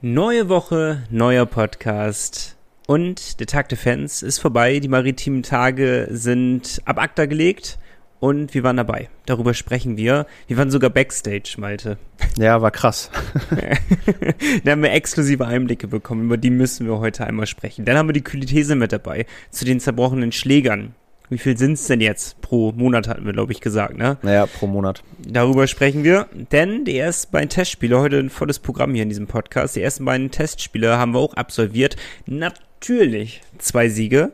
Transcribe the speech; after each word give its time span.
Neue 0.00 0.48
Woche, 0.48 1.02
neuer 1.10 1.44
Podcast. 1.44 2.56
Und 2.86 3.40
der 3.40 3.48
Tag 3.48 3.68
der 3.68 3.78
Fans 3.78 4.22
ist 4.22 4.38
vorbei. 4.38 4.78
Die 4.78 4.86
maritimen 4.86 5.42
Tage 5.42 6.06
sind 6.12 6.80
ab 6.84 7.02
ACTA 7.02 7.26
gelegt. 7.26 7.80
Und 8.20 8.54
wir 8.54 8.62
waren 8.62 8.76
dabei. 8.76 9.08
Darüber 9.26 9.54
sprechen 9.54 9.96
wir. 9.96 10.26
Wir 10.46 10.56
waren 10.56 10.70
sogar 10.70 10.90
Backstage, 10.90 11.56
Malte. 11.58 11.98
Ja, 12.38 12.62
war 12.62 12.70
krass. 12.70 13.10
da 14.64 14.70
haben 14.70 14.82
wir 14.84 14.92
exklusive 14.92 15.44
Einblicke 15.44 15.88
bekommen. 15.88 16.26
Über 16.26 16.36
die 16.36 16.50
müssen 16.50 16.86
wir 16.86 17.00
heute 17.00 17.26
einmal 17.26 17.48
sprechen. 17.48 17.84
Dann 17.84 17.96
haben 17.96 18.08
wir 18.08 18.12
die 18.12 18.22
Kühlithese 18.22 18.76
mit 18.76 18.92
dabei. 18.92 19.26
Zu 19.50 19.64
den 19.64 19.80
zerbrochenen 19.80 20.30
Schlägern. 20.30 20.94
Wie 21.30 21.38
viel 21.38 21.58
sind 21.58 21.74
es 21.74 21.86
denn 21.86 22.00
jetzt 22.00 22.40
pro 22.40 22.72
Monat, 22.72 23.06
hatten 23.06 23.26
wir, 23.26 23.34
glaube 23.34 23.52
ich, 23.52 23.60
gesagt, 23.60 23.98
ne? 23.98 24.16
Naja, 24.22 24.46
pro 24.46 24.66
Monat. 24.66 25.02
Darüber 25.18 25.66
sprechen 25.66 26.02
wir, 26.02 26.26
denn 26.52 26.86
die 26.86 26.96
ersten 26.96 27.32
beiden 27.32 27.50
Testspiele, 27.50 27.98
heute 27.98 28.18
ein 28.18 28.30
volles 28.30 28.58
Programm 28.58 28.94
hier 28.94 29.02
in 29.02 29.10
diesem 29.10 29.26
Podcast, 29.26 29.76
die 29.76 29.82
ersten 29.82 30.06
beiden 30.06 30.30
Testspiele 30.30 30.96
haben 30.96 31.12
wir 31.12 31.20
auch 31.20 31.34
absolviert. 31.34 31.96
Natürlich 32.26 33.42
zwei 33.58 33.90
Siege. 33.90 34.32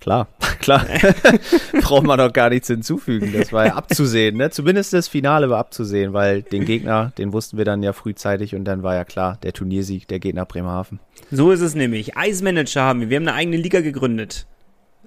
Klar, 0.00 0.28
klar. 0.60 0.86
Braucht 1.80 2.06
man 2.06 2.18
doch 2.18 2.32
gar 2.32 2.50
nichts 2.50 2.68
hinzufügen. 2.68 3.32
Das 3.36 3.52
war 3.52 3.66
ja 3.66 3.74
abzusehen, 3.74 4.36
ne? 4.36 4.50
Zumindest 4.50 4.92
das 4.92 5.08
Finale 5.08 5.50
war 5.50 5.58
abzusehen, 5.58 6.12
weil 6.12 6.42
den 6.42 6.64
Gegner, 6.64 7.12
den 7.18 7.32
wussten 7.32 7.58
wir 7.58 7.64
dann 7.64 7.82
ja 7.82 7.92
frühzeitig 7.92 8.54
und 8.54 8.64
dann 8.64 8.82
war 8.82 8.94
ja 8.94 9.04
klar, 9.04 9.38
der 9.42 9.52
Turniersieg, 9.52 10.08
der 10.08 10.20
Gegner 10.20 10.46
Bremerhaven. 10.46 11.00
So 11.30 11.50
ist 11.50 11.60
es 11.60 11.74
nämlich. 11.74 12.16
Eismanager 12.16 12.82
haben 12.82 13.00
wir. 13.00 13.10
Wir 13.10 13.16
haben 13.16 13.28
eine 13.28 13.36
eigene 13.36 13.56
Liga 13.56 13.80
gegründet. 13.80 14.46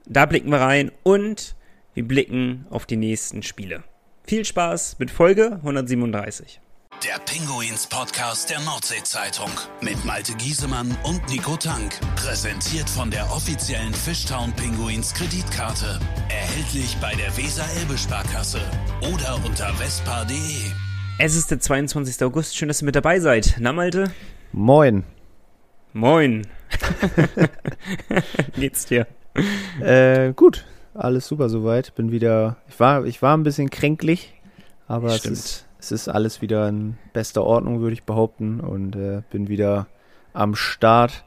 Da 0.05 0.25
blicken 0.25 0.51
wir 0.51 0.59
rein 0.59 0.91
und 1.03 1.55
wir 1.93 2.05
blicken 2.05 2.65
auf 2.69 2.85
die 2.85 2.97
nächsten 2.97 3.41
Spiele. 3.41 3.83
Viel 4.25 4.43
Spaß 4.43 4.99
mit 4.99 5.11
Folge 5.11 5.53
137. 5.57 6.59
Der 7.03 7.19
Pinguins 7.19 7.87
Podcast 7.87 8.49
der 8.49 8.59
Nordsee-Zeitung 8.61 9.49
mit 9.81 10.03
Malte 10.05 10.33
Giesemann 10.35 10.95
und 11.03 11.27
Nico 11.29 11.57
Tank. 11.57 11.93
Präsentiert 12.15 12.89
von 12.89 13.11
der 13.11 13.29
offiziellen 13.31 13.93
Fishtown 13.93 14.53
Pinguins 14.53 15.13
Kreditkarte. 15.13 15.99
Erhältlich 16.29 16.97
bei 17.01 17.13
der 17.15 17.35
Weser-Elbe-Sparkasse 17.35 18.61
oder 19.13 19.35
unter 19.45 19.73
vespa.de. 19.73 20.71
Es 21.17 21.35
ist 21.35 21.51
der 21.51 21.59
22. 21.59 22.23
August. 22.23 22.55
Schön, 22.55 22.67
dass 22.67 22.81
ihr 22.81 22.85
mit 22.85 22.95
dabei 22.95 23.19
seid. 23.19 23.55
Na, 23.59 23.73
Malte? 23.73 24.11
Moin. 24.51 25.03
Moin. 25.93 26.47
Geht's 28.55 28.85
dir? 28.85 29.07
Äh, 29.81 30.33
gut, 30.33 30.65
alles 30.93 31.27
super 31.27 31.49
soweit. 31.49 31.95
Bin 31.95 32.11
wieder, 32.11 32.57
ich 32.69 32.79
war, 32.79 33.05
ich 33.05 33.21
war 33.21 33.35
ein 33.35 33.43
bisschen 33.43 33.69
kränklich, 33.69 34.33
aber 34.87 35.07
es 35.07 35.25
ist, 35.25 35.65
es 35.79 35.91
ist 35.91 36.07
alles 36.07 36.41
wieder 36.41 36.69
in 36.69 36.97
bester 37.11 37.43
Ordnung, 37.43 37.81
würde 37.81 37.93
ich 37.93 38.03
behaupten, 38.03 38.59
und 38.59 38.95
äh, 38.95 39.21
bin 39.31 39.49
wieder 39.49 39.87
am 40.33 40.55
Start. 40.55 41.23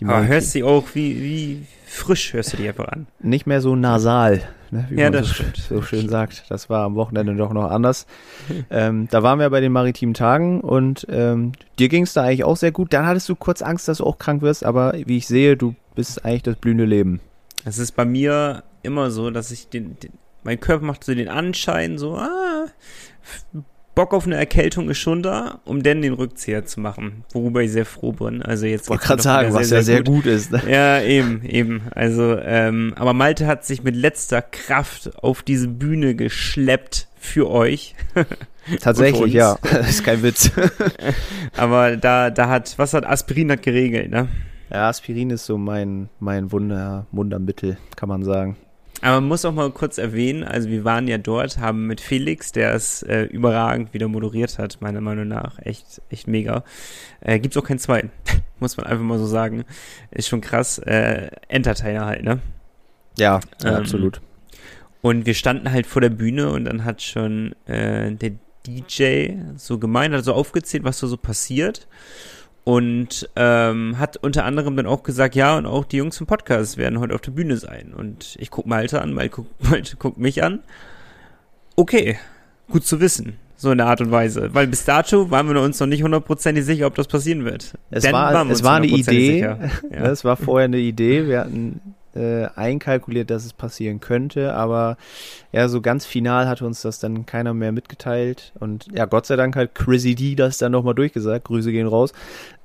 Die 0.00 0.06
ah, 0.06 0.22
hörst 0.22 0.54
du 0.54 0.64
auch, 0.64 0.94
wie, 0.94 1.20
wie 1.20 1.66
frisch 1.84 2.32
hörst 2.32 2.52
du 2.52 2.58
dich 2.58 2.68
einfach 2.68 2.88
an. 2.88 3.08
Nicht 3.18 3.48
mehr 3.48 3.60
so 3.60 3.74
nasal, 3.74 4.42
ne, 4.70 4.86
wie 4.90 5.00
ja, 5.00 5.10
man 5.10 5.14
das 5.14 5.28
so, 5.28 5.44
so 5.68 5.82
schön 5.82 6.08
sagt. 6.08 6.44
Das 6.50 6.70
war 6.70 6.84
am 6.84 6.94
Wochenende 6.94 7.34
doch 7.34 7.52
noch 7.52 7.68
anders. 7.68 8.06
ähm, 8.70 9.08
da 9.10 9.24
waren 9.24 9.40
wir 9.40 9.50
bei 9.50 9.60
den 9.60 9.72
maritimen 9.72 10.14
Tagen 10.14 10.60
und 10.60 11.04
ähm, 11.10 11.52
dir 11.80 11.88
ging 11.88 12.04
es 12.04 12.12
da 12.12 12.22
eigentlich 12.22 12.44
auch 12.44 12.56
sehr 12.56 12.70
gut. 12.70 12.92
Dann 12.92 13.06
hattest 13.06 13.28
du 13.28 13.34
kurz 13.34 13.60
Angst, 13.60 13.88
dass 13.88 13.98
du 13.98 14.04
auch 14.04 14.18
krank 14.18 14.40
wirst, 14.40 14.64
aber 14.64 14.94
wie 14.94 15.16
ich 15.16 15.26
sehe, 15.26 15.56
du 15.56 15.74
bist 15.96 16.24
eigentlich 16.24 16.44
das 16.44 16.56
blühende 16.56 16.84
Leben. 16.84 17.20
Es 17.68 17.78
ist 17.78 17.92
bei 17.92 18.04
mir 18.04 18.64
immer 18.82 19.10
so, 19.10 19.30
dass 19.30 19.50
ich 19.50 19.68
den, 19.68 19.98
den, 20.00 20.12
mein 20.42 20.58
Körper 20.58 20.84
macht 20.84 21.04
so 21.04 21.14
den 21.14 21.28
Anschein, 21.28 21.98
so, 21.98 22.16
ah, 22.16 22.66
Bock 23.98 24.14
auf 24.14 24.26
eine 24.26 24.36
Erkältung 24.36 24.88
ist 24.90 24.98
schon 24.98 25.24
da, 25.24 25.60
um 25.64 25.82
dann 25.82 26.02
den 26.02 26.12
Rückzieher 26.12 26.64
zu 26.64 26.78
machen, 26.78 27.24
worüber 27.32 27.62
ich 27.62 27.72
sehr 27.72 27.84
froh 27.84 28.12
bin. 28.12 28.42
Also 28.42 28.66
jetzt 28.66 28.88
wollte 28.88 29.04
gerade 29.04 29.22
sagen, 29.22 29.52
was 29.52 29.70
sehr, 29.70 29.78
ja 29.78 29.82
sehr 29.82 30.04
gut, 30.04 30.22
gut 30.22 30.26
ist. 30.26 30.52
Ne? 30.52 30.62
Ja, 30.70 31.02
eben, 31.02 31.42
eben. 31.44 31.82
Also, 31.90 32.38
ähm, 32.38 32.94
aber 32.96 33.12
Malte 33.12 33.48
hat 33.48 33.64
sich 33.64 33.82
mit 33.82 33.96
letzter 33.96 34.40
Kraft 34.40 35.20
auf 35.20 35.42
diese 35.42 35.66
Bühne 35.66 36.14
geschleppt 36.14 37.08
für 37.18 37.50
euch. 37.50 37.96
Tatsächlich, 38.80 39.32
ja. 39.32 39.58
Das 39.62 39.88
ist 39.90 40.04
kein 40.04 40.22
Witz. 40.22 40.52
aber 41.56 41.96
da, 41.96 42.30
da 42.30 42.48
hat, 42.48 42.78
was 42.78 42.94
hat 42.94 43.04
Aspirin 43.04 43.50
hat 43.50 43.62
geregelt, 43.62 44.12
ne? 44.12 44.28
Ja, 44.70 44.88
Aspirin 44.88 45.30
ist 45.30 45.46
so 45.46 45.56
mein, 45.56 46.08
mein 46.20 46.52
Wunder, 46.52 47.06
Wundermittel, 47.10 47.78
kann 47.96 48.08
man 48.08 48.22
sagen. 48.22 48.56
Aber 49.00 49.20
man 49.20 49.28
muss 49.28 49.44
auch 49.44 49.52
mal 49.52 49.70
kurz 49.70 49.96
erwähnen, 49.96 50.42
also 50.42 50.68
wir 50.68 50.84
waren 50.84 51.06
ja 51.06 51.18
dort, 51.18 51.58
haben 51.58 51.86
mit 51.86 52.00
Felix, 52.00 52.50
der 52.50 52.74
es 52.74 53.02
äh, 53.04 53.22
überragend 53.22 53.94
wieder 53.94 54.08
moderiert 54.08 54.58
hat, 54.58 54.80
meiner 54.80 55.00
Meinung 55.00 55.28
nach, 55.28 55.58
echt, 55.60 56.02
echt 56.10 56.26
mega. 56.26 56.64
Äh, 57.20 57.38
gibt's 57.38 57.56
auch 57.56 57.64
keinen 57.64 57.78
zweiten, 57.78 58.10
muss 58.58 58.76
man 58.76 58.86
einfach 58.86 59.04
mal 59.04 59.18
so 59.18 59.26
sagen. 59.26 59.64
Ist 60.10 60.28
schon 60.28 60.40
krass, 60.40 60.78
äh, 60.78 61.30
Entertainer 61.46 62.06
halt, 62.06 62.24
ne? 62.24 62.40
Ja, 63.18 63.40
ähm, 63.64 63.74
absolut. 63.74 64.20
Und 65.00 65.26
wir 65.26 65.34
standen 65.34 65.70
halt 65.70 65.86
vor 65.86 66.02
der 66.02 66.10
Bühne 66.10 66.50
und 66.50 66.64
dann 66.64 66.84
hat 66.84 67.00
schon 67.00 67.54
äh, 67.66 68.10
der 68.10 68.32
DJ 68.66 69.30
so 69.56 69.78
gemeint, 69.78 70.12
hat 70.12 70.24
so 70.24 70.34
aufgezählt, 70.34 70.82
was 70.82 70.98
da 70.98 71.06
so 71.06 71.16
passiert 71.16 71.86
und 72.68 73.30
ähm, 73.34 73.98
hat 73.98 74.18
unter 74.18 74.44
anderem 74.44 74.76
dann 74.76 74.84
auch 74.84 75.02
gesagt, 75.02 75.34
ja, 75.34 75.56
und 75.56 75.64
auch 75.64 75.86
die 75.86 75.96
Jungs 75.96 76.18
vom 76.18 76.26
Podcast 76.26 76.76
werden 76.76 77.00
heute 77.00 77.14
auf 77.14 77.22
der 77.22 77.30
Bühne 77.30 77.56
sein. 77.56 77.94
Und 77.96 78.36
ich 78.38 78.50
guck 78.50 78.66
Malte 78.66 79.00
an, 79.00 79.14
Malte, 79.14 79.36
guck, 79.36 79.46
Malte 79.70 79.96
guckt 79.96 80.18
mich 80.18 80.42
an. 80.44 80.58
Okay, 81.76 82.18
gut 82.70 82.84
zu 82.84 83.00
wissen. 83.00 83.38
So 83.56 83.70
in 83.72 83.78
der 83.78 83.86
Art 83.86 84.02
und 84.02 84.10
Weise. 84.10 84.50
Weil 84.52 84.66
bis 84.66 84.84
dato 84.84 85.30
waren 85.30 85.48
wir 85.48 85.58
uns 85.62 85.80
noch 85.80 85.86
nicht 85.86 86.02
hundertprozentig 86.02 86.62
sicher, 86.62 86.86
ob 86.86 86.94
das 86.94 87.08
passieren 87.08 87.46
wird. 87.46 87.72
Es 87.90 88.02
Dann 88.02 88.12
war, 88.12 88.50
es 88.50 88.62
war 88.62 88.76
eine 88.76 88.86
Idee. 88.86 89.40
Ja. 89.90 90.04
Es 90.10 90.26
war 90.26 90.36
vorher 90.36 90.66
eine 90.66 90.76
Idee. 90.76 91.26
Wir 91.26 91.40
hatten 91.40 91.80
äh, 92.18 92.48
einkalkuliert, 92.56 93.30
dass 93.30 93.44
es 93.44 93.52
passieren 93.52 94.00
könnte, 94.00 94.54
aber 94.54 94.96
ja, 95.52 95.68
so 95.68 95.80
ganz 95.80 96.04
final 96.04 96.48
hatte 96.48 96.66
uns 96.66 96.82
das 96.82 96.98
dann 96.98 97.24
keiner 97.26 97.54
mehr 97.54 97.72
mitgeteilt 97.72 98.52
und 98.58 98.86
ja, 98.92 99.06
Gott 99.06 99.26
sei 99.26 99.36
Dank 99.36 99.56
hat 99.56 99.74
Chrissy 99.74 100.14
D 100.14 100.34
das 100.34 100.58
dann 100.58 100.72
nochmal 100.72 100.94
durchgesagt, 100.94 101.44
Grüße 101.44 101.72
gehen 101.72 101.86
raus, 101.86 102.12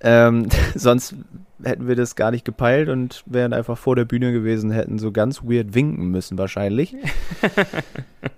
ähm, 0.01 0.47
sonst 0.75 1.15
hätten 1.63 1.87
wir 1.87 1.95
das 1.95 2.15
gar 2.15 2.31
nicht 2.31 2.45
gepeilt 2.45 2.89
und 2.89 3.23
wären 3.25 3.53
einfach 3.53 3.77
vor 3.77 3.95
der 3.95 4.05
Bühne 4.05 4.33
gewesen, 4.33 4.71
hätten 4.71 4.99
so 4.99 5.11
ganz 5.11 5.43
weird 5.43 5.73
winken 5.73 6.09
müssen 6.09 6.37
wahrscheinlich. 6.37 6.95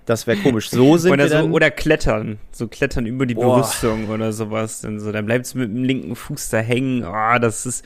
Das 0.06 0.28
wäre 0.28 0.38
komisch. 0.38 0.70
So 0.70 0.98
sind 0.98 1.12
oder 1.12 1.24
wir 1.24 1.30
dann, 1.30 1.46
so, 1.48 1.52
oder 1.52 1.72
klettern, 1.72 2.38
so 2.52 2.68
klettern 2.68 3.08
über 3.08 3.26
die 3.26 3.34
Boah. 3.34 3.58
Brüstung 3.58 4.10
oder 4.10 4.32
sowas. 4.34 4.82
Dann 4.82 5.00
so, 5.00 5.12
dann 5.12 5.26
bleibst 5.26 5.56
du 5.56 5.60
mit 5.60 5.70
dem 5.70 5.84
linken 5.84 6.16
Fuß 6.16 6.50
da 6.50 6.60
hängen. 6.60 7.04
Oh, 7.04 7.40
das 7.40 7.66
ist 7.66 7.84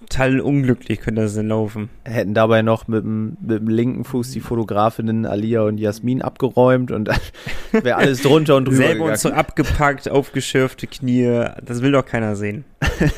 total 0.00 0.40
unglücklich 0.40 1.00
könnte 1.00 1.22
das 1.22 1.34
denn 1.34 1.48
laufen. 1.48 1.90
Hätten 2.04 2.34
dabei 2.34 2.62
noch 2.62 2.88
mit 2.88 3.04
dem, 3.04 3.36
mit 3.40 3.60
dem 3.60 3.68
linken 3.68 4.04
Fuß 4.04 4.30
die 4.30 4.40
Fotografinnen 4.40 5.26
Alia 5.26 5.62
und 5.62 5.78
Jasmin 5.78 6.22
abgeräumt 6.22 6.90
und 6.90 7.10
wäre 7.72 7.96
alles 7.96 8.22
drunter 8.22 8.56
und 8.56 8.66
drüber 8.66 8.76
Selber 8.76 9.04
uns 9.04 9.22
so 9.22 9.30
abgepackt, 9.30 10.08
aufgeschürfte 10.08 10.86
Knie, 10.86 11.44
das 11.62 11.82
will 11.82 11.92
doch 11.92 12.04
keiner 12.04 12.36
sehen. 12.36 12.64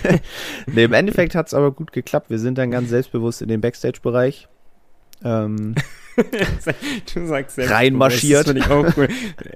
nee, 0.66 0.84
im 0.84 0.92
Endeffekt 0.92 1.34
hat 1.34 1.48
es 1.48 1.54
aber 1.54 1.72
gut 1.72 1.92
geklappt. 1.92 2.30
Wir 2.30 2.38
sind 2.38 2.58
dann 2.58 2.70
ganz 2.70 2.88
selbstbewusst 2.88 3.42
in 3.42 3.48
den 3.48 3.60
Backstage-Bereich. 3.60 4.48
Ähm, 5.22 5.74
du 7.14 7.26
sagst 7.26 7.56
selbst, 7.56 7.72
reinmarschiert. 7.72 8.48
Das 8.48 8.56
ich 8.56 8.68
auch 8.68 8.86
cool. 8.96 9.08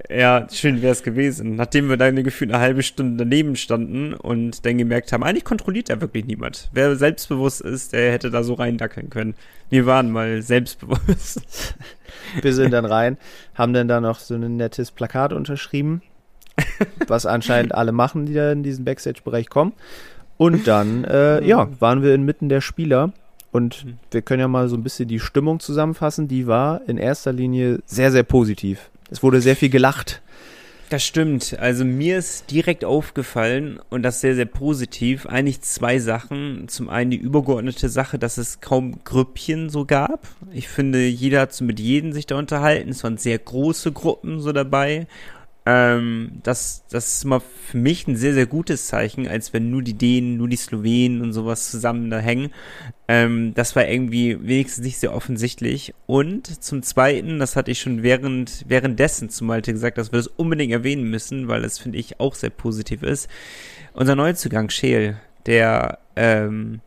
Ja, 0.09 0.47
schön 0.51 0.81
wäre 0.81 0.91
es 0.91 1.03
gewesen. 1.03 1.55
Nachdem 1.55 1.89
wir 1.89 1.97
dann 1.97 2.15
gefühlt 2.23 2.51
eine 2.51 2.61
halbe 2.61 2.83
Stunde 2.83 3.23
daneben 3.23 3.55
standen 3.55 4.13
und 4.13 4.65
dann 4.65 4.77
gemerkt 4.77 5.11
haben, 5.11 5.23
eigentlich 5.23 5.43
kontrolliert 5.43 5.89
da 5.89 6.01
wirklich 6.01 6.25
niemand. 6.25 6.69
Wer 6.73 6.95
selbstbewusst 6.95 7.61
ist, 7.61 7.93
der 7.93 8.11
hätte 8.11 8.31
da 8.31 8.43
so 8.43 8.53
reindackeln 8.53 9.09
können. 9.09 9.35
Wir 9.69 9.85
waren 9.85 10.11
mal 10.11 10.41
selbstbewusst. 10.41 11.75
wir 12.41 12.53
sind 12.53 12.71
dann 12.71 12.85
rein, 12.85 13.17
haben 13.55 13.73
dann 13.73 13.87
da 13.87 14.01
noch 14.01 14.19
so 14.19 14.35
ein 14.35 14.57
nettes 14.57 14.91
Plakat 14.91 15.33
unterschrieben, 15.33 16.01
was 17.07 17.25
anscheinend 17.25 17.73
alle 17.73 17.91
machen, 17.91 18.25
die 18.25 18.33
da 18.33 18.51
in 18.51 18.63
diesen 18.63 18.85
Backstage-Bereich 18.85 19.49
kommen. 19.49 19.73
Und 20.37 20.67
dann, 20.67 21.05
äh, 21.05 21.43
ja, 21.45 21.69
waren 21.79 22.03
wir 22.03 22.13
inmitten 22.13 22.49
der 22.49 22.61
Spieler 22.61 23.13
und 23.55 23.85
mhm. 23.85 23.97
wir 24.11 24.21
können 24.21 24.41
ja 24.41 24.47
mal 24.49 24.67
so 24.67 24.75
ein 24.75 24.83
bisschen 24.83 25.07
die 25.07 25.19
Stimmung 25.19 25.61
zusammenfassen. 25.61 26.27
Die 26.27 26.45
war 26.45 26.81
in 26.87 26.97
erster 26.97 27.31
Linie 27.31 27.79
sehr, 27.85 28.11
sehr 28.11 28.23
positiv. 28.23 28.89
Es 29.09 29.23
wurde 29.23 29.39
sehr 29.39 29.55
viel 29.55 29.69
gelacht. 29.69 30.21
Das 30.89 31.03
stimmt. 31.03 31.57
Also 31.57 31.85
mir 31.85 32.17
ist 32.17 32.51
direkt 32.51 32.85
aufgefallen 32.85 33.79
und 33.89 34.03
das 34.03 34.21
sehr, 34.21 34.35
sehr 34.35 34.45
positiv. 34.45 35.25
Eigentlich 35.25 35.61
zwei 35.61 35.99
Sachen. 35.99 36.67
Zum 36.67 36.89
einen 36.89 37.11
die 37.11 37.17
übergeordnete 37.17 37.87
Sache, 37.89 38.19
dass 38.19 38.37
es 38.37 38.59
kaum 38.59 39.03
Grüppchen 39.03 39.69
so 39.69 39.85
gab. 39.85 40.27
Ich 40.53 40.67
finde, 40.67 41.07
jeder 41.07 41.41
hat 41.41 41.53
so 41.53 41.63
mit 41.63 41.79
jedem 41.79 42.11
sich 42.11 42.25
da 42.27 42.37
unterhalten. 42.37 42.89
Es 42.89 43.03
waren 43.03 43.17
sehr 43.17 43.39
große 43.39 43.93
Gruppen 43.93 44.41
so 44.41 44.51
dabei. 44.51 45.07
Ähm, 45.67 46.41
das, 46.43 46.83
das 46.89 47.15
ist 47.15 47.25
immer 47.25 47.41
für 47.41 47.77
mich 47.77 48.07
ein 48.07 48.15
sehr, 48.15 48.35
sehr 48.35 48.45
gutes 48.45 48.85
Zeichen, 48.85 49.27
als 49.27 49.51
wenn 49.51 49.71
nur 49.71 49.81
die 49.81 49.95
Dänen, 49.95 50.37
nur 50.37 50.47
die 50.47 50.57
Slowenen 50.57 51.21
und 51.21 51.33
sowas 51.33 51.71
zusammen 51.71 52.11
da 52.11 52.19
hängen. 52.19 52.51
Ähm, 53.07 53.53
das 53.55 53.75
war 53.75 53.87
irgendwie 53.87 54.37
wenigstens 54.47 54.85
nicht 54.85 54.99
sehr 54.99 55.15
offensichtlich. 55.15 55.95
Und 56.05 56.63
zum 56.63 56.83
Zweiten, 56.83 57.39
das 57.39 57.55
hatte 57.55 57.71
ich 57.71 57.79
schon 57.79 58.03
während, 58.03 58.65
währenddessen 58.67 59.29
zu 59.29 59.43
Malte 59.43 59.73
gesagt, 59.73 59.97
dass 59.97 60.11
wir 60.11 60.17
das 60.17 60.27
unbedingt 60.27 60.71
erwähnen 60.71 61.09
müssen, 61.09 61.47
weil 61.47 61.63
das 61.63 61.79
finde 61.79 61.97
ich 61.97 62.19
auch 62.19 62.35
sehr 62.35 62.51
positiv 62.51 63.01
ist. 63.01 63.27
Unser 63.93 64.15
Neuzugang 64.15 64.69
Scheel, 64.69 65.19
der 65.47 65.97
ähm, 66.15 66.81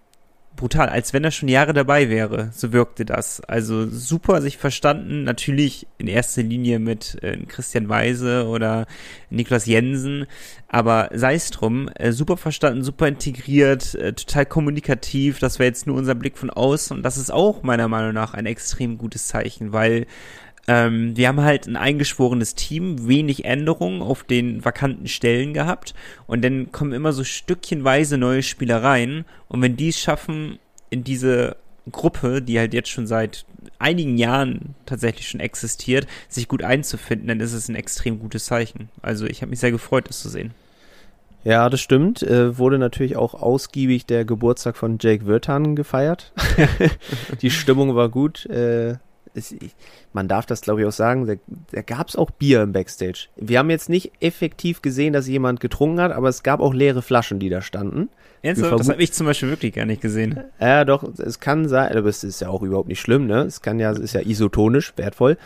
brutal, 0.59 0.91
als 0.91 1.15
wenn 1.15 1.25
er 1.25 1.31
schon 1.31 1.49
Jahre 1.49 1.73
dabei 1.73 2.11
wäre. 2.11 2.51
So 2.53 2.73
wirkte 2.73 3.07
das. 3.07 3.41
Also 3.41 3.89
super 3.89 4.43
sich 4.43 4.59
verstanden, 4.59 5.25
natürlich 5.25 5.87
in 5.97 6.09
erster 6.09 6.43
Linie 6.43 6.79
mit 6.79 7.17
äh, 7.23 7.39
Christian 7.47 7.89
Weise 7.89 8.47
oder 8.47 8.87
Niklas 9.31 9.65
Jensen, 9.65 10.27
aber 10.69 11.09
sei 11.15 11.35
es 11.35 11.51
drum, 11.51 11.89
äh, 11.95 12.13
super 12.13 12.37
verstanden, 12.37 12.83
super 12.83 13.09
integriert, 13.09 13.95
äh, 13.95 14.13
total 14.13 14.45
kommunikativ. 14.45 15.39
Das 15.39 15.59
wäre 15.59 15.69
jetzt 15.69 15.87
nur 15.87 15.97
unser 15.97 16.15
Blick 16.15 16.37
von 16.37 16.51
außen 16.51 16.97
und 16.97 17.03
das 17.03 17.17
ist 17.17 17.31
auch 17.31 17.63
meiner 17.63 17.89
Meinung 17.89 18.13
nach 18.13 18.35
ein 18.35 18.45
extrem 18.45 18.99
gutes 18.99 19.29
Zeichen, 19.29 19.73
weil 19.73 20.07
ähm, 20.69 21.17
wir 21.17 21.29
haben 21.29 21.41
halt 21.41 21.67
ein 21.67 21.77
eingeschworenes 21.77 22.55
Team, 22.55 23.09
wenig 23.09 23.45
Änderungen 23.45 24.03
auf 24.03 24.23
den 24.23 24.65
vakanten 24.65 25.09
Stellen 25.09 25.55
gehabt 25.55 25.95
und 26.27 26.45
dann 26.45 26.71
kommen 26.71 26.93
immer 26.93 27.13
so 27.13 27.25
stückchenweise 27.25 28.19
neue 28.19 28.43
Spielereien 28.43 29.25
und 29.49 29.63
wenn 29.63 29.77
die 29.77 29.89
es 29.89 29.99
schaffen, 29.99 30.59
in 30.91 31.05
diese 31.05 31.57
Gruppe, 31.91 32.43
die 32.43 32.59
halt 32.59 32.75
jetzt 32.75 32.91
schon 32.91 33.07
seit 33.07 33.47
einigen 33.79 34.19
Jahren 34.19 34.75
tatsächlich 34.85 35.29
schon 35.29 35.41
existiert, 35.41 36.07
sich 36.29 36.49
gut 36.49 36.63
einzufinden, 36.63 37.29
dann 37.29 37.41
ist 37.41 37.55
es 37.55 37.69
ein 37.69 37.75
extrem 37.75 38.19
gutes 38.19 38.45
Zeichen. 38.45 38.91
Also 39.01 39.27
ich 39.27 39.41
habe 39.41 39.51
mich 39.51 39.61
sehr 39.61 39.73
gefreut, 39.73 40.09
das 40.09 40.21
zu 40.21 40.29
sehen. 40.29 40.53
Ja, 41.45 41.71
das 41.71 41.81
stimmt. 41.81 42.23
Äh, 42.23 42.59
wurde 42.59 42.79
natürlich 42.79 43.17
auch 43.17 43.35
ausgiebig 43.35 44.05
der 44.05 44.25
Geburtstag 44.25 44.77
von 44.77 44.99
Jake 45.01 45.27
Wirtan 45.27 45.77
gefeiert. 45.77 46.33
die 47.43 47.51
Stimmung 47.51 47.95
war 47.95 48.09
gut. 48.09 48.45
Äh, 48.47 48.97
es, 49.39 49.55
man 50.13 50.29
darf 50.29 50.47
das 50.47 50.61
glaube 50.61 50.81
ich 50.81 50.87
auch 50.87 50.93
sagen, 50.93 51.27
da, 51.27 51.35
da 51.73 51.83
gab 51.83 52.09
es 52.09 52.17
auch 52.17 52.31
Bier 52.31 52.63
im 52.63 52.73
Backstage. 52.73 53.29
Wir 53.37 53.59
haben 53.59 53.71
jetzt 53.71 53.89
nicht 53.89 54.13
effektiv 54.21 54.83
gesehen, 54.83 55.13
dass 55.13 55.27
jemand 55.27 55.61
getrunken 55.61 56.01
hat, 56.01 56.13
aber 56.13 56.29
es 56.29 56.43
gab 56.43 56.61
auch 56.61 56.75
leere 56.75 57.03
Flaschen, 57.03 57.39
die 57.39 57.49
da 57.49 57.63
standen. 57.63 58.09
Ernsthaft? 58.43 58.79
Das 58.79 58.89
habe 58.89 59.03
ich 59.03 59.13
zum 59.13 59.27
Beispiel 59.27 59.51
wirklich 59.51 59.75
gar 59.75 59.85
nicht 59.85 60.01
gesehen. 60.01 60.41
Ja, 60.61 60.85
doch, 60.85 61.05
es 61.19 61.41
kann 61.41 61.69
sein, 61.69 61.97
aber 61.97 62.09
es 62.09 62.23
ist 62.23 62.41
ja 62.41 62.49
auch 62.49 62.63
überhaupt 62.63 62.89
nicht 62.89 63.01
schlimm, 63.01 63.27
ne? 63.27 63.43
Es 63.43 63.63
kann 63.63 63.81
ja, 63.81 63.91
es 63.91 63.99
ist 63.99 64.15
ja 64.15 64.21
isotonisch 64.21 64.93
wertvoll. 64.97 65.37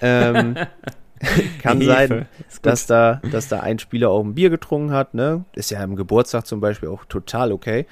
Ähm, 0.00 0.56
Kann 1.62 1.80
sein, 1.80 2.26
dass 2.62 2.86
da, 2.86 3.20
dass 3.30 3.48
da 3.48 3.60
ein 3.60 3.78
Spieler 3.78 4.10
auch 4.10 4.24
ein 4.24 4.34
Bier 4.34 4.50
getrunken 4.50 4.92
hat, 4.92 5.14
ne? 5.14 5.44
Ist 5.54 5.70
ja 5.70 5.82
im 5.82 5.96
Geburtstag 5.96 6.46
zum 6.46 6.60
Beispiel 6.60 6.88
auch 6.88 7.04
total 7.06 7.52
okay. 7.52 7.86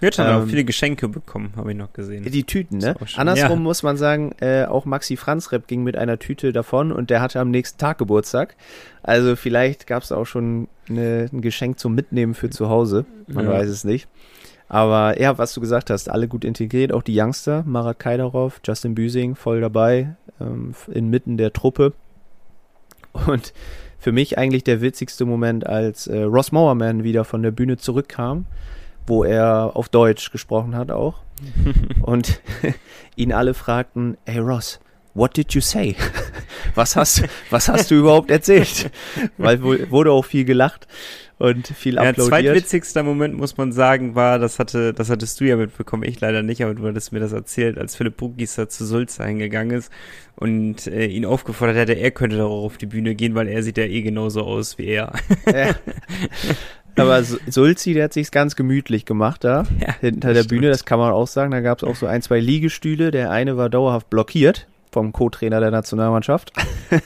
Wird 0.00 0.14
schon 0.14 0.26
ähm, 0.26 0.34
auch 0.34 0.46
viele 0.46 0.64
Geschenke 0.64 1.08
bekommen, 1.08 1.52
habe 1.56 1.72
ich 1.72 1.76
noch 1.76 1.92
gesehen. 1.92 2.24
Die 2.24 2.44
Tüten, 2.44 2.78
ne? 2.78 2.94
Andersrum 3.16 3.58
ja. 3.58 3.62
muss 3.62 3.82
man 3.82 3.96
sagen, 3.96 4.32
äh, 4.40 4.64
auch 4.64 4.84
Maxi 4.84 5.16
Franz 5.16 5.52
Rep 5.52 5.66
ging 5.66 5.82
mit 5.82 5.96
einer 5.96 6.18
Tüte 6.18 6.52
davon 6.52 6.92
und 6.92 7.10
der 7.10 7.20
hatte 7.20 7.40
am 7.40 7.50
nächsten 7.50 7.78
Tag 7.78 7.98
Geburtstag. 7.98 8.56
Also 9.02 9.36
vielleicht 9.36 9.86
gab 9.86 10.02
es 10.02 10.12
auch 10.12 10.26
schon 10.26 10.68
eine, 10.88 11.28
ein 11.32 11.40
Geschenk 11.40 11.78
zum 11.78 11.94
Mitnehmen 11.94 12.34
für 12.34 12.50
zu 12.50 12.68
Hause. 12.68 13.04
Man 13.26 13.46
ja. 13.46 13.52
weiß 13.52 13.68
es 13.68 13.84
nicht. 13.84 14.08
Aber 14.70 15.20
ja, 15.20 15.36
was 15.36 15.52
du 15.52 15.60
gesagt 15.60 15.90
hast, 15.90 16.08
alle 16.08 16.28
gut 16.28 16.44
integriert, 16.44 16.92
auch 16.92 17.02
die 17.02 17.20
Youngster, 17.20 17.64
Marat 17.66 17.98
Kaidarov, 17.98 18.60
Justin 18.64 18.94
Büsing 18.94 19.34
voll 19.34 19.60
dabei, 19.60 20.14
ähm, 20.40 20.74
inmitten 20.86 21.36
der 21.36 21.52
Truppe. 21.52 21.92
Und 23.12 23.52
für 23.98 24.12
mich 24.12 24.38
eigentlich 24.38 24.64
der 24.64 24.80
witzigste 24.80 25.24
Moment, 25.24 25.66
als 25.66 26.06
äh, 26.06 26.22
Ross 26.22 26.52
Mowerman 26.52 27.04
wieder 27.04 27.24
von 27.24 27.42
der 27.42 27.50
Bühne 27.50 27.76
zurückkam, 27.76 28.46
wo 29.06 29.24
er 29.24 29.72
auf 29.74 29.88
Deutsch 29.88 30.30
gesprochen 30.30 30.74
hat 30.74 30.90
auch. 30.90 31.20
und 32.02 32.40
ihn 33.16 33.32
alle 33.32 33.54
fragten, 33.54 34.16
hey 34.24 34.38
Ross, 34.38 34.80
what 35.14 35.36
did 35.36 35.52
you 35.52 35.60
say? 35.60 35.96
was 36.74 36.96
hast, 36.96 37.24
was 37.50 37.68
hast 37.68 37.90
du 37.90 37.96
überhaupt 37.96 38.30
erzählt? 38.30 38.90
Weil 39.36 39.62
wurde 39.62 40.12
auch 40.12 40.24
viel 40.24 40.44
gelacht 40.44 40.86
und 41.40 41.68
viel 41.68 41.94
ja, 41.94 42.02
applaudiert. 42.02 42.18
Der 42.18 42.52
zweitwitzigster 42.52 43.02
Moment, 43.02 43.34
muss 43.34 43.56
man 43.56 43.72
sagen, 43.72 44.14
war, 44.14 44.38
das 44.38 44.58
hatte, 44.58 44.92
das 44.92 45.08
hattest 45.08 45.40
du 45.40 45.46
ja 45.46 45.56
mitbekommen, 45.56 46.02
ich 46.02 46.20
leider 46.20 46.42
nicht, 46.42 46.62
aber 46.62 46.74
du 46.74 46.86
hattest 46.86 47.12
mir 47.12 47.20
das 47.20 47.32
erzählt, 47.32 47.78
als 47.78 47.96
Philipp 47.96 48.18
Bugieser 48.18 48.68
zu 48.68 48.84
Sulza 48.84 49.24
hingegangen 49.24 49.78
ist 49.78 49.90
und 50.36 50.86
äh, 50.86 51.06
ihn 51.06 51.24
aufgefordert 51.24 51.76
hätte, 51.76 51.94
er 51.94 52.10
könnte 52.10 52.36
darauf 52.36 52.66
auf 52.66 52.76
die 52.76 52.84
Bühne 52.84 53.14
gehen, 53.14 53.34
weil 53.34 53.48
er 53.48 53.62
sieht 53.62 53.78
ja 53.78 53.84
eh 53.84 54.02
genauso 54.02 54.42
aus 54.42 54.76
wie 54.76 54.88
er. 54.88 55.14
Ja. 55.46 55.74
Aber 56.96 57.22
Sulzi, 57.24 57.94
der 57.94 58.04
hat 58.04 58.12
sich's 58.12 58.30
ganz 58.32 58.54
gemütlich 58.54 59.06
gemacht 59.06 59.42
da, 59.42 59.64
ja, 59.80 59.94
hinter 60.00 60.34
der 60.34 60.42
stimmt. 60.42 60.48
Bühne, 60.60 60.68
das 60.68 60.84
kann 60.84 60.98
man 60.98 61.12
auch 61.12 61.28
sagen. 61.28 61.52
Da 61.52 61.60
gab 61.60 61.78
es 61.78 61.84
auch 61.84 61.96
so 61.96 62.06
ein, 62.06 62.20
zwei 62.20 62.40
Liegestühle. 62.40 63.12
Der 63.12 63.30
eine 63.30 63.56
war 63.56 63.70
dauerhaft 63.70 64.10
blockiert 64.10 64.66
vom 64.92 65.12
Co-Trainer 65.12 65.60
der 65.60 65.70
Nationalmannschaft. 65.70 66.52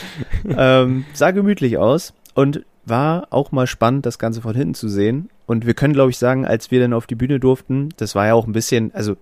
ähm, 0.56 1.04
sah 1.12 1.32
gemütlich 1.32 1.76
aus. 1.76 2.14
Und 2.32 2.64
war 2.90 3.28
auch 3.30 3.52
mal 3.52 3.66
spannend, 3.66 4.04
das 4.04 4.18
Ganze 4.18 4.42
von 4.42 4.54
hinten 4.54 4.74
zu 4.74 4.88
sehen. 4.88 5.30
Und 5.46 5.66
wir 5.66 5.74
können, 5.74 5.94
glaube 5.94 6.10
ich, 6.10 6.18
sagen, 6.18 6.44
als 6.44 6.70
wir 6.70 6.80
dann 6.80 6.92
auf 6.92 7.06
die 7.06 7.14
Bühne 7.14 7.40
durften, 7.40 7.88
das 7.96 8.14
war 8.14 8.26
ja 8.26 8.34
auch 8.34 8.46
ein 8.46 8.52
bisschen, 8.52 8.94
also 8.94 9.16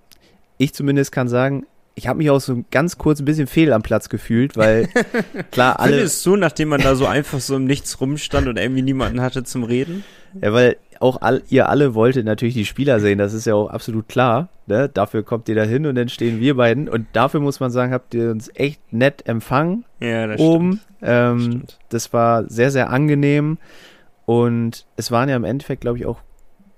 ich 0.57 0.75
zumindest 0.75 1.13
kann 1.13 1.29
sagen, 1.29 1.67
ich 1.95 2.07
habe 2.07 2.19
mich 2.19 2.31
auch 2.31 2.41
so 2.41 2.65
ganz 2.71 2.97
kurz 2.97 3.21
ein 3.21 3.25
bisschen 3.25 3.49
fehl 3.49 3.73
am 3.73 3.83
Platz 3.83 4.09
gefühlt, 4.09 4.57
weil 4.57 4.89
klar 5.51 5.81
alle. 5.81 5.95
Findest 5.95 6.25
du, 6.25 6.37
nachdem 6.37 6.69
man 6.69 6.81
da 6.81 6.95
so 6.95 7.07
einfach 7.07 7.41
so 7.41 7.57
im 7.57 7.65
Nichts 7.65 8.01
rumstand 8.01 8.47
und 8.47 8.57
irgendwie 8.57 8.83
niemanden 8.83 9.21
hatte 9.21 9.43
zum 9.43 9.65
Reden? 9.65 10.05
Ja, 10.41 10.53
weil 10.53 10.77
auch 11.01 11.21
all, 11.23 11.43
ihr 11.49 11.69
alle 11.69 11.95
wolltet 11.95 12.25
natürlich 12.25 12.55
die 12.55 12.65
Spieler 12.65 13.01
sehen, 13.01 13.19
das 13.19 13.33
ist 13.33 13.47
ja 13.47 13.55
auch 13.55 13.71
absolut 13.71 14.09
klar. 14.09 14.49
Ne? 14.67 14.89
Dafür 14.89 15.23
kommt 15.23 15.49
ihr 15.49 15.55
da 15.55 15.63
hin 15.63 15.87
und 15.87 15.95
dann 15.95 16.09
stehen 16.09 16.41
wir 16.41 16.57
beiden. 16.57 16.89
Und 16.89 17.07
dafür 17.13 17.41
muss 17.41 17.61
man 17.61 17.71
sagen, 17.71 17.93
habt 17.93 18.15
ihr 18.15 18.31
uns 18.31 18.51
echt 18.55 18.93
nett 18.93 19.27
empfangen. 19.27 19.85
Ja, 20.01 20.27
das 20.27 20.41
oben. 20.41 20.81
Stimmt. 20.81 21.03
Ähm, 21.03 21.37
das, 21.37 21.45
stimmt. 21.45 21.79
das 21.91 22.13
war 22.13 22.45
sehr, 22.51 22.71
sehr 22.71 22.91
angenehm. 22.91 23.59
Und 24.27 24.87
es 24.97 25.11
waren 25.11 25.29
ja 25.29 25.37
im 25.37 25.45
Endeffekt, 25.45 25.81
glaube 25.81 25.99
ich, 25.99 26.07
auch 26.07 26.21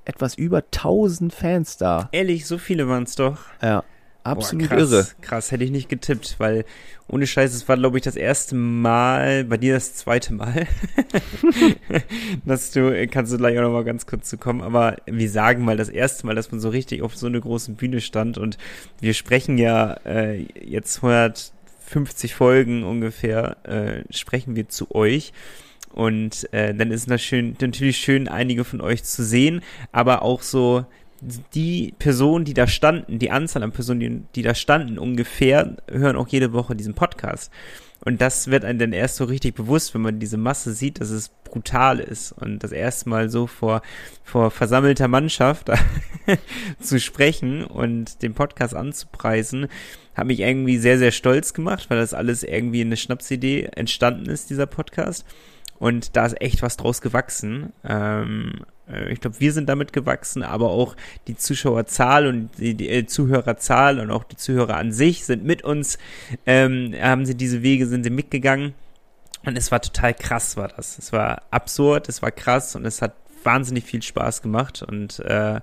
etwas 0.05 0.35
über 0.35 0.59
1000 0.59 1.33
Fans 1.33 1.77
da. 1.77 2.09
Ehrlich, 2.13 2.47
so 2.47 2.59
viele 2.59 2.89
waren 2.89 3.05
es 3.05 3.17
doch. 3.17 3.39
Ja. 3.63 3.85
Absolut 4.23 4.69
Boah, 4.69 4.77
krass, 4.77 4.91
irre. 4.93 5.07
Krass, 5.23 5.51
hätte 5.51 5.65
ich 5.65 5.71
nicht 5.71 5.89
getippt, 5.89 6.37
weil 6.39 6.65
ohne 7.09 7.27
Scheiß, 7.27 7.55
es 7.55 7.69
war, 7.69 7.77
glaube 7.77 7.99
ich, 7.99 8.05
das 8.05 8.17
erste 8.17 8.55
Mal, 8.55 9.45
bei 9.45 9.57
dir 9.57 9.75
das 9.75 9.95
zweite 9.95 10.35
Mal, 10.35 10.67
dass 12.45 12.71
du, 12.71 13.07
kannst 13.09 13.33
du 13.33 13.39
gleich 13.39 13.59
auch 13.59 13.63
noch 13.63 13.73
mal 13.73 13.85
ganz 13.85 14.07
kurz 14.07 14.29
zu 14.29 14.39
kommen, 14.39 14.61
aber 14.61 14.97
wir 15.07 15.31
sagen 15.31 15.65
mal 15.65 15.77
das 15.77 15.89
erste 15.89 16.27
Mal, 16.27 16.35
dass 16.35 16.53
man 16.53 16.61
so 16.61 16.69
richtig 16.69 17.03
auf 17.03 17.17
so 17.17 17.27
einer 17.27 17.41
großen 17.41 17.75
Bühne 17.77 18.01
stand 18.01 18.39
und 18.39 18.59
wir 19.01 19.15
sprechen 19.15 19.59
ja 19.59 19.95
äh, 20.05 20.47
jetzt 20.63 20.99
150 20.99 22.35
Folgen 22.35 22.85
ungefähr, 22.85 23.57
äh, 23.65 24.05
sprechen 24.13 24.55
wir 24.55 24.69
zu 24.69 24.95
euch. 24.95 25.33
Und 25.93 26.53
äh, 26.53 26.73
dann 26.73 26.93
ist 26.93 27.03
es 27.03 27.07
natürlich 27.09 27.99
schön, 27.99 28.29
einige 28.29 28.63
von 28.63 28.81
euch 28.81 29.03
zu 29.03 29.25
sehen, 29.25 29.61
aber 29.91 30.23
auch 30.23 30.43
so 30.43 30.87
die 31.21 31.95
Personen, 31.99 32.45
die 32.45 32.55
da 32.55 32.67
standen, 32.67 33.19
die 33.19 33.31
Anzahl 33.31 33.63
an 33.63 33.73
Personen, 33.73 34.01
die, 34.01 34.23
die 34.35 34.43
da 34.43 34.55
standen, 34.55 34.99
ungefähr, 34.99 35.77
hören 35.91 36.17
auch 36.17 36.29
jede 36.29 36.53
Woche 36.53 36.75
diesen 36.75 36.95
Podcast. 36.95 37.53
Und 38.03 38.23
das 38.23 38.49
wird 38.49 38.65
einem 38.65 38.79
dann 38.79 38.93
erst 38.95 39.17
so 39.17 39.25
richtig 39.25 39.55
bewusst, 39.55 39.93
wenn 39.93 40.01
man 40.01 40.19
diese 40.19 40.39
Masse 40.39 40.73
sieht, 40.73 41.01
dass 41.01 41.11
es 41.11 41.29
brutal 41.45 42.01
ist. 42.01 42.33
Und 42.33 42.65
das 42.65 42.73
erste 42.73 43.11
Mal 43.11 43.29
so 43.29 43.47
vor, 43.47 43.83
vor 44.25 44.51
versammelter 44.51 45.07
Mannschaft 45.07 45.71
zu 46.81 46.99
sprechen 46.99 47.65
und 47.65 48.23
den 48.23 48.33
Podcast 48.33 48.75
anzupreisen, 48.75 49.67
hat 50.15 50.27
mich 50.27 50.41
irgendwie 50.41 50.79
sehr, 50.79 50.99
sehr 50.99 51.13
stolz 51.13 51.53
gemacht, 51.53 51.91
weil 51.91 51.99
das 51.99 52.15
alles 52.15 52.43
irgendwie 52.43 52.81
eine 52.81 52.97
Schnapsidee 52.97 53.69
entstanden 53.75 54.31
ist, 54.31 54.49
dieser 54.49 54.67
Podcast. 54.67 55.27
Und 55.79 56.17
da 56.17 56.27
ist 56.27 56.41
echt 56.41 56.63
was 56.63 56.77
draus 56.77 57.03
gewachsen. 57.03 57.73
Ähm, 57.85 58.53
äh, 58.61 58.65
ich 59.11 59.21
glaube, 59.21 59.41
wir 59.41 59.53
sind 59.53 59.69
damit 59.69 59.93
gewachsen, 59.93 60.43
aber 60.43 60.71
auch 60.71 60.97
die 61.27 61.37
Zuschauerzahl 61.37 62.27
und 62.27 62.51
die, 62.59 62.75
die 62.75 62.89
äh, 62.89 63.07
Zuhörerzahl 63.07 64.01
und 64.01 64.11
auch 64.11 64.25
die 64.25 64.37
Zuhörer 64.37 64.77
an 64.77 64.93
sich 64.93 65.25
sind 65.25 65.45
mit 65.45 65.63
uns, 65.63 65.99
ähm, 66.47 66.95
haben 67.01 67.27
sie 67.27 67.35
diese 67.35 67.63
Wege, 67.63 67.87
sind 67.87 68.05
sie 68.05 68.11
mitgegangen. 68.11 68.75
Und 69.45 69.57
es 69.57 69.73
war 69.73 69.81
total 69.81 70.15
krass, 70.15 70.57
war 70.57 70.69
das. 70.69 70.99
Es 70.99 71.13
war 71.13 71.43
absurd, 71.51 72.09
es 72.09 72.21
war 72.21 72.31
krass 72.31 72.77
und 72.77 72.85
es 72.85 73.01
hat 73.01 73.15
wahnsinnig 73.43 73.85
viel 73.85 74.03
Spaß 74.03 74.43
gemacht 74.43 74.83
und 74.83 75.21
äh, 75.21 75.61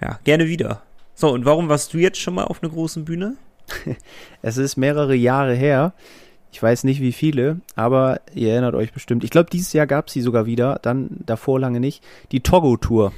ja, 0.00 0.20
gerne 0.24 0.46
wieder. 0.46 0.82
So, 1.14 1.32
und 1.32 1.44
warum 1.44 1.68
warst 1.68 1.94
du 1.94 1.98
jetzt 1.98 2.20
schon 2.20 2.34
mal 2.34 2.44
auf 2.44 2.62
einer 2.62 2.70
großen 2.70 3.04
Bühne? 3.04 3.36
es 4.42 4.56
ist 4.56 4.76
mehrere 4.76 5.14
Jahre 5.14 5.54
her. 5.54 5.94
Ich 6.50 6.62
weiß 6.62 6.84
nicht 6.84 7.00
wie 7.00 7.12
viele, 7.12 7.60
aber 7.76 8.20
ihr 8.34 8.52
erinnert 8.52 8.74
euch 8.74 8.92
bestimmt. 8.92 9.22
Ich 9.24 9.30
glaube, 9.30 9.50
dieses 9.50 9.72
Jahr 9.72 9.86
gab 9.86 10.06
es 10.06 10.14
sie 10.14 10.22
sogar 10.22 10.46
wieder, 10.46 10.78
dann 10.82 11.08
davor 11.26 11.60
lange 11.60 11.80
nicht. 11.80 12.02
Die 12.32 12.40
Togo-Tour 12.40 13.12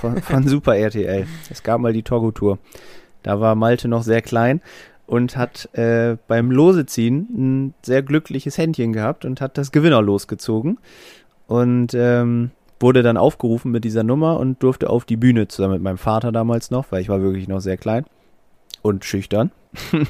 von, 0.00 0.22
von 0.22 0.46
Super 0.48 0.76
RTL. 0.76 1.26
Es 1.50 1.62
gab 1.62 1.80
mal 1.80 1.92
die 1.92 2.02
Togo-Tour. 2.02 2.58
Da 3.22 3.40
war 3.40 3.54
Malte 3.56 3.88
noch 3.88 4.02
sehr 4.04 4.22
klein. 4.22 4.60
und 5.06 5.36
hat 5.36 5.68
äh, 5.74 6.16
beim 6.26 6.50
Loseziehen 6.50 7.28
ein 7.36 7.74
sehr 7.82 8.02
glückliches 8.02 8.58
Händchen 8.58 8.92
gehabt 8.92 9.24
und 9.24 9.40
hat 9.40 9.56
das 9.56 9.72
Gewinner 9.72 10.02
losgezogen 10.02 10.78
und 11.46 11.94
ähm, 11.94 12.50
wurde 12.80 13.02
dann 13.02 13.16
aufgerufen 13.16 13.70
mit 13.70 13.84
dieser 13.84 14.02
Nummer 14.02 14.38
und 14.38 14.62
durfte 14.62 14.90
auf 14.90 15.04
die 15.04 15.16
Bühne 15.16 15.48
zusammen 15.48 15.74
mit 15.74 15.82
meinem 15.82 15.98
Vater 15.98 16.32
damals 16.32 16.70
noch, 16.70 16.90
weil 16.90 17.00
ich 17.00 17.08
war 17.08 17.22
wirklich 17.22 17.48
noch 17.48 17.60
sehr 17.60 17.76
klein 17.76 18.04
und 18.82 19.04
schüchtern. 19.04 19.50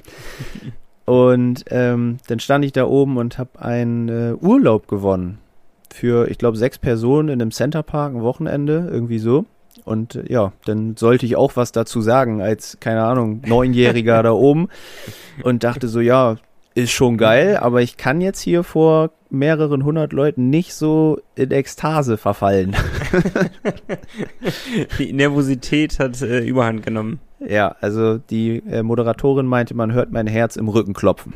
und 1.07 1.65
ähm, 1.71 2.19
dann 2.27 2.41
stand 2.41 2.65
ich 2.65 2.73
da 2.73 2.85
oben 2.85 3.17
und 3.17 3.39
habe 3.39 3.61
einen 3.61 4.09
äh, 4.09 4.35
Urlaub 4.35 4.89
gewonnen 4.89 5.39
für, 5.95 6.29
ich 6.29 6.37
glaube, 6.37 6.57
sechs 6.57 6.79
Personen 6.79 7.29
in 7.29 7.41
einem 7.41 7.53
Centerpark 7.53 8.15
ein 8.15 8.23
Wochenende, 8.23 8.89
irgendwie 8.91 9.21
so. 9.21 9.47
Und 9.85 10.17
äh, 10.17 10.25
ja, 10.29 10.53
dann 10.65 10.97
sollte 10.97 11.25
ich 11.25 11.37
auch 11.37 11.55
was 11.55 11.71
dazu 11.71 12.01
sagen 12.01 12.43
als, 12.43 12.79
keine 12.81 13.05
Ahnung, 13.05 13.41
Neunjähriger 13.47 14.23
da 14.25 14.33
oben. 14.33 14.69
Und 15.45 15.63
dachte 15.63 15.87
so, 15.87 16.01
ja, 16.01 16.37
ist 16.75 16.91
schon 16.91 17.17
geil, 17.17 17.57
aber 17.57 17.83
ich 17.83 17.97
kann 17.97 18.21
jetzt 18.21 18.41
hier 18.41 18.63
vor 18.63 19.11
mehreren 19.31 19.85
hundert 19.85 20.13
Leuten 20.13 20.51
nicht 20.51 20.75
so 20.75 21.21
in 21.35 21.51
Ekstase 21.51 22.17
verfallen. 22.19 22.77
Die 24.99 25.13
Nervosität 25.13 25.99
hat 25.99 26.21
äh, 26.21 26.41
überhand 26.41 26.85
genommen. 26.85 27.21
Ja, 27.41 27.77
also 27.81 28.19
die 28.19 28.63
äh, 28.69 28.83
Moderatorin 28.83 29.47
meinte, 29.47 29.75
man 29.75 29.93
hört 29.93 30.11
mein 30.11 30.27
Herz 30.27 30.57
im 30.57 30.69
Rücken 30.69 30.95
klopfen. 30.95 31.35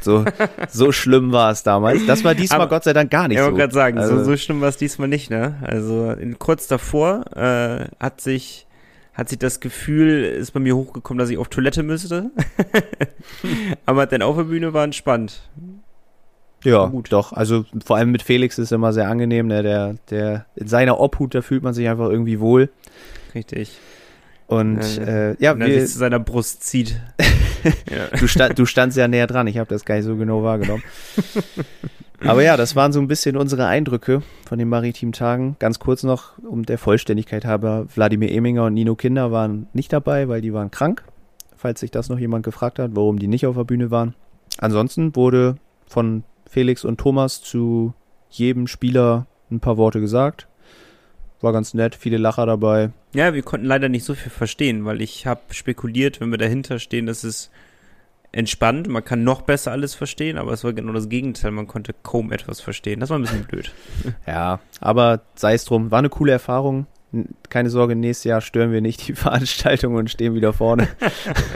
So, 0.00 0.24
so 0.68 0.92
schlimm 0.92 1.32
war 1.32 1.50
es 1.50 1.62
damals. 1.62 2.06
Das 2.06 2.24
war 2.24 2.34
diesmal 2.34 2.60
Aber, 2.60 2.70
Gott 2.70 2.84
sei 2.84 2.92
Dank 2.92 3.10
gar 3.10 3.28
nicht 3.28 3.38
so. 3.38 3.44
Ich 3.44 3.46
wollte 3.46 3.60
gerade 3.60 3.74
sagen, 3.74 3.98
also, 3.98 4.18
so, 4.18 4.24
so 4.24 4.36
schlimm 4.36 4.60
war 4.60 4.68
es 4.68 4.76
diesmal 4.76 5.08
nicht, 5.08 5.30
ne? 5.30 5.56
Also 5.62 6.10
in, 6.12 6.38
kurz 6.38 6.68
davor 6.68 7.24
äh, 7.36 7.86
hat 7.98 8.20
sich 8.20 8.66
hat 9.14 9.28
sich 9.28 9.38
das 9.38 9.60
Gefühl, 9.60 10.24
ist 10.24 10.52
bei 10.52 10.60
mir 10.60 10.74
hochgekommen, 10.74 11.18
dass 11.18 11.28
ich 11.28 11.36
auf 11.36 11.48
Toilette 11.48 11.82
müsste. 11.82 12.30
Aber 13.86 14.06
dann 14.06 14.22
auf 14.22 14.36
der 14.36 14.44
Bühne 14.44 14.72
war 14.72 14.84
entspannt. 14.84 15.42
Ja, 16.64 16.86
gut. 16.86 17.12
doch. 17.12 17.32
Also 17.32 17.64
vor 17.84 17.96
allem 17.96 18.10
mit 18.10 18.22
Felix 18.22 18.56
ist 18.58 18.66
es 18.66 18.72
immer 18.72 18.92
sehr 18.92 19.08
angenehm. 19.08 19.48
Ne? 19.48 19.62
Der, 19.62 19.96
der, 20.08 20.46
in 20.54 20.66
seiner 20.66 20.98
Obhut, 20.98 21.34
da 21.34 21.42
fühlt 21.42 21.62
man 21.62 21.74
sich 21.74 21.88
einfach 21.88 22.08
irgendwie 22.08 22.40
wohl. 22.40 22.70
Richtig. 23.34 23.78
Und 24.52 24.98
äh, 24.98 25.34
ja, 25.38 25.58
wenn 25.58 25.62
er 25.62 25.80
sich 25.80 25.92
zu 25.92 25.98
seiner 25.98 26.18
Brust 26.18 26.62
zieht. 26.62 27.00
du, 28.20 28.26
stand, 28.28 28.58
du 28.58 28.66
standst 28.66 28.98
ja 28.98 29.08
näher 29.08 29.26
dran, 29.26 29.46
ich 29.46 29.56
habe 29.56 29.70
das 29.70 29.86
gar 29.86 29.94
nicht 29.94 30.04
so 30.04 30.14
genau 30.14 30.42
wahrgenommen. 30.42 30.82
Aber 32.20 32.42
ja, 32.42 32.58
das 32.58 32.76
waren 32.76 32.92
so 32.92 33.00
ein 33.00 33.08
bisschen 33.08 33.38
unsere 33.38 33.66
Eindrücke 33.66 34.22
von 34.46 34.58
den 34.58 34.68
maritimen 34.68 35.14
Tagen. 35.14 35.56
Ganz 35.58 35.78
kurz 35.78 36.02
noch, 36.02 36.38
um 36.38 36.66
der 36.66 36.76
Vollständigkeit 36.76 37.46
halber, 37.46 37.86
Wladimir 37.94 38.30
Eminger 38.30 38.66
und 38.66 38.74
Nino 38.74 38.94
Kinder 38.94 39.32
waren 39.32 39.68
nicht 39.72 39.90
dabei, 39.90 40.28
weil 40.28 40.42
die 40.42 40.52
waren 40.52 40.70
krank. 40.70 41.02
Falls 41.56 41.80
sich 41.80 41.90
das 41.90 42.10
noch 42.10 42.18
jemand 42.18 42.44
gefragt 42.44 42.78
hat, 42.78 42.90
warum 42.92 43.18
die 43.18 43.28
nicht 43.28 43.46
auf 43.46 43.56
der 43.56 43.64
Bühne 43.64 43.90
waren. 43.90 44.14
Ansonsten 44.58 45.16
wurde 45.16 45.56
von 45.86 46.24
Felix 46.46 46.84
und 46.84 47.00
Thomas 47.00 47.40
zu 47.40 47.94
jedem 48.28 48.66
Spieler 48.66 49.26
ein 49.50 49.60
paar 49.60 49.78
Worte 49.78 50.00
gesagt. 50.00 50.46
War 51.42 51.52
ganz 51.52 51.74
nett, 51.74 51.96
viele 51.96 52.18
Lacher 52.18 52.46
dabei. 52.46 52.90
Ja, 53.14 53.34
wir 53.34 53.42
konnten 53.42 53.66
leider 53.66 53.88
nicht 53.88 54.04
so 54.04 54.14
viel 54.14 54.30
verstehen, 54.30 54.84
weil 54.84 55.02
ich 55.02 55.26
habe 55.26 55.40
spekuliert, 55.50 56.20
wenn 56.20 56.30
wir 56.30 56.38
dahinter 56.38 56.78
stehen, 56.78 57.06
dass 57.06 57.24
es 57.24 57.50
entspannt, 58.32 58.88
man 58.88 59.04
kann 59.04 59.24
noch 59.24 59.42
besser 59.42 59.72
alles 59.72 59.94
verstehen, 59.94 60.38
aber 60.38 60.52
es 60.52 60.64
war 60.64 60.72
genau 60.72 60.92
das 60.92 61.08
Gegenteil, 61.08 61.50
man 61.50 61.66
konnte 61.66 61.94
kaum 62.02 62.32
etwas 62.32 62.60
verstehen. 62.60 63.00
Das 63.00 63.10
war 63.10 63.18
ein 63.18 63.22
bisschen 63.22 63.44
blöd. 63.44 63.72
Ja, 64.26 64.60
aber 64.80 65.20
sei 65.34 65.54
es 65.54 65.64
drum, 65.64 65.90
war 65.90 65.98
eine 65.98 66.08
coole 66.08 66.32
Erfahrung. 66.32 66.86
Keine 67.50 67.68
Sorge, 67.68 67.94
nächstes 67.94 68.24
Jahr 68.24 68.40
stören 68.40 68.72
wir 68.72 68.80
nicht 68.80 69.06
die 69.06 69.12
Veranstaltung 69.14 69.96
und 69.96 70.10
stehen 70.10 70.34
wieder 70.34 70.52
vorne. 70.54 70.88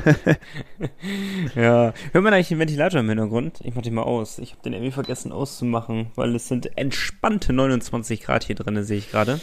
ja, 1.55 1.95
hört 2.13 2.25
man 2.25 2.35
eigentlich 2.35 2.49
den 2.49 2.59
Ventilator 2.59 3.01
im 3.01 3.09
Hintergrund? 3.09 3.61
Ich 3.63 3.75
mach 3.75 3.83
den 3.83 3.95
mal 3.95 4.03
aus. 4.03 4.39
Ich 4.39 4.51
habe 4.51 4.63
den 4.63 4.75
irgendwie 4.75 4.91
vergessen 4.91 5.33
auszumachen, 5.33 6.09
weil 6.15 6.35
es 6.35 6.49
sind 6.49 6.77
entspannte 6.77 7.55
29 7.55 8.21
Grad 8.21 8.45
hier 8.45 8.57
drin, 8.57 8.83
sehe 8.83 8.99
ich 8.99 9.11
gerade. 9.11 9.41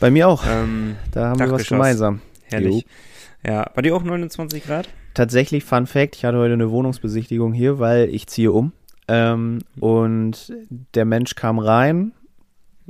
Bei 0.00 0.10
mir 0.10 0.28
auch. 0.28 0.44
Ähm, 0.46 0.96
da 1.12 1.28
haben 1.28 1.38
wir 1.38 1.50
was 1.52 1.68
gemeinsam. 1.68 2.20
Herrlich. 2.44 2.86
Jo. 3.44 3.50
Ja, 3.50 3.70
bei 3.74 3.82
dir 3.82 3.94
auch 3.94 4.02
29 4.02 4.64
Grad? 4.64 4.88
Tatsächlich, 5.14 5.64
Fun 5.64 5.86
Fact, 5.86 6.16
ich 6.16 6.24
hatte 6.24 6.38
heute 6.38 6.54
eine 6.54 6.70
Wohnungsbesichtigung 6.70 7.52
hier, 7.52 7.78
weil 7.78 8.08
ich 8.08 8.26
ziehe 8.26 8.52
um. 8.52 8.72
Ähm, 9.08 9.60
und 9.78 10.52
der 10.94 11.04
Mensch 11.04 11.34
kam 11.34 11.58
rein, 11.58 12.12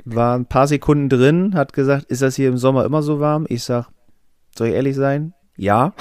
war 0.05 0.37
ein 0.37 0.45
paar 0.45 0.67
Sekunden 0.67 1.09
drin, 1.09 1.55
hat 1.55 1.73
gesagt, 1.73 2.05
ist 2.05 2.21
das 2.21 2.35
hier 2.35 2.49
im 2.49 2.57
Sommer 2.57 2.85
immer 2.85 3.01
so 3.01 3.19
warm? 3.19 3.45
Ich 3.49 3.63
sag, 3.63 3.87
soll 4.57 4.69
ich 4.69 4.73
ehrlich 4.75 4.95
sein? 4.95 5.33
Ja. 5.57 5.93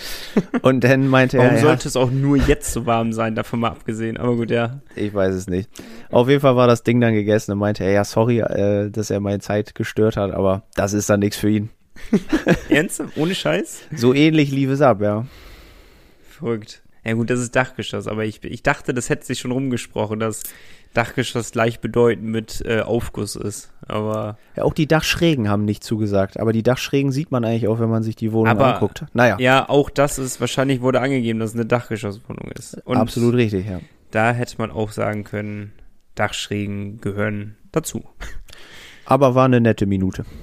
und 0.62 0.84
dann 0.84 1.08
meinte 1.08 1.38
Warum 1.38 1.50
er. 1.50 1.54
Warum 1.56 1.66
sollte 1.66 1.88
es 1.88 1.96
auch 1.96 2.10
nur 2.10 2.36
jetzt 2.36 2.72
so 2.72 2.86
warm 2.86 3.12
sein, 3.12 3.34
davon 3.34 3.60
mal 3.60 3.68
abgesehen? 3.68 4.16
Aber 4.16 4.36
gut, 4.36 4.50
ja. 4.50 4.80
Ich 4.96 5.12
weiß 5.12 5.34
es 5.34 5.48
nicht. 5.48 5.68
Auf 6.10 6.28
jeden 6.28 6.40
Fall 6.40 6.56
war 6.56 6.66
das 6.66 6.82
Ding 6.82 7.00
dann 7.00 7.12
gegessen 7.12 7.52
und 7.52 7.58
meinte 7.58 7.84
er, 7.84 7.92
ja, 7.92 8.04
sorry, 8.04 8.40
äh, 8.40 8.90
dass 8.90 9.10
er 9.10 9.20
meine 9.20 9.40
Zeit 9.40 9.74
gestört 9.74 10.16
hat, 10.16 10.30
aber 10.30 10.62
das 10.74 10.92
ist 10.92 11.10
dann 11.10 11.20
nichts 11.20 11.36
für 11.36 11.50
ihn. 11.50 11.70
Ernst? 12.68 13.02
Ohne 13.16 13.34
Scheiß? 13.34 13.82
So 13.94 14.14
ähnlich 14.14 14.50
lief 14.50 14.70
es 14.70 14.80
ab, 14.80 15.02
ja. 15.02 15.26
Verrückt. 16.28 16.82
Ja 17.04 17.14
gut, 17.14 17.30
das 17.30 17.40
ist 17.40 17.56
Dachgeschoss, 17.56 18.06
aber 18.06 18.24
ich, 18.24 18.42
ich 18.44 18.62
dachte, 18.62 18.94
das 18.94 19.10
hätte 19.10 19.26
sich 19.26 19.40
schon 19.40 19.50
rumgesprochen, 19.50 20.20
dass 20.20 20.44
Dachgeschoss 20.94 21.52
gleichbedeutend 21.52 22.26
mit 22.26 22.62
äh, 22.66 22.80
Aufguss 22.80 23.36
ist. 23.36 23.72
Aber 23.86 24.36
ja, 24.56 24.64
auch 24.64 24.74
die 24.74 24.86
Dachschrägen 24.86 25.48
haben 25.48 25.64
nicht 25.64 25.82
zugesagt. 25.82 26.38
Aber 26.38 26.52
die 26.52 26.62
Dachschrägen 26.62 27.12
sieht 27.12 27.30
man 27.30 27.44
eigentlich 27.44 27.68
auch, 27.68 27.80
wenn 27.80 27.90
man 27.90 28.02
sich 28.02 28.16
die 28.16 28.32
Wohnung 28.32 28.48
aber, 28.48 28.74
anguckt. 28.74 29.04
Naja. 29.12 29.36
Ja, 29.38 29.68
auch 29.68 29.90
das 29.90 30.18
ist 30.18 30.40
wahrscheinlich 30.40 30.80
wurde 30.80 31.00
angegeben, 31.00 31.38
dass 31.38 31.50
es 31.50 31.56
eine 31.56 31.66
Dachgeschosswohnung 31.66 32.50
ist. 32.52 32.74
Und 32.84 32.96
Absolut 32.96 33.34
richtig, 33.34 33.66
ja. 33.66 33.80
Da 34.10 34.32
hätte 34.32 34.56
man 34.58 34.70
auch 34.70 34.90
sagen 34.90 35.24
können, 35.24 35.72
Dachschrägen 36.14 37.00
gehören 37.00 37.56
dazu. 37.72 38.04
Aber 39.04 39.34
war 39.34 39.46
eine 39.46 39.60
nette 39.60 39.86
Minute. 39.86 40.24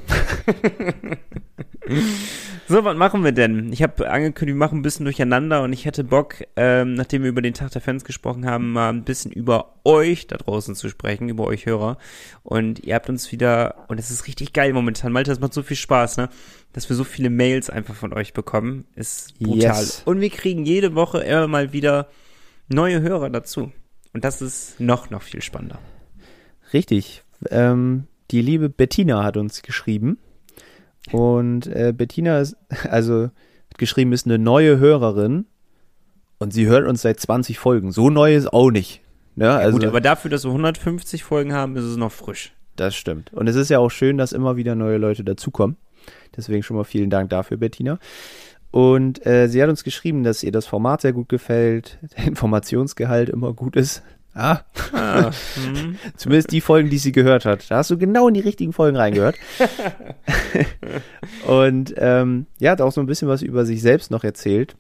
so, 2.70 2.84
was 2.84 2.96
machen 2.96 3.24
wir 3.24 3.32
denn? 3.32 3.74
Ich 3.74 3.82
habe 3.82 4.10
angekündigt, 4.10 4.56
wir 4.56 4.60
machen 4.60 4.80
ein 4.80 4.82
bisschen 4.84 5.04
durcheinander 5.04 5.64
und 5.64 5.74
ich 5.74 5.86
hätte 5.86 6.04
Bock, 6.04 6.36
ähm, 6.56 6.94
nachdem 6.94 7.24
wir 7.24 7.30
über 7.30 7.42
den 7.42 7.56
Tag 7.56 7.72
der 7.72 7.82
Fans 7.82 8.04
gesprochen 8.04 8.46
haben, 8.46 8.74
mal 8.74 8.90
ein 8.90 9.04
bisschen 9.04 9.32
über 9.32 9.74
euch 9.84 10.28
da 10.28 10.38
draußen 10.38 10.76
zu 10.76 10.88
sprechen, 10.88 11.30
über 11.30 11.46
euch 11.46 11.66
Hörer. 11.66 11.98
Und 12.44 12.80
ihr 12.84 12.94
habt 12.94 13.10
uns 13.10 13.32
wieder, 13.32 13.86
und 13.88 14.00
es 14.00 14.12
ist 14.12 14.28
richtig 14.28 14.54
geil 14.54 14.72
momentan, 14.72 15.12
Malte, 15.12 15.32
das 15.32 15.40
macht 15.40 15.54
so 15.54 15.64
viel 15.64 15.78
Spaß, 15.78 16.18
ne? 16.18 16.30
Dass 16.72 16.88
wir 16.90 16.96
so 16.96 17.04
viele 17.04 17.32
Mails 17.32 17.72
einfach 17.72 17.96
von 17.96 18.14
euch 18.14 18.34
bekommen, 18.34 18.86
ist 18.96 19.40
brutal. 19.40 19.82
Yes. 19.82 20.04
Und 20.06 20.22
wir 20.22 20.30
kriegen 20.30 20.64
jede 20.64 20.94
Woche 20.94 21.22
immer 21.22 21.48
mal 21.48 21.74
wieder 21.74 22.08
neue 22.68 23.02
Hörer 23.02 23.32
dazu. 23.32 23.72
Und 24.14 24.24
das 24.24 24.44
ist 24.44 24.80
noch, 24.80 25.10
noch 25.10 25.24
viel 25.24 25.42
spannender. 25.42 25.80
Richtig. 26.72 27.24
Ähm, 27.50 28.06
die 28.30 28.42
liebe 28.42 28.70
Bettina 28.70 29.24
hat 29.24 29.38
uns 29.38 29.64
geschrieben. 29.64 30.20
Und 31.12 31.68
äh, 31.68 31.94
Bettina 31.96 32.40
ist, 32.40 32.56
also 32.90 33.24
hat 33.24 33.78
geschrieben, 33.78 34.14
ist 34.14 34.26
eine 34.26 34.38
neue 34.38 34.80
Hörerin. 34.80 35.46
Und 36.40 36.54
sie 36.54 36.68
hört 36.68 36.88
uns 36.88 37.02
seit 37.02 37.20
20 37.20 37.60
Folgen. 37.60 37.92
So 37.92 38.10
neu 38.10 38.34
ist 38.34 38.52
auch 38.52 38.72
nicht. 38.72 39.02
Ne? 39.36 39.46
Ja, 39.46 39.58
also, 39.58 39.78
gut, 39.78 39.86
aber 39.86 40.02
dafür, 40.02 40.32
dass 40.32 40.46
wir 40.46 40.52
150 40.52 41.24
Folgen 41.24 41.54
haben, 41.54 41.76
ist 41.76 41.84
es 41.84 41.98
noch 41.98 42.12
frisch. 42.12 42.54
Das 42.76 42.96
stimmt. 42.96 43.34
Und 43.34 43.48
es 43.48 43.56
ist 43.56 43.70
ja 43.70 43.80
auch 43.80 43.90
schön, 43.90 44.18
dass 44.18 44.32
immer 44.32 44.56
wieder 44.56 44.76
neue 44.76 44.98
Leute 44.98 45.24
dazukommen. 45.26 45.76
Deswegen 46.36 46.64
schon 46.64 46.78
mal 46.78 46.86
vielen 46.86 47.10
Dank 47.10 47.30
dafür, 47.30 47.58
Bettina. 47.58 48.00
Und 48.72 49.26
äh, 49.26 49.48
sie 49.48 49.62
hat 49.62 49.70
uns 49.70 49.84
geschrieben, 49.84 50.24
dass 50.24 50.44
ihr 50.44 50.52
das 50.52 50.66
Format 50.66 51.02
sehr 51.02 51.14
gut 51.14 51.28
gefällt, 51.28 51.98
der 52.18 52.26
Informationsgehalt 52.28 53.30
immer 53.30 53.54
gut 53.54 53.76
ist. 53.76 54.04
Ah. 54.40 54.62
ah 54.94 55.32
hm. 55.56 55.98
Zumindest 56.16 56.52
die 56.54 56.62
Folgen, 56.62 56.90
die 56.90 56.98
sie 56.98 57.12
gehört 57.12 57.44
hat. 57.44 57.70
Da 57.70 57.78
hast 57.78 57.92
du 57.92 57.98
genau 57.98 58.30
in 58.30 58.34
die 58.36 58.40
richtigen 58.40 58.72
Folgen 58.72 58.96
reingehört. 58.96 59.36
und 61.48 61.94
ähm, 61.98 62.46
ja, 62.58 62.72
hat 62.72 62.80
auch 62.80 62.94
so 62.94 63.02
ein 63.02 63.06
bisschen 63.06 63.28
was 63.28 63.42
über 63.42 63.66
sich 63.66 63.82
selbst 63.82 64.12
noch 64.12 64.24
erzählt. 64.24 64.78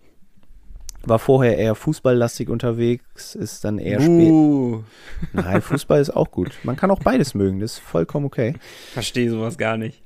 War 1.04 1.20
vorher 1.20 1.58
eher 1.58 1.75
fußballlastig 1.75 2.50
unterwegs, 2.50 3.36
ist 3.36 3.66
dann 3.66 3.80
eher 3.80 4.00
uh. 4.00 4.82
spät. 4.82 5.34
Nein, 5.34 5.62
Fußball 5.62 6.00
ist 6.00 6.10
auch 6.10 6.32
gut. 6.32 6.51
Man 6.63 6.78
kann 6.78 6.92
auch 6.92 7.00
beides 7.00 7.34
mögen, 7.34 7.60
das 7.60 7.74
ist 7.74 7.80
vollkommen 7.80 8.25
okay. 8.25 8.56
Verstehe 8.94 9.30
sowas 9.30 9.58
gar 9.58 9.75
nicht. 9.75 10.04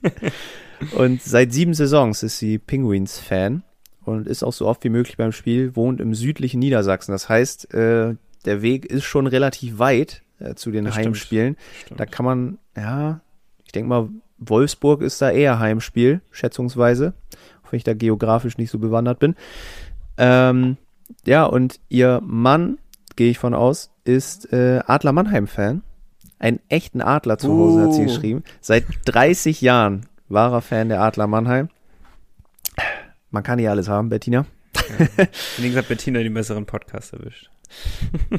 und 0.96 1.22
seit 1.22 1.52
sieben 1.52 1.72
Saisons 1.72 2.22
ist 2.22 2.38
sie 2.38 2.58
Penguins-Fan 2.58 3.62
und 4.04 4.26
ist 4.26 4.42
auch 4.42 4.52
so 4.52 4.66
oft 4.66 4.84
wie 4.84 4.90
möglich 4.90 5.16
beim 5.16 5.32
Spiel, 5.32 5.74
wohnt 5.76 6.00
im 6.00 6.14
südlichen 6.14 6.58
Niedersachsen. 6.58 7.12
Das 7.12 7.28
heißt, 7.28 7.74
äh, 7.74 8.14
der 8.44 8.62
Weg 8.62 8.86
ist 8.86 9.04
schon 9.04 9.26
relativ 9.26 9.78
weit 9.78 10.22
äh, 10.38 10.54
zu 10.54 10.70
den 10.70 10.84
das 10.84 10.96
Heimspielen. 10.96 11.56
Stimmt. 11.56 11.80
Stimmt. 11.80 12.00
Da 12.00 12.06
kann 12.06 12.24
man, 12.24 12.58
ja, 12.76 13.20
ich 13.64 13.72
denke 13.72 13.88
mal, 13.88 14.08
Wolfsburg 14.38 15.02
ist 15.02 15.20
da 15.20 15.30
eher 15.30 15.58
Heimspiel, 15.58 16.20
schätzungsweise, 16.30 17.14
auch 17.64 17.72
wenn 17.72 17.78
ich 17.78 17.84
da 17.84 17.94
geografisch 17.94 18.56
nicht 18.56 18.70
so 18.70 18.78
bewandert 18.78 19.18
bin. 19.18 19.34
Ähm, 20.16 20.76
ja, 21.26 21.44
und 21.44 21.80
ihr 21.88 22.20
Mann, 22.24 22.78
gehe 23.16 23.30
ich 23.30 23.38
von 23.38 23.54
aus, 23.54 23.90
ist 24.04 24.52
äh, 24.52 24.80
Adler 24.86 25.12
Mannheim-Fan. 25.12 25.82
Einen 26.38 26.60
echten 26.68 27.00
Adler 27.00 27.36
zu 27.38 27.48
Hause, 27.48 27.78
uh. 27.78 27.86
hat 27.86 27.94
sie 27.94 28.02
uh. 28.02 28.06
geschrieben. 28.06 28.44
Seit 28.60 28.84
30 29.06 29.60
Jahren 29.60 30.06
war 30.28 30.52
er 30.52 30.60
Fan 30.60 30.88
der 30.88 31.02
Adler 31.02 31.26
Mannheim. 31.26 31.68
Man 33.30 33.42
kann 33.42 33.56
nicht 33.56 33.68
alles 33.68 33.88
haben, 33.88 34.08
Bettina. 34.08 34.46
Ja. 34.76 35.26
Wie 35.56 35.62
gesagt, 35.68 35.88
Bettina 35.88 36.20
den 36.20 36.34
besseren 36.34 36.64
Podcast 36.64 37.12
erwischt. 37.12 37.50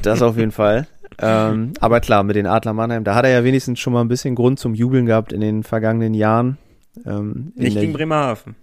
Das 0.02 0.22
auf 0.22 0.36
jeden 0.36 0.52
Fall. 0.52 0.86
ähm, 1.18 1.72
aber 1.80 2.00
klar, 2.00 2.22
mit 2.22 2.36
den 2.36 2.46
Adler 2.46 2.72
Mannheim, 2.72 3.04
da 3.04 3.14
hat 3.14 3.24
er 3.24 3.30
ja 3.30 3.44
wenigstens 3.44 3.78
schon 3.80 3.92
mal 3.92 4.00
ein 4.00 4.08
bisschen 4.08 4.34
Grund 4.34 4.58
zum 4.58 4.74
Jubeln 4.74 5.06
gehabt 5.06 5.32
in 5.32 5.40
den 5.40 5.62
vergangenen 5.62 6.14
Jahren. 6.14 6.58
Ähm, 7.04 7.52
nicht 7.54 7.78
gegen 7.78 7.92
Bremerhaven. 7.92 8.56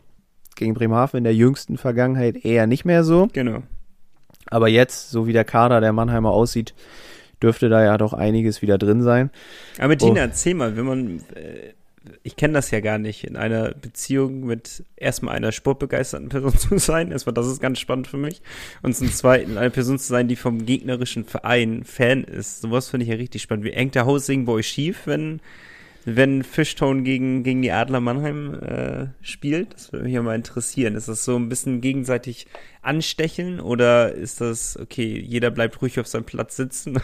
Gegen 0.55 0.73
Bremerhaven 0.73 1.19
in 1.19 1.23
der 1.23 1.35
jüngsten 1.35 1.77
Vergangenheit 1.77 2.43
eher 2.43 2.67
nicht 2.67 2.85
mehr 2.85 3.03
so. 3.03 3.27
Genau. 3.33 3.63
Aber 4.49 4.69
jetzt, 4.69 5.11
so 5.11 5.27
wie 5.27 5.33
der 5.33 5.45
Kader 5.45 5.81
der 5.81 5.93
Mannheimer 5.93 6.31
aussieht, 6.31 6.73
dürfte 7.41 7.69
da 7.69 7.83
ja 7.83 7.97
doch 7.97 8.13
einiges 8.13 8.61
wieder 8.61 8.77
drin 8.77 9.03
sein. 9.03 9.29
Aber 9.77 9.97
Tina, 9.97 10.13
oh. 10.13 10.17
erzähl 10.17 10.55
mal, 10.55 10.75
wenn 10.75 10.85
man, 10.85 11.17
äh, 11.35 11.73
ich 12.23 12.35
kenne 12.35 12.53
das 12.53 12.71
ja 12.71 12.79
gar 12.79 12.97
nicht, 12.97 13.23
in 13.23 13.35
einer 13.35 13.73
Beziehung 13.73 14.41
mit 14.41 14.83
erstmal 14.95 15.35
einer 15.35 15.51
sportbegeisterten 15.51 16.29
Person 16.29 16.57
zu 16.57 16.77
sein. 16.77 17.11
Erstmal, 17.11 17.33
das 17.33 17.47
ist 17.47 17.61
ganz 17.61 17.79
spannend 17.79 18.07
für 18.07 18.17
mich. 18.17 18.41
Und 18.81 18.95
zum 18.95 19.11
Zweiten, 19.11 19.57
eine 19.57 19.69
Person 19.69 19.99
zu 19.99 20.07
sein, 20.07 20.27
die 20.27 20.35
vom 20.35 20.65
gegnerischen 20.65 21.25
Verein 21.25 21.83
Fan 21.83 22.23
ist. 22.23 22.61
Sowas 22.61 22.89
finde 22.89 23.05
ich 23.05 23.09
ja 23.11 23.17
richtig 23.17 23.41
spannend. 23.41 23.65
Wie 23.65 23.71
eng 23.71 23.91
der 23.91 24.05
bei 24.05 24.51
euch 24.51 24.67
schief, 24.67 25.01
wenn 25.05 25.41
wenn 26.09 26.45
Fishtown 26.45 27.03
gegen, 27.03 27.43
gegen 27.43 27.61
die 27.61 27.73
Adler 27.73 27.99
Mannheim 27.99 28.53
äh, 28.61 29.07
spielt? 29.19 29.73
Das 29.73 29.91
würde 29.91 30.05
mich 30.05 30.13
ja 30.13 30.21
mal 30.21 30.35
interessieren. 30.35 30.95
Ist 30.95 31.09
das 31.09 31.25
so 31.25 31.35
ein 31.35 31.49
bisschen 31.49 31.81
gegenseitig 31.81 32.47
anstecheln 32.81 33.59
oder 33.59 34.13
ist 34.13 34.39
das, 34.39 34.77
okay, 34.79 35.19
jeder 35.19 35.51
bleibt 35.51 35.81
ruhig 35.81 35.99
auf 35.99 36.07
seinem 36.07 36.23
Platz 36.23 36.55
sitzen 36.55 37.01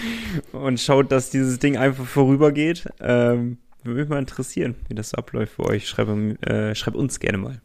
und 0.52 0.80
schaut, 0.80 1.12
dass 1.12 1.28
dieses 1.28 1.58
Ding 1.58 1.76
einfach 1.76 2.06
vorübergeht? 2.06 2.88
Ähm, 2.98 3.58
würde 3.86 4.00
mich 4.00 4.08
mal 4.08 4.18
interessieren, 4.18 4.74
wie 4.88 4.94
das 4.94 5.10
so 5.10 5.16
abläuft 5.16 5.54
für 5.54 5.64
euch. 5.64 5.88
Schreib, 5.88 6.08
äh, 6.46 6.74
schreib 6.74 6.94
uns 6.94 7.20
gerne 7.20 7.38
mal. 7.38 7.60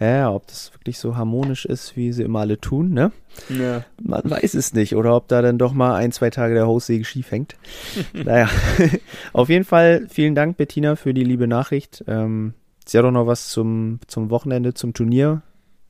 Ja, 0.00 0.30
ob 0.30 0.46
das 0.46 0.72
wirklich 0.74 0.98
so 0.98 1.16
harmonisch 1.16 1.64
ist, 1.64 1.96
wie 1.96 2.12
sie 2.12 2.22
immer 2.22 2.40
alle 2.40 2.60
tun, 2.60 2.90
ne? 2.90 3.10
Ja. 3.48 3.84
Man 4.00 4.22
weiß 4.24 4.54
es 4.54 4.72
nicht. 4.72 4.94
Oder 4.94 5.16
ob 5.16 5.26
da 5.26 5.42
dann 5.42 5.58
doch 5.58 5.72
mal 5.72 5.96
ein, 5.96 6.12
zwei 6.12 6.30
Tage 6.30 6.54
der 6.54 6.68
Hostsäge 6.68 7.04
schief 7.04 7.32
hängt. 7.32 7.56
naja, 8.12 8.48
auf 9.32 9.48
jeden 9.48 9.64
Fall 9.64 10.06
vielen 10.08 10.36
Dank, 10.36 10.56
Bettina, 10.56 10.94
für 10.94 11.14
die 11.14 11.24
liebe 11.24 11.48
Nachricht. 11.48 12.04
Ähm, 12.06 12.54
sie 12.86 12.96
hat 12.96 13.04
auch 13.04 13.10
noch 13.10 13.26
was 13.26 13.48
zum, 13.48 13.98
zum 14.06 14.30
Wochenende, 14.30 14.72
zum 14.72 14.94
Turnier 14.94 15.42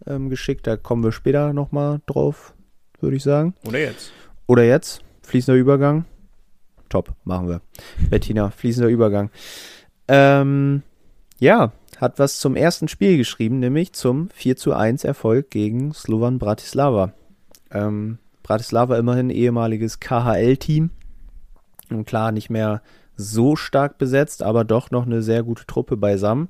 ähm, 0.07 0.31
geschickt. 0.31 0.67
Da 0.67 0.79
kommen 0.79 1.05
wir 1.05 1.13
später 1.13 1.53
nochmal 1.53 2.01
drauf, 2.07 2.55
würde 3.01 3.17
ich 3.17 3.23
sagen. 3.23 3.55
Oder 3.67 3.81
jetzt. 3.81 4.13
Oder 4.47 4.65
jetzt. 4.65 5.03
Fließender 5.23 5.59
Übergang. 5.59 6.07
Top, 6.89 7.13
machen 7.25 7.49
wir. 7.49 7.61
Bettina, 8.11 8.51
fließender 8.51 8.89
Übergang. 8.89 9.31
Ähm, 10.09 10.83
ja, 11.39 11.73
hat 11.99 12.19
was 12.19 12.39
zum 12.39 12.57
ersten 12.57 12.89
Spiel 12.89 13.17
geschrieben, 13.17 13.59
nämlich 13.59 13.93
zum 13.93 14.31
4 14.31 14.57
zu 14.57 14.73
1 14.75 15.05
Erfolg 15.05 15.51
gegen 15.51 15.93
Slovan 15.93 16.39
Bratislava. 16.39 17.13
Ähm, 17.71 18.19
Bratislava 18.43 18.97
immerhin 18.97 19.31
ehemaliges 19.31 20.01
KHL-Team. 20.01 20.91
Und 21.91 22.07
klar, 22.07 22.33
nicht 22.33 22.51
mehr 22.51 22.83
so 23.17 23.57
stark 23.57 23.99
besetzt, 23.99 24.43
aber 24.43 24.65
doch 24.65 24.91
noch 24.91 25.07
eine 25.07 25.23
sehr 25.23 25.43
gute 25.43 25.67
Truppe 25.67 25.97
beisammen. 25.97 26.49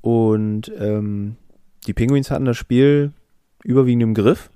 Und 0.00 0.72
ähm, 0.78 1.36
die 1.86 1.92
Penguins 1.92 2.30
hatten 2.30 2.44
das 2.44 2.56
Spiel 2.56 3.12
überwiegend 3.62 4.02
im 4.02 4.14
Griff. 4.14 4.50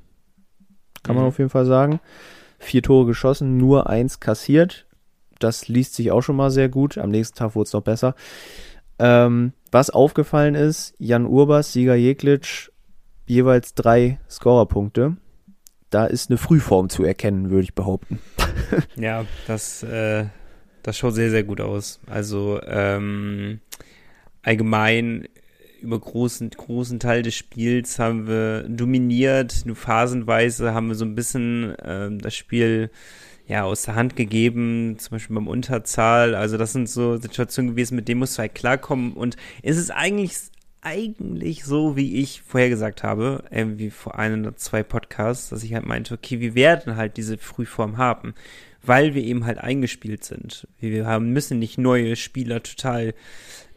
Kann 1.03 1.17
man 1.17 1.25
mhm. 1.25 1.29
auf 1.29 1.39
jeden 1.39 1.51
Fall 1.51 1.67
sagen. 1.67 2.01
Vier 2.59 2.83
Tore 2.83 3.07
geschossen, 3.07 3.57
nur 3.57 3.91
eins 3.91 4.21
kassiert. 4.21 4.87
Das 5.39 5.69
liest 5.69 5.95
sich 5.95 6.11
auch 6.11 6.23
schon 6.23 6.37
mal 6.37 6.51
sehr 6.51 6.69
gut. 6.69 6.99
Am 6.99 7.11
nächsten 7.11 7.37
Tag 7.37 7.55
wurde 7.55 7.67
es 7.67 7.73
noch 7.73 7.83
besser. 7.83 8.15
Ähm, 8.99 9.53
was 9.73 9.91
aufgefallen 9.91 10.55
ist, 10.55 10.95
Jan 10.99 11.27
Urbas, 11.27 11.73
Sieger 11.73 11.97
Jeklitsch, 11.97 12.71
jeweils 13.27 13.75
drei 13.75 14.21
Scorerpunkte. 14.31 15.17
Da 15.91 16.07
ist 16.07 16.31
eine 16.31 16.39
Frühform 16.39 16.89
zu 16.89 17.05
erkennen, 17.05 17.51
würde 17.51 17.65
ich 17.65 17.75
behaupten. 17.75 18.19
ja, 18.97 19.25
das, 19.47 19.83
äh, 19.83 20.27
das 20.83 20.99
schaut 20.99 21.15
sehr, 21.15 21.31
sehr 21.31 21.45
gut 21.45 21.61
aus. 21.61 22.01
Also 22.07 22.61
ähm, 22.67 23.61
allgemein 24.43 25.29
über 25.81 26.01
großen, 26.01 26.51
großen 26.51 26.99
Teil 26.99 27.23
des 27.23 27.35
Spiels 27.35 27.99
haben 27.99 28.27
wir 28.27 28.65
dominiert, 28.69 29.63
nur 29.67 29.77
phasenweise 29.77 30.73
haben 30.75 30.89
wir 30.89 30.95
so 30.95 31.05
ein 31.05 31.15
bisschen 31.15 31.75
ähm, 31.85 32.19
das 32.19 32.35
Spiel 32.35 32.91
ja, 33.47 33.65
aus 33.65 33.83
der 33.83 33.95
Hand 33.95 34.17
gegeben, 34.17 34.97
zum 34.99 35.13
Beispiel 35.13 35.35
beim 35.35 35.49
Unterzahl. 35.49 36.35
Also 36.35 36.57
das 36.57 36.73
sind 36.73 36.89
so 36.89 37.17
Situationen 37.17 37.73
gewesen, 37.73 37.97
mit 37.97 38.09
denen 38.09 38.21
musst 38.21 38.39
du 38.39 38.41
halt 38.41 38.55
klarkommen. 38.55 39.13
Und 39.13 39.37
es 39.63 39.77
ist 39.77 39.91
eigentlich, 39.91 40.35
eigentlich 40.81 41.65
so, 41.65 41.97
wie 41.97 42.21
ich 42.23 42.43
vorher 42.43 42.71
gesagt 42.71 43.03
habe, 43.03 43.45
irgendwie 43.51 43.91
vor 43.91 44.19
einem 44.19 44.43
oder 44.43 44.57
zwei 44.57 44.83
Podcasts, 44.83 45.51
dass 45.51 45.63
ich 45.63 45.75
halt 45.75 45.85
meinte, 45.85 46.15
okay, 46.15 46.41
wir 46.41 46.55
werden 46.55 46.97
halt 46.97 47.17
diese 47.19 47.37
Frühform 47.37 47.99
haben, 47.99 48.35
weil 48.83 49.15
wir 49.15 49.23
eben 49.23 49.45
halt 49.45 49.59
eingespielt 49.59 50.25
sind. 50.25 50.67
Wir 50.79 51.07
haben, 51.07 51.33
müssen 51.33 51.59
nicht 51.59 51.77
neue 51.77 52.17
Spieler 52.17 52.63
total 52.63 53.15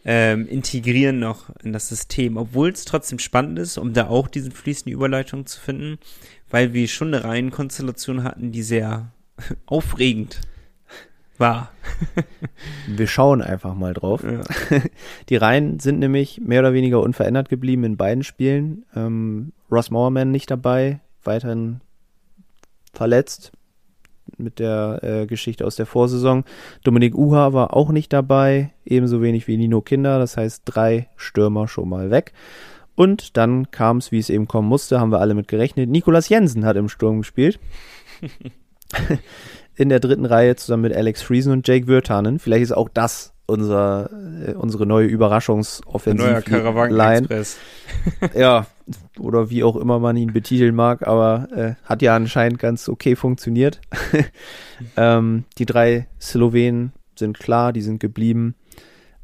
ähm, 0.05 0.47
integrieren 0.47 1.19
noch 1.19 1.49
in 1.61 1.73
das 1.73 1.89
System, 1.89 2.37
obwohl 2.37 2.69
es 2.69 2.85
trotzdem 2.85 3.19
spannend 3.19 3.59
ist, 3.59 3.77
um 3.77 3.93
da 3.93 4.07
auch 4.07 4.29
diese 4.29 4.51
fließende 4.51 4.93
Überleitung 4.93 5.45
zu 5.45 5.59
finden, 5.59 5.99
weil 6.49 6.71
wir 6.71 6.87
schon 6.87 7.13
eine 7.13 7.25
Reihenkonstellation 7.25 8.23
hatten, 8.23 8.53
die 8.53 8.63
sehr 8.63 9.11
aufregend 9.65 10.41
war. 11.37 11.71
Wir 12.87 13.07
schauen 13.07 13.41
einfach 13.41 13.75
mal 13.75 13.93
drauf. 13.93 14.23
Ja. 14.23 14.41
Die 15.29 15.35
Reihen 15.35 15.79
sind 15.79 15.99
nämlich 15.99 16.41
mehr 16.41 16.61
oder 16.61 16.73
weniger 16.73 17.01
unverändert 17.01 17.49
geblieben 17.49 17.83
in 17.83 17.97
beiden 17.97 18.23
Spielen. 18.23 18.85
Ähm, 18.95 19.53
Ross 19.71 19.91
Mowerman 19.91 20.31
nicht 20.31 20.49
dabei, 20.49 20.99
weiterhin 21.23 21.81
verletzt 22.93 23.51
mit 24.37 24.59
der 24.59 24.99
äh, 25.03 25.25
Geschichte 25.25 25.65
aus 25.65 25.75
der 25.75 25.85
Vorsaison. 25.85 26.43
Dominik 26.83 27.15
Uha 27.15 27.53
war 27.53 27.75
auch 27.75 27.91
nicht 27.91 28.11
dabei, 28.11 28.73
ebenso 28.85 29.21
wenig 29.21 29.47
wie 29.47 29.57
Nino 29.57 29.81
Kinder. 29.81 30.19
Das 30.19 30.37
heißt, 30.37 30.63
drei 30.65 31.07
Stürmer 31.15 31.67
schon 31.67 31.89
mal 31.89 32.11
weg. 32.11 32.33
Und 32.95 33.37
dann 33.37 33.69
kam 33.69 33.97
es, 33.97 34.11
wie 34.11 34.19
es 34.19 34.29
eben 34.29 34.47
kommen 34.47 34.67
musste, 34.67 34.99
haben 34.99 35.11
wir 35.11 35.19
alle 35.19 35.35
mit 35.35 35.47
gerechnet. 35.47 35.89
Nikolas 35.89 36.29
Jensen 36.29 36.65
hat 36.65 36.77
im 36.77 36.89
Sturm 36.89 37.19
gespielt. 37.19 37.59
in 39.75 39.89
der 39.89 39.99
dritten 39.99 40.25
Reihe 40.25 40.55
zusammen 40.55 40.83
mit 40.83 40.95
Alex 40.95 41.21
Friesen 41.21 41.51
und 41.51 41.67
Jake 41.67 41.87
Wirtanen. 41.87 42.39
Vielleicht 42.39 42.63
ist 42.63 42.71
auch 42.71 42.89
das 42.89 43.33
unser, 43.47 44.09
äh, 44.45 44.53
unsere 44.53 44.85
neue 44.85 45.07
Überraschungsoffensive. 45.07 46.29
Neuer 46.29 46.41
Caravan 46.41 46.91
ja, 48.35 48.67
oder 49.17 49.49
wie 49.49 49.63
auch 49.63 49.77
immer 49.77 49.99
man 49.99 50.17
ihn 50.17 50.33
betiteln 50.33 50.75
mag, 50.75 51.07
aber 51.07 51.47
äh, 51.55 51.73
hat 51.85 52.01
ja 52.01 52.15
anscheinend 52.15 52.59
ganz 52.59 52.89
okay 52.89 53.15
funktioniert. 53.15 53.79
ähm, 54.97 55.45
die 55.57 55.65
drei 55.65 56.07
Slowenen 56.19 56.91
sind 57.15 57.39
klar, 57.39 57.73
die 57.73 57.81
sind 57.81 57.99
geblieben. 57.99 58.55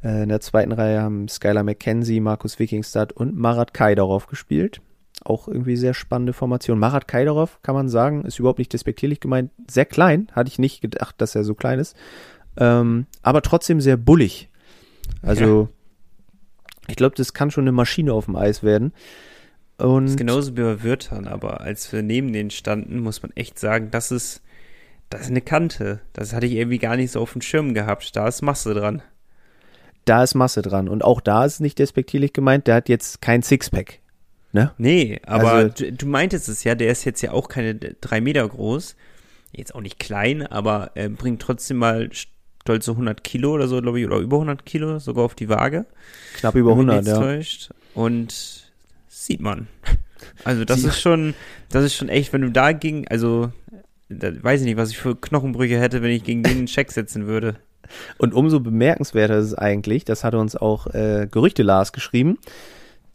Äh, 0.02 0.22
in 0.22 0.30
der 0.30 0.40
zweiten 0.40 0.72
Reihe 0.72 1.02
haben 1.02 1.28
Skylar 1.28 1.62
McKenzie, 1.62 2.20
Markus 2.20 2.58
Wikingstad 2.58 3.12
und 3.12 3.36
Marat 3.36 3.74
Kai 3.74 3.94
darauf 3.94 4.26
gespielt. 4.26 4.80
Auch 5.24 5.48
irgendwie 5.48 5.76
sehr 5.76 5.94
spannende 5.94 6.32
Formation. 6.32 6.78
Marat 6.78 7.08
Kaidarov, 7.08 7.60
kann 7.62 7.74
man 7.74 7.88
sagen, 7.88 8.24
ist 8.24 8.38
überhaupt 8.38 8.58
nicht 8.58 8.72
despektierlich 8.72 9.20
gemeint. 9.20 9.50
Sehr 9.70 9.86
klein, 9.86 10.28
hatte 10.32 10.48
ich 10.48 10.58
nicht 10.58 10.80
gedacht, 10.80 11.14
dass 11.18 11.34
er 11.34 11.44
so 11.44 11.54
klein 11.54 11.78
ist. 11.78 11.96
Ähm, 12.56 13.06
aber 13.22 13.42
trotzdem 13.42 13.80
sehr 13.80 13.96
bullig. 13.96 14.48
Also, 15.22 15.62
ja. 15.62 15.68
ich 16.88 16.96
glaube, 16.96 17.16
das 17.16 17.32
kann 17.32 17.50
schon 17.50 17.64
eine 17.64 17.72
Maschine 17.72 18.12
auf 18.12 18.26
dem 18.26 18.36
Eis 18.36 18.62
werden. 18.62 18.92
Und 19.76 20.04
das 20.04 20.12
ist 20.12 20.18
genauso 20.18 20.56
wie 20.56 20.62
bei 20.62 20.84
Wörtern, 20.84 21.26
aber 21.26 21.60
als 21.62 21.92
wir 21.92 22.02
neben 22.02 22.32
denen 22.32 22.50
standen, 22.50 23.00
muss 23.00 23.22
man 23.22 23.32
echt 23.34 23.58
sagen, 23.58 23.90
das 23.90 24.12
ist, 24.12 24.42
das 25.10 25.22
ist 25.22 25.30
eine 25.30 25.40
Kante. 25.40 26.00
Das 26.12 26.32
hatte 26.32 26.46
ich 26.46 26.52
irgendwie 26.52 26.78
gar 26.78 26.96
nicht 26.96 27.10
so 27.10 27.20
auf 27.20 27.32
dem 27.32 27.42
Schirm 27.42 27.74
gehabt. 27.74 28.14
Da 28.14 28.28
ist 28.28 28.42
Masse 28.42 28.74
dran. 28.74 29.02
Da 30.04 30.22
ist 30.22 30.34
Masse 30.34 30.62
dran. 30.62 30.88
Und 30.88 31.02
auch 31.02 31.20
da 31.20 31.44
ist 31.44 31.54
es 31.54 31.60
nicht 31.60 31.78
despektierlich 31.78 32.32
gemeint, 32.32 32.66
der 32.66 32.76
hat 32.76 32.88
jetzt 32.88 33.20
kein 33.20 33.42
Sixpack. 33.42 34.00
Ne? 34.54 34.70
Nee, 34.78 35.20
aber 35.26 35.52
also, 35.52 35.84
du, 35.84 35.92
du, 35.92 36.06
meintest 36.06 36.48
es 36.48 36.62
ja, 36.62 36.76
der 36.76 36.92
ist 36.92 37.04
jetzt 37.04 37.20
ja 37.22 37.32
auch 37.32 37.48
keine 37.48 37.74
drei 37.74 38.20
Meter 38.20 38.48
groß. 38.48 38.94
Jetzt 39.50 39.74
auch 39.74 39.80
nicht 39.80 39.98
klein, 39.98 40.46
aber 40.46 40.92
er 40.94 41.08
bringt 41.08 41.42
trotzdem 41.42 41.78
mal 41.78 42.08
stolze 42.12 42.92
100 42.92 43.24
Kilo 43.24 43.52
oder 43.52 43.66
so, 43.66 43.82
glaube 43.82 43.98
ich, 43.98 44.06
oder 44.06 44.18
über 44.18 44.36
100 44.36 44.64
Kilo 44.64 45.00
sogar 45.00 45.24
auf 45.24 45.34
die 45.34 45.48
Waage. 45.48 45.86
Knapp 46.36 46.54
über 46.54 46.70
100, 46.70 47.04
ja. 47.04 47.18
Täuscht. 47.18 47.70
Und 47.94 48.72
sieht 49.08 49.40
man. 49.40 49.66
Also 50.44 50.64
das 50.64 50.84
ist 50.84 51.00
schon, 51.00 51.34
das 51.70 51.84
ist 51.84 51.96
schon 51.96 52.08
echt, 52.08 52.32
wenn 52.32 52.42
du 52.42 52.52
dagegen, 52.52 53.08
also 53.08 53.50
da 54.08 54.30
weiß 54.40 54.60
ich 54.60 54.66
nicht, 54.66 54.76
was 54.76 54.90
ich 54.90 54.98
für 54.98 55.16
Knochenbrüche 55.16 55.80
hätte, 55.80 56.00
wenn 56.00 56.12
ich 56.12 56.22
gegen 56.22 56.44
den 56.44 56.58
einen 56.58 56.66
Check 56.66 56.92
setzen 56.92 57.26
würde. 57.26 57.56
Und 58.18 58.32
umso 58.34 58.60
bemerkenswerter 58.60 59.36
ist 59.36 59.46
es 59.46 59.54
eigentlich, 59.54 60.04
das 60.04 60.22
hatte 60.22 60.38
uns 60.38 60.54
auch 60.54 60.86
äh, 60.94 61.26
Gerüchte 61.28 61.64
Lars 61.64 61.92
geschrieben, 61.92 62.38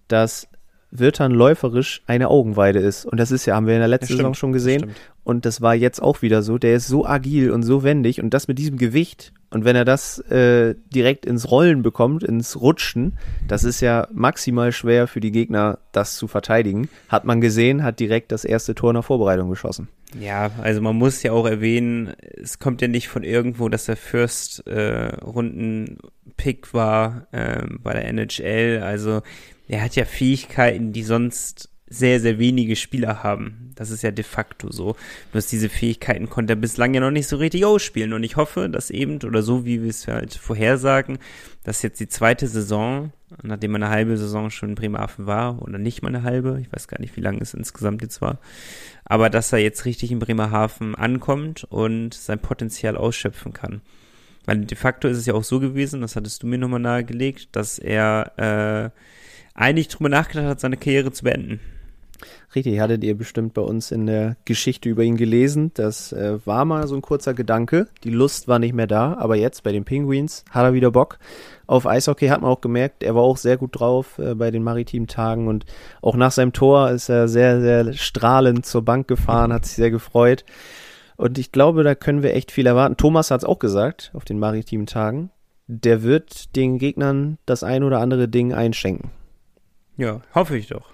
dass 0.10 0.49
wird 0.92 1.20
dann 1.20 1.32
läuferisch 1.32 2.02
eine 2.08 2.30
Augenweide 2.30 2.80
ist. 2.80 3.06
Und 3.06 3.20
das 3.20 3.32
ist 3.32 3.46
ja, 3.46 3.56
haben 3.56 3.68
wir 3.68 3.76
in 3.76 3.80
der 3.80 3.88
letzten 3.88 4.18
Saison 4.18 4.34
schon 4.34 4.52
gesehen. 4.52 4.92
Und 5.24 5.46
das 5.46 5.62
war 5.62 5.76
jetzt 5.76 6.02
auch 6.02 6.22
wieder 6.22 6.42
so. 6.42 6.58
Der 6.58 6.74
ist 6.74 6.88
so 6.88 7.06
agil 7.06 7.52
und 7.52 7.64
so 7.64 7.84
wendig 7.84 8.22
und 8.22 8.34
das 8.34 8.48
mit 8.48 8.58
diesem 8.58 8.78
Gewicht. 8.78 9.32
Und 9.52 9.66
wenn 9.66 9.76
er 9.76 9.86
das 9.86 10.20
äh, 10.20 10.76
direkt 10.94 11.26
ins 11.26 11.50
Rollen 11.50 11.82
bekommt, 11.82 12.24
ins 12.24 12.60
Rutschen, 12.60 13.18
das 13.48 13.64
ist 13.64 13.82
ja 13.82 14.08
maximal 14.12 14.72
schwer 14.72 15.08
für 15.08 15.20
die 15.20 15.32
Gegner, 15.32 15.80
das 15.92 16.16
zu 16.16 16.28
verteidigen. 16.28 16.90
Hat 17.08 17.26
man 17.26 17.42
gesehen, 17.42 17.84
hat 17.84 18.00
direkt 18.00 18.32
das 18.32 18.46
erste 18.46 18.76
Tor 18.76 18.94
nach 18.94 19.04
Vorbereitung 19.04 19.50
geschossen. 19.50 19.90
Ja, 20.18 20.52
also 20.62 20.82
man 20.82 20.96
muss 20.96 21.22
ja 21.22 21.34
auch 21.34 21.46
erwähnen, 21.46 22.14
es 22.42 22.58
kommt 22.58 22.82
ja 22.82 22.88
nicht 22.88 23.10
von 23.10 23.24
irgendwo, 23.24 23.70
dass 23.70 23.86
der 23.86 23.98
First 23.98 24.66
äh, 24.66 25.16
Runden 25.18 25.98
Pick 26.36 26.74
war 26.74 27.28
äh, 27.32 27.68
bei 27.68 27.94
der 27.94 28.06
NHL. 28.06 28.82
Also 28.84 29.22
er 29.68 29.84
hat 29.84 29.96
ja 29.96 30.06
Fähigkeiten, 30.06 30.94
die 30.94 31.04
sonst 31.04 31.70
sehr, 31.90 32.20
sehr 32.20 32.38
wenige 32.38 32.76
Spieler 32.76 33.24
haben. 33.24 33.72
Das 33.76 33.90
ist 33.90 34.04
ja 34.04 34.12
de 34.12 34.24
facto 34.24 34.72
so. 34.72 34.96
Bloß 35.32 35.48
diese 35.48 35.70
Fähigkeiten 35.70 36.30
konnte 36.30 36.54
er 36.54 36.58
bislang 36.58 36.94
ja 36.94 37.02
noch 37.02 37.12
nicht 37.12 37.28
so 37.28 37.38
richtig 37.38 37.66
ausspielen. 37.66 38.14
Und 38.14 38.24
ich 38.24 38.36
hoffe, 38.36 38.70
dass 38.70 38.92
eben, 38.92 39.20
oder 39.24 39.42
so 39.42 39.66
wie 39.66 39.82
wir 39.82 39.90
es 39.90 40.08
halt 40.08 40.36
vorhersagen, 40.36 41.18
dass 41.64 41.82
jetzt 41.82 42.00
die 42.00 42.08
zweite 42.08 42.48
Saison, 42.48 43.12
nachdem 43.42 43.74
er 43.74 43.78
eine 43.78 43.90
halbe 43.90 44.18
Saison 44.18 44.52
schon 44.52 44.70
in 44.70 44.76
Bremerhaven 44.76 45.26
war, 45.26 45.62
oder 45.62 45.78
nicht 45.78 46.02
mal 46.04 46.10
eine 46.10 46.24
halbe, 46.24 46.60
ich 46.62 46.72
weiß 46.72 46.88
gar 46.88 47.00
nicht, 47.00 47.18
wie 47.18 47.22
lange 47.22 47.42
es 47.42 47.54
insgesamt 47.54 48.02
jetzt 48.04 48.22
war, 48.22 48.40
aber 49.10 49.30
dass 49.30 49.52
er 49.52 49.60
jetzt 49.60 49.84
richtig 49.84 50.12
in 50.12 50.20
Bremerhaven 50.20 50.96
ankommt 50.96 51.66
und 51.66 52.14
sein 52.14 52.40
Potenzial 52.40 52.96
ausschöpfen 52.96 53.52
kann. 53.52 53.82
Weil 54.46 54.60
de 54.60 54.78
facto 54.78 55.08
ist 55.08 55.18
es 55.18 55.26
ja 55.26 55.34
auch 55.34 55.44
so 55.44 55.60
gewesen, 55.60 56.00
das 56.02 56.16
hattest 56.16 56.44
du 56.44 56.48
mir 56.48 56.58
nochmal 56.58 56.80
nahegelegt, 56.80 57.50
dass 57.52 57.80
er 57.80 58.32
äh, 58.38 58.90
eigentlich 59.54 59.90
drüber 59.90 60.10
nachgedacht 60.10 60.48
hat, 60.48 60.60
seine 60.60 60.78
Karriere 60.78 61.12
zu 61.12 61.24
beenden. 61.24 61.60
Richtig, 62.54 62.80
hattet 62.80 63.04
ihr 63.04 63.18
bestimmt 63.18 63.54
bei 63.54 63.62
uns 63.62 63.92
in 63.92 64.06
der 64.06 64.36
Geschichte 64.46 64.90
über 64.90 65.04
ihn 65.04 65.18
gelesen. 65.18 65.72
Das 65.74 66.12
äh, 66.12 66.46
war 66.46 66.66
mal 66.66 66.88
so 66.88 66.96
ein 66.96 67.02
kurzer 67.02 67.34
Gedanke. 67.34 67.88
Die 68.04 68.10
Lust 68.10 68.48
war 68.48 68.60
nicht 68.60 68.74
mehr 68.74 68.88
da, 68.88 69.16
aber 69.18 69.36
jetzt 69.36 69.64
bei 69.64 69.72
den 69.72 69.86
Penguins 69.86 70.44
hat 70.50 70.66
er 70.66 70.74
wieder 70.74 70.92
Bock. 70.92 71.20
Auf 71.70 71.86
Eishockey 71.86 72.30
hat 72.30 72.42
man 72.42 72.50
auch 72.50 72.62
gemerkt, 72.62 73.04
er 73.04 73.14
war 73.14 73.22
auch 73.22 73.38
sehr 73.38 73.56
gut 73.56 73.80
drauf 73.80 74.18
äh, 74.18 74.34
bei 74.34 74.50
den 74.50 74.64
maritimen 74.64 75.08
Tagen 75.08 75.48
und 75.48 75.68
auch 76.02 76.16
nach 76.16 76.32
seinem 76.32 76.52
Tor 76.52 76.90
ist 76.90 77.10
er 77.10 77.28
sehr, 77.28 77.62
sehr 77.62 77.94
strahlend 77.94 78.66
zur 78.66 78.82
Bank 78.82 79.08
gefahren, 79.08 79.54
hat 79.54 79.68
sich 79.68 79.76
sehr 79.76 79.92
gefreut. 79.92 80.46
Und 81.16 81.38
ich 81.38 81.52
glaube, 81.52 81.84
da 81.84 81.94
können 81.94 82.24
wir 82.24 82.34
echt 82.34 82.52
viel 82.52 82.66
erwarten. 82.66 82.98
Thomas 82.98 83.30
hat 83.30 83.42
es 83.42 83.46
auch 83.46 83.60
gesagt 83.60 84.10
auf 84.16 84.26
den 84.26 84.40
maritimen 84.40 84.88
Tagen. 84.88 85.30
Der 85.68 86.02
wird 86.02 86.56
den 86.56 86.80
Gegnern 86.80 87.38
das 87.46 87.62
ein 87.62 87.84
oder 87.84 88.00
andere 88.00 88.28
Ding 88.28 88.52
einschenken. 88.52 89.12
Ja, 89.96 90.22
hoffe 90.34 90.58
ich 90.58 90.70
doch. 90.70 90.90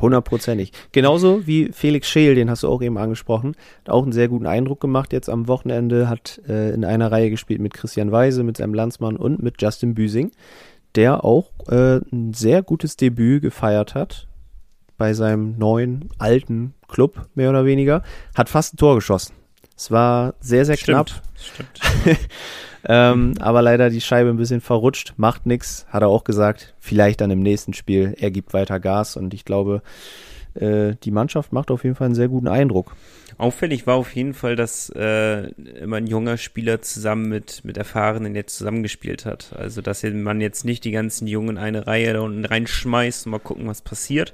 Hundertprozentig. 0.00 0.72
Genauso 0.92 1.46
wie 1.46 1.70
Felix 1.72 2.08
Scheel, 2.08 2.34
den 2.34 2.50
hast 2.50 2.62
du 2.62 2.68
auch 2.68 2.82
eben 2.82 2.98
angesprochen. 2.98 3.54
Hat 3.80 3.90
auch 3.90 4.02
einen 4.02 4.12
sehr 4.12 4.28
guten 4.28 4.46
Eindruck 4.46 4.80
gemacht 4.80 5.12
jetzt 5.12 5.28
am 5.28 5.48
Wochenende. 5.48 6.08
Hat 6.08 6.40
äh, 6.48 6.70
in 6.70 6.84
einer 6.84 7.10
Reihe 7.10 7.30
gespielt 7.30 7.60
mit 7.60 7.74
Christian 7.74 8.12
Weise, 8.12 8.42
mit 8.42 8.56
seinem 8.56 8.74
Landsmann 8.74 9.16
und 9.16 9.42
mit 9.42 9.60
Justin 9.60 9.94
Büsing, 9.94 10.32
der 10.94 11.24
auch 11.24 11.50
äh, 11.68 12.00
ein 12.12 12.32
sehr 12.34 12.62
gutes 12.62 12.96
Debüt 12.96 13.42
gefeiert 13.42 13.94
hat 13.94 14.26
bei 14.98 15.12
seinem 15.12 15.58
neuen, 15.58 16.08
alten 16.18 16.74
Club, 16.88 17.28
mehr 17.34 17.50
oder 17.50 17.64
weniger. 17.64 18.02
Hat 18.34 18.48
fast 18.48 18.74
ein 18.74 18.76
Tor 18.78 18.94
geschossen. 18.96 19.34
Es 19.76 19.90
war 19.90 20.34
sehr, 20.40 20.64
sehr 20.64 20.76
Stimmt. 20.76 21.10
knapp. 21.10 21.22
Stimmt. 21.36 22.18
Ähm, 22.88 23.34
aber 23.40 23.62
leider 23.62 23.90
die 23.90 24.00
Scheibe 24.00 24.30
ein 24.30 24.36
bisschen 24.36 24.60
verrutscht, 24.60 25.14
macht 25.16 25.46
nix, 25.46 25.86
hat 25.88 26.02
er 26.02 26.08
auch 26.08 26.24
gesagt. 26.24 26.74
Vielleicht 26.78 27.20
dann 27.20 27.30
im 27.30 27.42
nächsten 27.42 27.72
Spiel, 27.72 28.14
er 28.18 28.30
gibt 28.30 28.54
weiter 28.54 28.78
Gas 28.78 29.16
und 29.16 29.34
ich 29.34 29.44
glaube, 29.44 29.82
äh, 30.54 30.94
die 31.02 31.10
Mannschaft 31.10 31.52
macht 31.52 31.70
auf 31.70 31.84
jeden 31.84 31.96
Fall 31.96 32.06
einen 32.06 32.14
sehr 32.14 32.28
guten 32.28 32.48
Eindruck. 32.48 32.94
Auffällig 33.38 33.86
war 33.86 33.96
auf 33.96 34.14
jeden 34.14 34.32
Fall, 34.32 34.56
dass 34.56 34.88
äh, 34.90 35.48
immer 35.80 35.96
ein 35.96 36.06
junger 36.06 36.38
Spieler 36.38 36.80
zusammen 36.80 37.28
mit, 37.28 37.64
mit 37.64 37.76
Erfahrenen 37.76 38.34
jetzt 38.34 38.56
zusammengespielt 38.56 39.26
hat. 39.26 39.52
Also, 39.54 39.82
dass 39.82 40.02
man 40.04 40.40
jetzt 40.40 40.64
nicht 40.64 40.84
die 40.84 40.92
ganzen 40.92 41.26
Jungen 41.26 41.50
in 41.50 41.58
eine 41.58 41.86
Reihe 41.86 42.14
da 42.14 42.20
unten 42.20 42.44
reinschmeißt 42.44 43.26
und 43.26 43.32
mal 43.32 43.38
gucken, 43.38 43.66
was 43.66 43.82
passiert, 43.82 44.32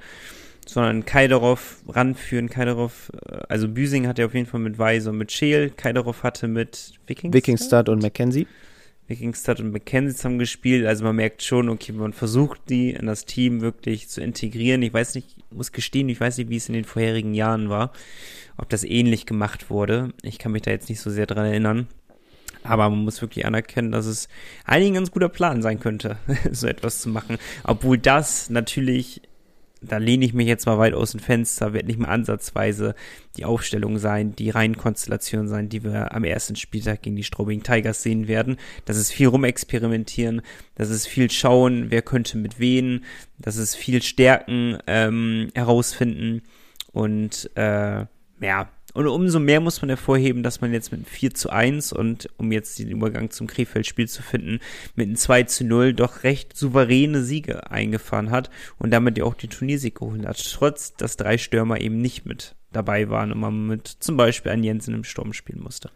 sondern 0.69 1.05
Kaiderov 1.05 1.77
ranführen. 1.87 2.49
Kaiderov, 2.49 3.11
äh, 3.27 3.37
also 3.49 3.67
Büsing 3.67 4.07
hatte 4.07 4.25
auf 4.25 4.33
jeden 4.33 4.45
Fall 4.45 4.59
mit 4.59 4.77
Weise 4.77 5.09
und 5.09 5.17
mit 5.17 5.31
Scheel. 5.31 5.69
Kaiderov 5.69 6.23
hatte 6.23 6.47
mit 6.47 6.93
Wikingstad, 7.07 7.33
Wikingstad 7.33 7.89
und 7.89 8.01
Mackenzie. 8.01 8.47
Wikingstad 9.07 9.59
und 9.59 9.71
Mackenzie 9.71 10.15
zusammen 10.15 10.39
gespielt. 10.39 10.85
Also 10.85 11.03
man 11.03 11.15
merkt 11.15 11.43
schon, 11.43 11.69
okay, 11.69 11.91
man 11.91 12.13
versucht 12.13 12.61
die 12.69 12.91
in 12.91 13.05
das 13.05 13.25
Team 13.25 13.61
wirklich 13.61 14.07
zu 14.09 14.21
integrieren. 14.21 14.81
Ich 14.81 14.93
weiß 14.93 15.15
nicht, 15.15 15.37
muss 15.51 15.71
gestehen, 15.71 16.09
ich 16.09 16.19
weiß 16.19 16.37
nicht, 16.37 16.49
wie 16.49 16.57
es 16.57 16.69
in 16.69 16.73
den 16.73 16.85
vorherigen 16.85 17.33
Jahren 17.33 17.69
war, 17.69 17.91
ob 18.57 18.69
das 18.69 18.83
ähnlich 18.83 19.25
gemacht 19.25 19.69
wurde. 19.69 20.13
Ich 20.21 20.39
kann 20.39 20.51
mich 20.51 20.61
da 20.61 20.71
jetzt 20.71 20.89
nicht 20.89 21.01
so 21.01 21.09
sehr 21.09 21.25
dran 21.25 21.45
erinnern. 21.45 21.87
Aber 22.63 22.89
man 22.89 22.99
muss 22.99 23.21
wirklich 23.21 23.45
anerkennen, 23.45 23.91
dass 23.91 24.05
es 24.05 24.29
eigentlich 24.63 24.91
ein 24.91 24.95
ganz 24.95 25.11
guter 25.11 25.27
Plan 25.27 25.61
sein 25.61 25.81
könnte, 25.81 26.17
so 26.51 26.65
etwas 26.67 27.01
zu 27.01 27.09
machen. 27.09 27.37
Obwohl 27.65 27.97
das 27.97 28.49
natürlich 28.49 29.21
da 29.87 29.97
lehne 29.97 30.25
ich 30.25 30.33
mich 30.33 30.47
jetzt 30.47 30.65
mal 30.65 30.77
weit 30.77 30.93
aus 30.93 31.11
dem 31.11 31.19
Fenster, 31.19 31.73
wird 31.73 31.85
nicht 31.87 31.99
mal 31.99 32.09
ansatzweise 32.09 32.95
die 33.37 33.45
Aufstellung 33.45 33.97
sein, 33.97 34.35
die 34.35 34.49
Reihenkonstellation 34.49 35.47
sein, 35.47 35.69
die 35.69 35.83
wir 35.83 36.13
am 36.15 36.23
ersten 36.23 36.55
Spieltag 36.55 37.01
gegen 37.01 37.15
die 37.15 37.23
Straubing 37.23 37.63
Tigers 37.63 38.03
sehen 38.03 38.27
werden. 38.27 38.57
Das 38.85 38.97
ist 38.97 39.11
viel 39.11 39.27
rumexperimentieren, 39.27 40.41
das 40.75 40.89
ist 40.89 41.07
viel 41.07 41.29
schauen, 41.29 41.87
wer 41.89 42.01
könnte 42.01 42.37
mit 42.37 42.59
wen, 42.59 43.03
das 43.39 43.57
ist 43.57 43.75
viel 43.75 44.01
Stärken 44.01 44.77
ähm, 44.87 45.49
herausfinden 45.53 46.41
und 46.91 47.49
äh, 47.55 48.05
ja, 48.39 48.69
und 48.93 49.07
umso 49.07 49.39
mehr 49.39 49.59
muss 49.59 49.81
man 49.81 49.89
hervorheben, 49.89 50.43
dass 50.43 50.61
man 50.61 50.71
jetzt 50.71 50.91
mit 50.91 51.07
4 51.07 51.33
zu 51.33 51.49
1 51.49 51.93
und 51.93 52.29
um 52.37 52.51
jetzt 52.51 52.77
den 52.79 52.89
Übergang 52.89 53.31
zum 53.31 53.47
Krefeld-Spiel 53.47 54.07
zu 54.07 54.21
finden, 54.21 54.59
mit 54.95 55.07
einem 55.07 55.15
2 55.15 55.43
zu 55.43 55.65
0 55.65 55.93
doch 55.93 56.23
recht 56.23 56.55
souveräne 56.55 57.23
Siege 57.23 57.71
eingefahren 57.71 58.29
hat 58.29 58.49
und 58.77 58.91
damit 58.91 59.17
ja 59.17 59.23
auch 59.23 59.33
die 59.33 59.47
Turniersieg 59.47 59.95
geholt 59.95 60.25
hat, 60.25 60.43
trotz 60.53 60.93
dass 60.95 61.17
drei 61.17 61.37
Stürmer 61.37 61.81
eben 61.81 61.97
nicht 61.97 62.25
mit 62.25 62.55
dabei 62.71 63.09
waren 63.09 63.31
und 63.31 63.39
man 63.39 63.67
mit 63.67 63.87
zum 63.87 64.17
Beispiel 64.17 64.51
an 64.51 64.63
Jensen 64.63 64.93
im 64.93 65.03
Sturm 65.03 65.33
spielen 65.33 65.61
musste. 65.61 65.89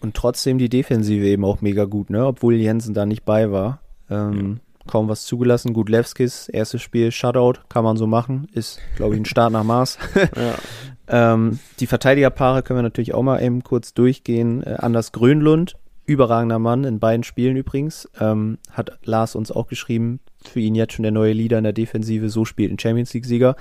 Und 0.00 0.14
trotzdem 0.14 0.58
die 0.58 0.68
Defensive 0.68 1.24
eben 1.24 1.44
auch 1.44 1.62
mega 1.62 1.84
gut, 1.84 2.10
ne? 2.10 2.26
Obwohl 2.26 2.54
Jensen 2.54 2.94
da 2.94 3.06
nicht 3.06 3.24
bei 3.24 3.50
war. 3.50 3.80
Ähm, 4.10 4.60
ja. 4.60 4.73
Kaum 4.86 5.08
was 5.08 5.24
zugelassen. 5.24 5.72
Gut, 5.72 5.88
Levskis, 5.88 6.48
erstes 6.48 6.82
Spiel, 6.82 7.10
Shutout, 7.10 7.60
kann 7.68 7.84
man 7.84 7.96
so 7.96 8.06
machen. 8.06 8.48
Ist, 8.52 8.80
glaube 8.96 9.14
ich, 9.14 9.20
ein 9.20 9.24
Start 9.24 9.52
nach 9.52 9.64
Maß. 9.64 9.98
ja. 10.36 10.54
Ähm, 11.06 11.58
die 11.80 11.86
Verteidigerpaare 11.86 12.62
können 12.62 12.78
wir 12.78 12.82
natürlich 12.82 13.14
auch 13.14 13.22
mal 13.22 13.42
eben 13.42 13.62
kurz 13.62 13.94
durchgehen. 13.94 14.62
Äh, 14.62 14.76
Anders 14.78 15.12
Grönlund, 15.12 15.74
überragender 16.06 16.58
Mann 16.58 16.84
in 16.84 16.98
beiden 16.98 17.24
Spielen 17.24 17.56
übrigens, 17.56 18.08
ähm, 18.20 18.58
hat 18.70 18.98
Lars 19.04 19.34
uns 19.34 19.52
auch 19.52 19.66
geschrieben, 19.66 20.20
für 20.44 20.60
ihn 20.60 20.74
jetzt 20.74 20.94
schon 20.94 21.02
der 21.02 21.12
neue 21.12 21.32
Leader 21.32 21.58
in 21.58 21.64
der 21.64 21.72
Defensive, 21.72 22.28
so 22.30 22.44
spielt 22.44 22.72
ein 22.72 22.78
Champions 22.78 23.12
League-Sieger. 23.14 23.56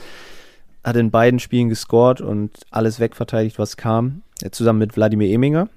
Hat 0.84 0.96
in 0.98 1.12
beiden 1.12 1.40
Spielen 1.40 1.70
gescored 1.70 2.22
und 2.22 2.52
alles 2.72 3.00
wegverteidigt, 3.00 3.60
was 3.60 3.78
kam, 3.78 4.22
äh, 4.42 4.50
zusammen 4.50 4.80
mit 4.80 4.96
Wladimir 4.96 5.30
Eminger. 5.30 5.70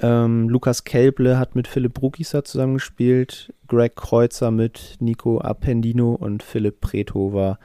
Ähm, 0.00 0.48
Lukas 0.48 0.84
Kelble 0.84 1.38
hat 1.38 1.54
mit 1.54 1.68
Philipp 1.68 1.94
Brukisa 1.94 2.44
zusammengespielt, 2.44 3.52
Greg 3.66 3.96
Kreuzer 3.96 4.50
mit 4.50 4.96
Nico 5.00 5.40
Appendino 5.40 6.12
und 6.14 6.42
Philipp 6.42 6.80
Preto 6.80 7.32
war 7.32 7.58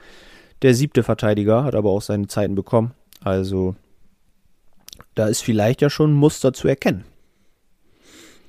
der 0.62 0.74
siebte 0.74 1.02
Verteidiger, 1.02 1.64
hat 1.64 1.74
aber 1.74 1.90
auch 1.90 2.02
seine 2.02 2.28
Zeiten 2.28 2.54
bekommen. 2.54 2.92
Also 3.22 3.74
da 5.14 5.26
ist 5.26 5.42
vielleicht 5.42 5.82
ja 5.82 5.90
schon 5.90 6.12
ein 6.12 6.16
Muster 6.16 6.52
zu 6.52 6.68
erkennen. 6.68 7.04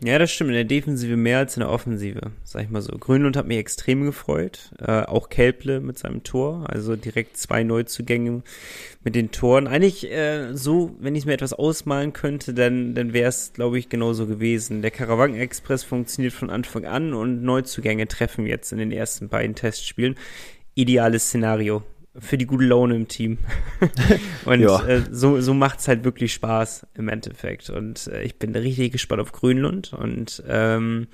Ja, 0.01 0.19
das 0.19 0.31
stimmt. 0.31 0.49
In 0.49 0.55
der 0.55 0.63
Defensive 0.65 1.15
mehr 1.15 1.37
als 1.37 1.55
in 1.55 1.61
der 1.61 1.69
Offensive, 1.69 2.31
sag 2.43 2.63
ich 2.63 2.69
mal 2.69 2.81
so. 2.81 2.91
Grünlund 2.97 3.37
hat 3.37 3.47
mich 3.47 3.57
extrem 3.57 4.03
gefreut. 4.03 4.71
Äh, 4.79 5.03
auch 5.03 5.29
Kelple 5.29 5.79
mit 5.79 5.97
seinem 5.97 6.23
Tor. 6.23 6.65
Also 6.67 6.97
direkt 6.97 7.37
zwei 7.37 7.63
Neuzugänge 7.63 8.43
mit 9.03 9.15
den 9.15 9.31
Toren. 9.31 9.67
Eigentlich 9.67 10.11
äh, 10.11 10.55
so, 10.55 10.93
wenn 10.99 11.15
ich 11.15 11.25
mir 11.25 11.33
etwas 11.33 11.53
ausmalen 11.53 12.11
könnte, 12.11 12.53
dann, 12.53 12.95
dann 12.95 13.13
wäre 13.13 13.29
es, 13.29 13.53
glaube 13.53 13.79
ich, 13.79 13.87
genauso 13.87 14.27
gewesen. 14.27 14.81
Der 14.81 14.91
Caravan 14.91 15.35
Express 15.35 15.85
funktioniert 15.85 16.33
von 16.33 16.49
Anfang 16.49 16.85
an 16.85 17.13
und 17.13 17.41
Neuzugänge 17.41 18.07
treffen 18.07 18.45
jetzt 18.45 18.73
in 18.73 18.79
den 18.79 18.91
ersten 18.91 19.29
beiden 19.29 19.55
Testspielen. 19.55 20.15
Ideales 20.75 21.27
Szenario 21.27 21.83
für 22.17 22.37
die 22.37 22.45
gute 22.45 22.65
Laune 22.65 22.95
im 22.95 23.07
Team. 23.07 23.39
und 24.45 24.61
ja. 24.61 24.85
äh, 24.85 25.01
so, 25.11 25.41
so 25.41 25.53
macht's 25.53 25.87
halt 25.87 26.03
wirklich 26.03 26.33
Spaß 26.33 26.87
im 26.95 27.09
Endeffekt. 27.09 27.69
Und 27.69 28.07
äh, 28.07 28.23
ich 28.23 28.37
bin 28.37 28.55
richtig 28.55 28.91
gespannt 28.91 29.21
auf 29.21 29.31
Grünlund 29.31 29.93
und 29.93 30.43
ähm, 30.47 31.07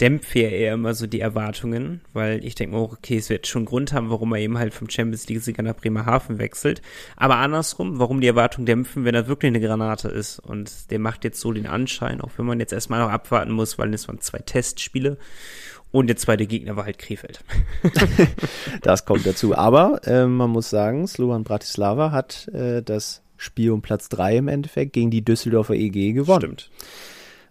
dämpfe 0.00 0.40
ja 0.40 0.48
eher 0.48 0.74
immer 0.74 0.94
so 0.94 1.06
die 1.06 1.20
Erwartungen, 1.20 2.00
weil 2.12 2.44
ich 2.44 2.54
denke 2.54 2.74
mir 2.74 2.82
auch, 2.82 2.92
okay, 2.92 3.18
es 3.18 3.30
wird 3.30 3.46
schon 3.46 3.64
Grund 3.64 3.92
haben, 3.92 4.10
warum 4.10 4.32
er 4.32 4.40
eben 4.40 4.58
halt 4.58 4.74
vom 4.74 4.88
Champions 4.88 5.28
League-Sieger 5.28 5.62
nach 5.62 5.76
Bremerhaven 5.76 6.38
wechselt. 6.38 6.82
Aber 7.16 7.36
andersrum, 7.36 7.98
warum 7.98 8.20
die 8.20 8.26
Erwartungen 8.26 8.66
dämpfen, 8.66 9.04
wenn 9.04 9.14
er 9.14 9.28
wirklich 9.28 9.50
eine 9.50 9.60
Granate 9.60 10.08
ist. 10.08 10.38
Und 10.38 10.90
der 10.90 10.98
macht 10.98 11.24
jetzt 11.24 11.40
so 11.40 11.52
den 11.52 11.66
Anschein, 11.66 12.20
auch 12.20 12.30
wenn 12.36 12.46
man 12.46 12.60
jetzt 12.60 12.72
erstmal 12.72 13.00
noch 13.00 13.10
abwarten 13.10 13.52
muss, 13.52 13.78
weil 13.78 13.92
es 13.92 14.08
waren 14.08 14.20
zwei 14.20 14.38
Testspiele. 14.38 15.18
Und 15.92 16.06
der 16.06 16.16
zweite 16.16 16.46
Gegner 16.46 16.74
war 16.74 16.86
halt 16.86 16.98
Krefeld. 16.98 17.44
das 18.82 19.04
kommt 19.04 19.26
dazu. 19.26 19.54
Aber 19.54 20.00
äh, 20.06 20.26
man 20.26 20.50
muss 20.50 20.70
sagen, 20.70 21.06
Slovan 21.06 21.44
Bratislava 21.44 22.10
hat 22.10 22.48
äh, 22.48 22.82
das 22.82 23.22
Spiel 23.36 23.70
um 23.70 23.82
Platz 23.82 24.08
3 24.08 24.38
im 24.38 24.48
Endeffekt 24.48 24.94
gegen 24.94 25.10
die 25.10 25.22
Düsseldorfer 25.22 25.74
EG 25.74 26.12
gewonnen. 26.12 26.58
Stimmt. 26.58 26.70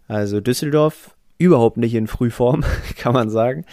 Also 0.08 0.42
Düsseldorf 0.42 1.16
überhaupt 1.38 1.78
nicht 1.78 1.94
in 1.94 2.08
Frühform, 2.08 2.64
kann 2.98 3.14
man 3.14 3.30
sagen. 3.30 3.66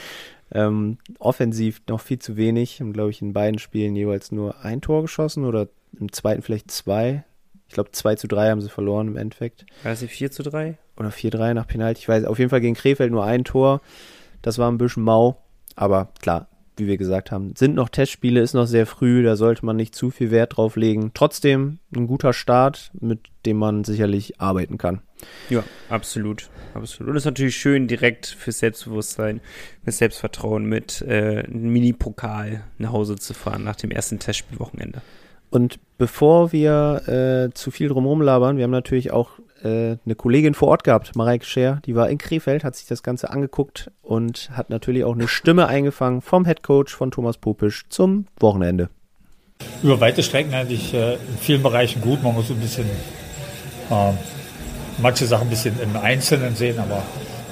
Ähm, 0.53 0.99
offensiv 1.19 1.81
noch 1.89 2.01
viel 2.01 2.19
zu 2.19 2.37
wenig. 2.37 2.81
Haben, 2.81 2.93
glaube 2.93 3.11
ich, 3.11 3.23
in 3.23 3.33
beiden 3.33 3.59
Spielen 3.59 3.97
jeweils 3.97 4.33
nur 4.33 4.65
ein 4.65 4.81
Tor 4.81 5.03
geschossen 5.03 5.45
oder 5.45 5.69
im 5.99 6.13
zweiten 6.13 6.43
vielleicht 6.43 6.71
zwei. 6.71 7.25
Ich 7.69 7.75
glaube, 7.75 7.91
2 7.93 8.15
zu 8.15 8.29
3 8.29 8.51
haben 8.51 8.63
sie 8.63 8.71
verloren 8.71 9.09
im 9.09 9.17
Endeffekt. 9.19 9.67
War 9.83 9.95
sie 9.95 10.09
4 10.09 10.31
zu 10.31 10.43
3? 10.43 10.79
Oder 10.97 11.11
4-3 11.11 11.53
nach 11.53 11.67
Penalty. 11.67 12.01
Ich 12.01 12.09
weiß, 12.09 12.25
auf 12.25 12.39
jeden 12.39 12.49
Fall 12.49 12.63
gegen 12.63 12.75
Krefeld 12.75 13.13
nur 13.13 13.25
ein 13.25 13.45
Tor. 13.45 13.83
Das 14.43 14.59
war 14.59 14.71
ein 14.71 14.79
bisschen 14.79 15.03
mau. 15.03 15.43
Aber 15.77 16.09
klar, 16.21 16.49
wie 16.77 16.87
wir 16.87 16.97
gesagt 16.97 17.31
haben, 17.31 17.55
sind 17.57 17.75
noch 17.75 17.89
Testspiele, 17.89 18.41
ist 18.41 18.55
noch 18.55 18.67
sehr 18.67 18.87
früh, 18.87 19.23
da 19.23 19.37
sollte 19.37 19.65
man 19.65 19.77
nicht 19.77 19.95
zu 19.95 20.11
viel 20.11 20.31
Wert 20.31 20.57
drauf 20.57 20.77
legen. 20.77 21.13
Trotzdem 21.15 21.79
ein 21.95 22.07
guter 22.07 22.33
Start, 22.33 22.91
mit 22.99 23.21
dem 23.47 23.59
man 23.59 23.85
sicherlich 23.85 24.41
arbeiten 24.41 24.79
kann. 24.79 25.03
Ja, 25.51 25.65
absolut. 25.89 26.49
Absolut. 26.75 27.11
Und 27.11 27.17
es 27.17 27.23
ist 27.23 27.27
natürlich 27.27 27.57
schön, 27.57 27.89
direkt 27.89 28.27
fürs 28.27 28.61
Selbstbewusstsein, 28.61 29.41
fürs 29.83 29.99
Selbstvertrauen 29.99 30.65
mit 30.65 31.03
äh, 31.03 31.45
einem 31.45 31.73
Mini-Pokal 31.73 32.63
nach 32.79 32.93
Hause 32.93 33.17
zu 33.17 33.35
fahren 33.35 33.65
nach 33.65 33.77
dem 33.77 33.91
ersten 33.91 34.19
Testspielwochenende. 34.19 35.03
Und 35.51 35.79
bevor 35.97 36.53
wir 36.53 37.49
äh, 37.49 37.55
zu 37.55 37.71
viel 37.71 37.89
drumherum 37.89 38.21
labern, 38.21 38.59
wir 38.59 38.65
haben 38.65 38.71
natürlich 38.71 39.11
auch 39.11 39.31
äh, 39.63 39.97
eine 40.05 40.15
Kollegin 40.17 40.55
vor 40.55 40.69
Ort 40.69 40.85
gehabt, 40.85 41.17
Mareike 41.17 41.45
Scher, 41.45 41.81
die 41.85 41.95
war 41.95 42.09
in 42.09 42.19
Krefeld, 42.19 42.65
hat 42.65 42.77
sich 42.77 42.87
das 42.87 43.03
Ganze 43.03 43.31
angeguckt 43.31 43.91
und 44.03 44.51
hat 44.53 44.71
natürlich 44.71 45.05
auch 45.05 45.15
eine 45.15 45.29
Stimme 45.29 45.67
eingefangen 45.67 46.21
vom 46.21 46.45
Headcoach 46.45 46.91
von 46.91 47.11
Thomas 47.11 47.39
Popisch 47.39 47.85
zum 47.89 48.27
Wochenende. 48.39 48.91
Über 49.83 50.01
weite 50.01 50.23
Strecken 50.23 50.55
eigentlich 50.55 50.95
äh, 50.95 51.15
in 51.15 51.39
vielen 51.41 51.63
Bereichen 51.63 52.01
gut. 52.01 52.23
Man 52.23 52.35
muss 52.35 52.51
ein 52.51 52.61
bisschen 52.61 52.87
äh, 53.91 54.13
manche 54.99 55.27
Sachen 55.27 55.49
ein 55.49 55.51
bisschen 55.51 55.79
im 55.81 55.97
Einzelnen 55.97 56.55
sehen, 56.55 56.79
aber 56.79 57.03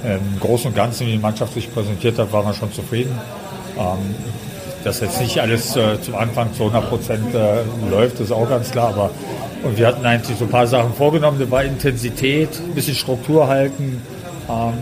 im 0.05 0.39
Großen 0.39 0.69
und 0.69 0.77
Ganzen, 0.77 1.07
wie 1.07 1.13
die 1.13 1.19
Mannschaft 1.19 1.55
sich 1.55 1.73
präsentiert 1.73 2.19
hat, 2.19 2.33
war 2.33 2.43
man 2.43 2.55
schon 2.55 2.73
zufrieden. 2.73 3.19
Ähm, 3.77 4.15
dass 4.85 5.01
jetzt 5.01 5.21
nicht 5.21 5.41
alles 5.41 5.75
äh, 5.75 6.01
zum 6.01 6.15
Anfang 6.15 6.55
zu 6.55 6.67
100 6.67 6.89
Prozent 6.89 7.35
äh, 7.35 7.63
läuft, 7.91 8.21
ist 8.21 8.31
auch 8.31 8.49
ganz 8.49 8.71
klar, 8.71 8.91
aber 8.91 9.11
und 9.67 9.77
wir 9.77 9.87
hatten 9.89 10.07
eigentlich 10.07 10.39
so 10.39 10.45
ein 10.45 10.51
paar 10.51 10.67
Sachen 10.67 10.95
vorgenommen, 10.95 11.41
das 11.41 11.51
war 11.51 11.65
Intensität, 11.65 12.61
ein 12.61 12.75
bisschen 12.75 12.95
Struktur 12.95 13.49
halten, 13.49 14.01
ähm, 14.49 14.75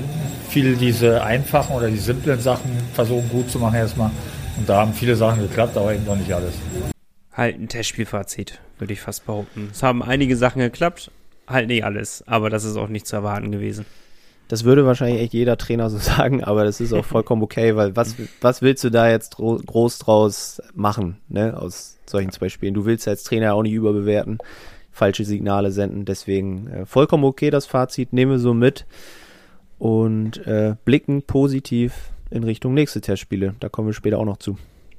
viel 0.51 0.77
diese 0.77 1.23
einfachen 1.25 1.75
oder 1.75 1.89
die 1.89 1.97
simplen 1.97 2.39
Sachen 2.39 2.71
versuchen 2.93 3.29
gut 3.31 3.51
zu 3.51 3.59
machen 3.59 3.77
erstmal. 3.77 4.11
Und 4.59 4.69
da 4.69 4.77
haben 4.81 4.93
viele 4.93 5.17
Sachen 5.17 5.41
geklappt, 5.41 5.77
aber 5.77 5.95
eben 5.95 6.05
noch 6.05 6.17
nicht 6.17 6.33
alles. 6.33 6.55
Halt 7.33 7.59
ein 7.59 7.69
Testspielfazit, 7.69 8.61
würde 8.79 8.93
ich 8.93 9.01
fast 9.01 9.27
behaupten. 9.27 9.71
Es 9.73 9.83
haben 9.83 10.03
einige 10.03 10.37
Sachen 10.37 10.61
geklappt, 10.61 11.11
halt 11.49 11.67
nicht 11.67 11.85
alles, 11.85 12.23
aber 12.27 12.51
das 12.51 12.65
ist 12.65 12.77
auch 12.77 12.89
nicht 12.89 13.07
zu 13.07 13.17
erwarten 13.17 13.51
gewesen. 13.51 13.87
Das 14.49 14.65
würde 14.65 14.85
wahrscheinlich 14.85 15.23
echt 15.23 15.33
jeder 15.33 15.57
Trainer 15.57 15.89
so 15.89 15.97
sagen, 15.99 16.45
aber 16.45 16.65
das 16.65 16.81
ist 16.81 16.93
auch 16.93 17.07
vollkommen 17.07 17.43
okay, 17.43 17.75
weil 17.75 17.97
was, 17.97 18.17
was 18.43 18.61
willst 18.61 18.85
du 18.85 18.91
da 18.91 19.09
jetzt 19.09 19.37
groß 19.37 19.99
draus 19.99 20.61
machen, 20.75 21.17
ne, 21.29 21.57
aus 21.59 21.97
solchen 22.05 22.31
zwei 22.31 22.51
Spielen? 22.51 22.75
Du 22.75 22.85
willst 22.85 23.09
als 23.09 23.25
Trainer 23.25 23.55
auch 23.55 23.63
nicht 23.63 23.73
überbewerten 23.73 24.39
falsche 24.95 25.25
Signale 25.25 25.73
senden. 25.73 26.05
Deswegen 26.05 26.69
äh, 26.69 26.87
vollkommen 26.87 27.25
okay 27.25 27.51
das 27.51 27.67
Fazit, 27.67 28.13
nehmen 28.13 28.33
wir 28.33 28.39
so 28.39 28.55
mit 28.55 28.87
und 29.79 30.47
äh, 30.47 30.77
blicken 30.85 31.23
positiv 31.23 32.13
in 32.31 32.45
Richtung 32.45 32.73
nächste 32.75 33.01
Testspiele. 33.01 33.57
Da 33.61 33.69
kommen 33.69 33.89
wir 33.89 33.93
später 33.93 34.19
auch 34.19 34.25
noch 34.25 34.39
zu. 34.39 34.57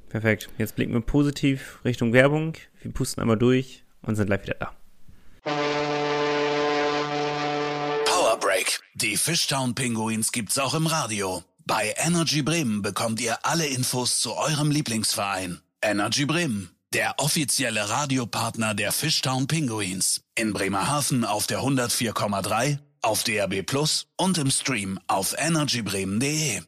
Perfekt. 0.10 0.49
Jetzt 0.58 0.75
blicken 0.75 0.93
wir 0.93 1.01
positiv 1.01 1.79
Richtung 1.84 2.13
Werbung. 2.13 2.53
Wir 2.81 2.91
pusten 2.91 3.21
einmal 3.21 3.38
durch 3.38 3.84
und 4.01 4.15
sind 4.15 4.27
gleich 4.27 4.43
wieder 4.43 4.55
da. 4.60 4.71
Power 8.05 8.38
Break. 8.39 8.79
Die 8.95 9.15
Fishtown 9.15 9.75
Pinguins 9.75 10.31
gibt's 10.31 10.60
auch 10.60 10.73
im 10.73 10.88
Radio. 10.88 11.41
Bei 11.65 11.93
Energy 11.97 12.43
Bremen 12.43 12.81
bekommt 12.81 13.21
ihr 13.21 13.38
alle 13.43 13.65
Infos 13.65 14.19
zu 14.19 14.36
eurem 14.36 14.69
Lieblingsverein. 14.71 15.62
Energy 15.81 16.25
Bremen 16.25 16.74
der 16.95 17.15
offizielle 17.17 17.89
Radiopartner 17.89 18.73
der 18.73 18.93
Fishtown 18.93 19.47
Pinguins. 19.47 20.21
In 20.34 20.53
Bremerhaven 20.53 21.25
auf 21.25 21.45
der 21.45 21.60
104,3, 21.60 22.77
auf 23.01 23.23
DRB 23.23 23.65
Plus 23.65 24.08
und 24.15 24.38
im 24.38 24.49
Stream 24.49 24.97
auf 25.08 25.36
energybremen.de. 25.38 26.62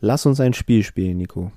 Lass 0.00 0.24
uns 0.24 0.40
ein 0.40 0.54
Spiel 0.54 0.84
spielen, 0.84 1.18
Nico. 1.18 1.52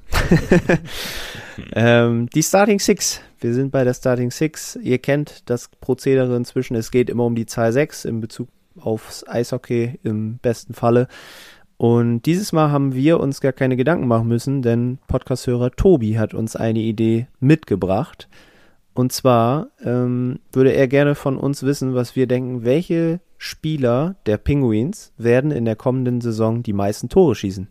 ähm, 1.74 2.28
die 2.36 2.44
Starting 2.44 2.82
Six. 2.82 3.22
Wir 3.40 3.54
sind 3.54 3.72
bei 3.72 3.86
der 3.86 3.94
Starting 3.94 4.32
Six. 4.32 4.78
Ihr 4.82 4.98
kennt 4.98 5.50
das 5.50 5.70
Prozedere 5.80 6.36
inzwischen. 6.36 6.76
Es 6.76 6.92
geht 6.92 7.10
immer 7.10 7.24
um 7.24 7.36
die 7.36 7.46
Zahl 7.46 7.72
6 7.72 8.04
in 8.04 8.20
Bezug 8.20 8.50
aufs 8.78 9.26
Eishockey 9.26 10.00
im 10.04 10.38
besten 10.40 10.74
Falle. 10.74 11.08
Und 11.78 12.24
dieses 12.24 12.54
Mal 12.54 12.72
haben 12.72 12.96
wir 12.96 13.20
uns 13.20 13.40
gar 13.40 13.54
keine 13.54 13.78
Gedanken 13.78 14.08
machen 14.08 14.28
müssen, 14.28 14.64
denn 14.64 14.98
Podcasthörer 15.08 15.72
Tobi 15.72 16.18
hat 16.18 16.34
uns 16.34 16.56
eine 16.56 16.80
Idee 16.80 17.28
mitgebracht. 17.40 18.28
Und 18.96 19.12
zwar 19.12 19.68
ähm, 19.86 20.40
würde 20.52 20.72
er 20.72 20.88
gerne 20.88 21.14
von 21.14 21.38
uns 21.38 21.62
wissen, 21.62 21.94
was 21.94 22.16
wir 22.16 22.26
denken, 22.26 22.66
welche 22.66 23.20
Spieler 23.38 24.16
der 24.26 24.38
Penguins 24.38 25.14
werden 25.18 25.52
in 25.52 25.66
der 25.66 25.76
kommenden 25.76 26.20
Saison 26.20 26.64
die 26.64 26.74
meisten 26.74 27.10
Tore 27.10 27.36
schießen. 27.36 27.68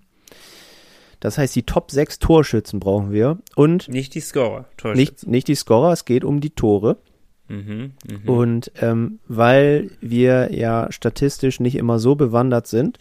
Das 1.19 1.38
heißt, 1.38 1.57
die 1.57 1.64
Top 1.64 1.90
6 1.90 2.21
Torschützen 2.21 2.79
brauchen 2.79 3.11
wir. 3.11 3.38
Und 3.57 3.88
nicht 3.88 4.14
die 4.14 4.21
Scorer. 4.21 4.66
Nicht, 4.95 5.27
nicht 5.27 5.49
die 5.49 5.57
Scorer, 5.57 5.92
es 5.92 6.05
geht 6.05 6.25
um 6.25 6.40
die 6.40 6.51
Tore. 6.51 6.99
Mhm, 7.49 7.92
mh. 8.07 8.31
Und 8.31 8.71
ähm, 8.81 9.19
weil 9.27 9.90
wir 10.01 10.55
ja 10.55 10.92
statistisch 10.92 11.59
nicht 11.59 11.75
immer 11.75 11.99
so 11.99 12.14
bewandert 12.14 12.69
sind, 12.69 12.99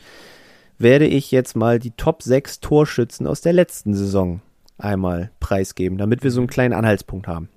werde 0.77 1.05
ich 1.05 1.31
jetzt 1.31 1.55
mal 1.55 1.79
die 1.79 1.91
Top 1.91 2.23
6 2.23 2.59
Torschützen 2.59 3.27
aus 3.27 3.41
der 3.41 3.53
letzten 3.53 3.93
Saison 3.93 4.41
einmal 4.77 5.31
preisgeben, 5.39 5.97
damit 5.97 6.23
wir 6.23 6.31
so 6.31 6.41
einen 6.41 6.47
kleinen 6.47 6.73
Anhaltspunkt 6.73 7.27
haben. 7.27 7.49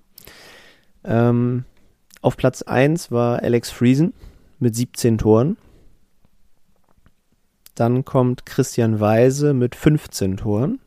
Ähm, 1.05 1.65
auf 2.21 2.37
Platz 2.37 2.63
1 2.63 3.11
war 3.11 3.43
Alex 3.43 3.71
Friesen 3.71 4.13
mit 4.59 4.75
17 4.75 5.19
Toren. 5.19 5.57
Dann 7.75 8.05
kommt 8.05 8.45
Christian 8.45 8.99
Weise 8.99 9.55
mit 9.55 9.77
15 9.77 10.39
Toren. 10.39 10.81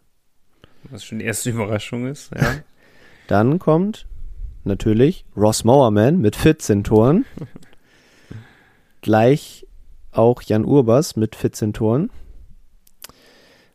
Was 0.89 1.05
schon 1.05 1.19
die 1.19 1.25
erste 1.25 1.51
Überraschung 1.51 2.05
ist, 2.07 2.31
ja. 2.35 2.55
Dann 3.27 3.59
kommt 3.59 4.07
natürlich 4.65 5.25
Ross 5.37 5.63
Mowerman 5.63 6.19
mit 6.19 6.35
14 6.35 6.83
Toren. 6.83 7.25
Gleich 9.01 9.65
auch 10.11 10.41
Jan 10.41 10.65
Urbas 10.65 11.15
mit 11.15 11.35
14 11.35 11.71
Toren. 11.71 12.09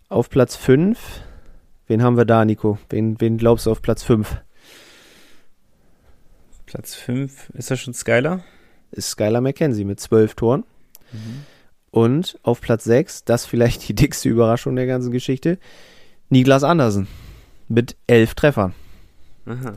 Auf 0.09 0.31
Platz 0.31 0.55
5, 0.55 0.99
wen 1.89 2.01
haben 2.01 2.17
wir 2.17 2.25
da, 2.25 2.45
Nico? 2.45 2.79
Wen, 2.91 3.21
wen 3.21 3.39
glaubst 3.39 3.67
du 3.67 3.73
auf 3.73 3.83
Platz 3.83 4.05
5? 4.05 4.37
Platz 6.65 6.95
5, 6.95 7.51
ist 7.55 7.73
das 7.73 7.81
schon 7.81 7.93
Skyler? 7.93 8.45
Ist 8.93 9.11
Skyler 9.11 9.41
McKenzie 9.41 9.85
mit 9.85 9.99
12 9.99 10.37
Toren. 10.37 10.65
Mhm. 11.13 11.45
Und 11.91 12.39
auf 12.45 12.61
Platz 12.61 12.85
6, 12.85 13.25
das 13.25 13.47
vielleicht 13.47 13.89
die 13.89 13.95
dickste 13.95 14.29
Überraschung 14.29 14.77
der 14.77 14.87
ganzen 14.87 15.11
Geschichte, 15.11 15.59
Niklas 16.29 16.63
Andersen 16.63 17.09
mit 17.69 17.97
11 18.07 18.35
Treffern. 18.37 18.75
Aha. 19.47 19.77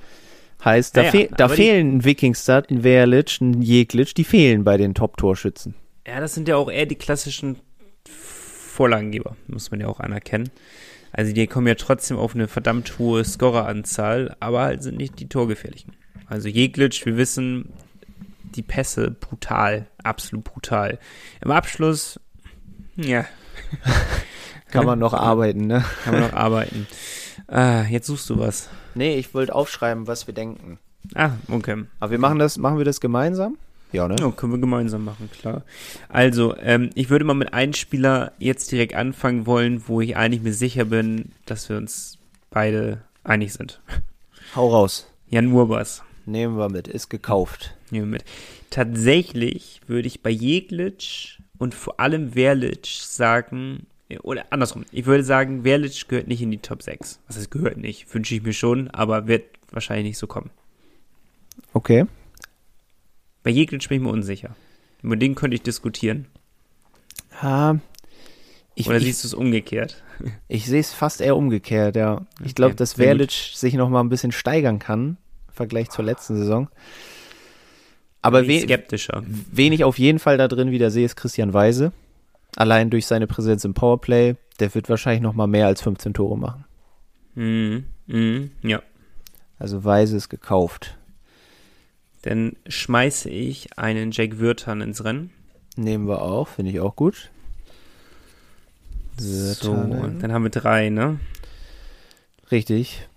Heißt, 0.63 0.96
da, 0.96 1.02
naja, 1.02 1.12
fe 1.12 1.30
da 1.36 1.48
fehlen 1.48 1.98
ein 1.98 2.04
Wikingstad, 2.04 2.70
ein 2.70 2.82
Verlic, 2.82 3.42
ein 3.42 3.63
Jeglitsch, 3.63 4.13
die 4.15 4.26
fehlen 4.26 4.63
bei 4.63 4.78
den 4.78 4.94
Top-Torschützen. 4.94 5.74
Ja, 6.06 6.20
das 6.20 6.36
sind 6.36 6.48
ja 6.48 6.56
auch 6.56 6.70
eher 6.70 6.86
die 6.86 6.96
klassischen 6.96 7.58
Vorlagengeber, 8.80 9.36
muss 9.48 9.72
man 9.72 9.82
ja 9.82 9.88
auch 9.88 10.00
anerkennen. 10.00 10.52
Also 11.12 11.34
die 11.34 11.48
kommen 11.48 11.68
ja 11.68 11.76
trotzdem 11.76 12.15
auf 12.15 12.34
eine 12.34 12.48
verdammt 12.48 12.98
hohe 12.98 13.26
Scoreranzahl, 13.26 14.38
aber 14.39 14.62
halt 14.62 14.84
sind 14.84 14.98
nicht 14.98 15.20
die 15.20 15.28
torgefährlichen. 15.28 15.98
Also 16.28 16.48
Jeglitsch, 16.48 17.06
wir 17.06 17.18
wissen, 17.18 17.74
die 18.56 18.62
Pässe 18.62 19.12
brutal, 19.12 19.88
absolut 20.02 20.46
brutal. 20.46 20.98
Im 21.42 21.52
Abschluss, 21.52 22.22
ja. 22.96 23.26
Kann 24.72 24.86
man 24.86 24.98
noch 24.98 25.13
arbeiten, 25.13 25.68
ne? 25.68 25.84
Kann 26.06 26.13
man 26.13 26.30
noch 26.30 26.38
arbeiten. 26.38 26.88
Ah, 27.48 27.84
jetzt 27.84 28.08
suchst 28.08 28.30
du 28.30 28.39
was. 28.39 28.70
Nee, 28.96 29.18
ich 29.18 29.34
wollte 29.34 29.54
aufschreiben, 29.54 30.08
was 30.08 30.26
wir 30.26 30.34
denken. 30.34 30.80
Ah, 31.15 31.32
okay. 31.50 31.84
Aber 32.00 32.12
wir 32.12 32.20
machen 32.20 32.39
das, 32.39 32.58
machen 32.58 32.78
wir 32.78 32.86
das 32.86 33.02
gemeinsam? 33.02 33.58
Ja, 33.91 34.08
ne? 34.08 34.15
Ja, 34.19 34.30
können 34.32 34.54
wir 34.54 34.60
gemeinsam 34.60 35.04
machen, 35.04 35.30
klar. 35.32 35.63
Also, 36.10 36.56
ähm, 36.58 36.91
ich 36.93 37.10
würde 37.10 37.25
mal 37.25 37.34
mit 37.34 37.54
einem 37.54 37.73
Spieler 37.73 38.34
jetzt 38.38 38.71
direkt 38.71 38.93
anfangen 38.93 39.45
wollen, 39.47 39.88
wo 39.88 39.99
ich 40.02 40.15
eigentlich 40.15 40.43
mir 40.43 40.54
sicher 40.54 40.86
bin, 40.86 41.32
dass 41.45 41.69
wir 41.69 41.78
uns 41.78 42.19
beide 42.52 43.02
einig 43.23 43.54
sind. 43.54 43.82
Hau 44.56 44.69
raus. 44.69 45.08
Jan 45.30 45.52
Urbas. 45.52 46.04
Nehmen 46.25 46.58
wir 46.58 46.69
mit, 46.69 46.88
ist 46.88 47.10
gekauft. 47.10 47.75
Nehmen 47.89 48.08
wir 48.08 48.17
mit. 48.17 48.25
Tatsächlich 48.69 49.82
würde 49.88 50.08
ich 50.08 50.21
bei 50.21 50.30
Jeglitsch 50.30 51.39
und 51.58 51.73
vor 51.73 51.99
allem 51.99 52.34
Verlic 52.34 52.86
sagen, 52.86 53.88
oder 54.21 54.45
andersrum, 54.52 54.86
ich 54.91 55.06
würde 55.06 55.23
sagen, 55.23 55.63
Verlic 55.63 56.08
gehört 56.08 56.28
nicht 56.28 56.41
in 56.41 56.52
die 56.52 56.60
Top 56.60 56.84
6. 56.84 57.19
Was 57.28 57.38
heißt 57.38 57.52
gehört 57.52 57.78
nicht? 57.78 58.13
Wünsche 58.13 58.36
ich 58.36 58.43
mir 58.43 58.54
schon, 58.54 58.89
aber 58.89 59.28
wird 59.28 59.45
wahrscheinlich 59.71 60.06
nicht 60.06 60.17
so 60.17 60.28
kommen. 60.28 60.52
Okay. 61.73 62.06
Bei 63.43 63.52
Jeglitsch 63.52 63.89
bin 63.89 63.97
ich 63.97 64.04
mir 64.04 64.12
unsicher. 64.12 64.56
Über 65.02 65.15
den 65.15 65.36
könnte 65.36 65.56
ich 65.56 65.62
diskutieren. 65.62 66.28
Ha, 67.41 67.80
ich, 68.80 68.88
Oder 68.88 69.02
siehst 69.02 69.25
du 69.25 69.28
es 69.28 69.34
umgekehrt? 69.34 70.02
Ich 70.49 70.65
sehe 70.65 70.82
es 70.82 70.91
fast 70.91 71.21
eher 71.21 71.38
umgekehrt, 71.38 71.95
ja. 71.95 72.25
Ich 72.43 72.54
glaube, 72.54 72.75
dass 72.75 72.93
Verlic 72.93 73.32
sich 73.32 73.73
noch 73.75 73.88
mal 73.88 74.02
ein 74.02 74.10
bisschen 74.10 74.34
steigern 74.34 74.78
kann 74.78 75.15
im 75.47 75.54
Vergleich 75.54 75.89
zur 75.91 76.04
letzten 76.04 76.36
Saison. 76.36 76.67
Aber 78.21 78.45
we 78.45 78.60
skeptischer. 78.60 79.23
wen 79.25 79.71
ich 79.71 79.86
auf 79.86 79.97
jeden 79.97 80.19
Fall 80.19 80.38
da 80.38 80.49
drin 80.49 80.71
wieder 80.71 80.91
sehe, 80.91 81.06
ist 81.06 81.15
Christian 81.15 81.54
Weise. 81.54 81.93
Allein 82.58 82.89
durch 82.89 83.06
seine 83.06 83.28
Präsenz 83.28 83.63
im 83.63 83.73
Powerplay, 83.73 84.36
der 84.60 84.75
wird 84.75 84.89
wahrscheinlich 84.89 85.21
noch 85.21 85.34
mal 85.34 85.47
mehr 85.47 85.67
als 85.67 85.82
15 85.82 86.13
Tore 86.13 86.38
machen. 86.38 86.65
Mhm. 87.36 87.86
Mhm. 88.08 88.52
Ja. 88.62 88.82
Also 89.58 89.86
Weise 89.86 90.17
ist 90.17 90.28
gekauft. 90.28 90.97
Dann 92.23 92.55
schmeiße 92.67 93.29
ich 93.29 93.77
einen 93.77 94.12
Jack 94.12 94.39
Würthan 94.39 94.82
ins 94.82 95.03
Rennen. 95.03 95.32
Nehmen 95.75 96.08
wir 96.08 96.21
auch, 96.21 96.47
finde 96.47 96.71
ich 96.71 96.79
auch 96.79 96.95
gut. 96.95 97.29
So, 99.17 99.73
dann 99.73 100.32
haben 100.32 100.43
wir 100.43 100.49
drei, 100.49 100.89
ne? 100.89 101.19
Richtig. 102.51 103.08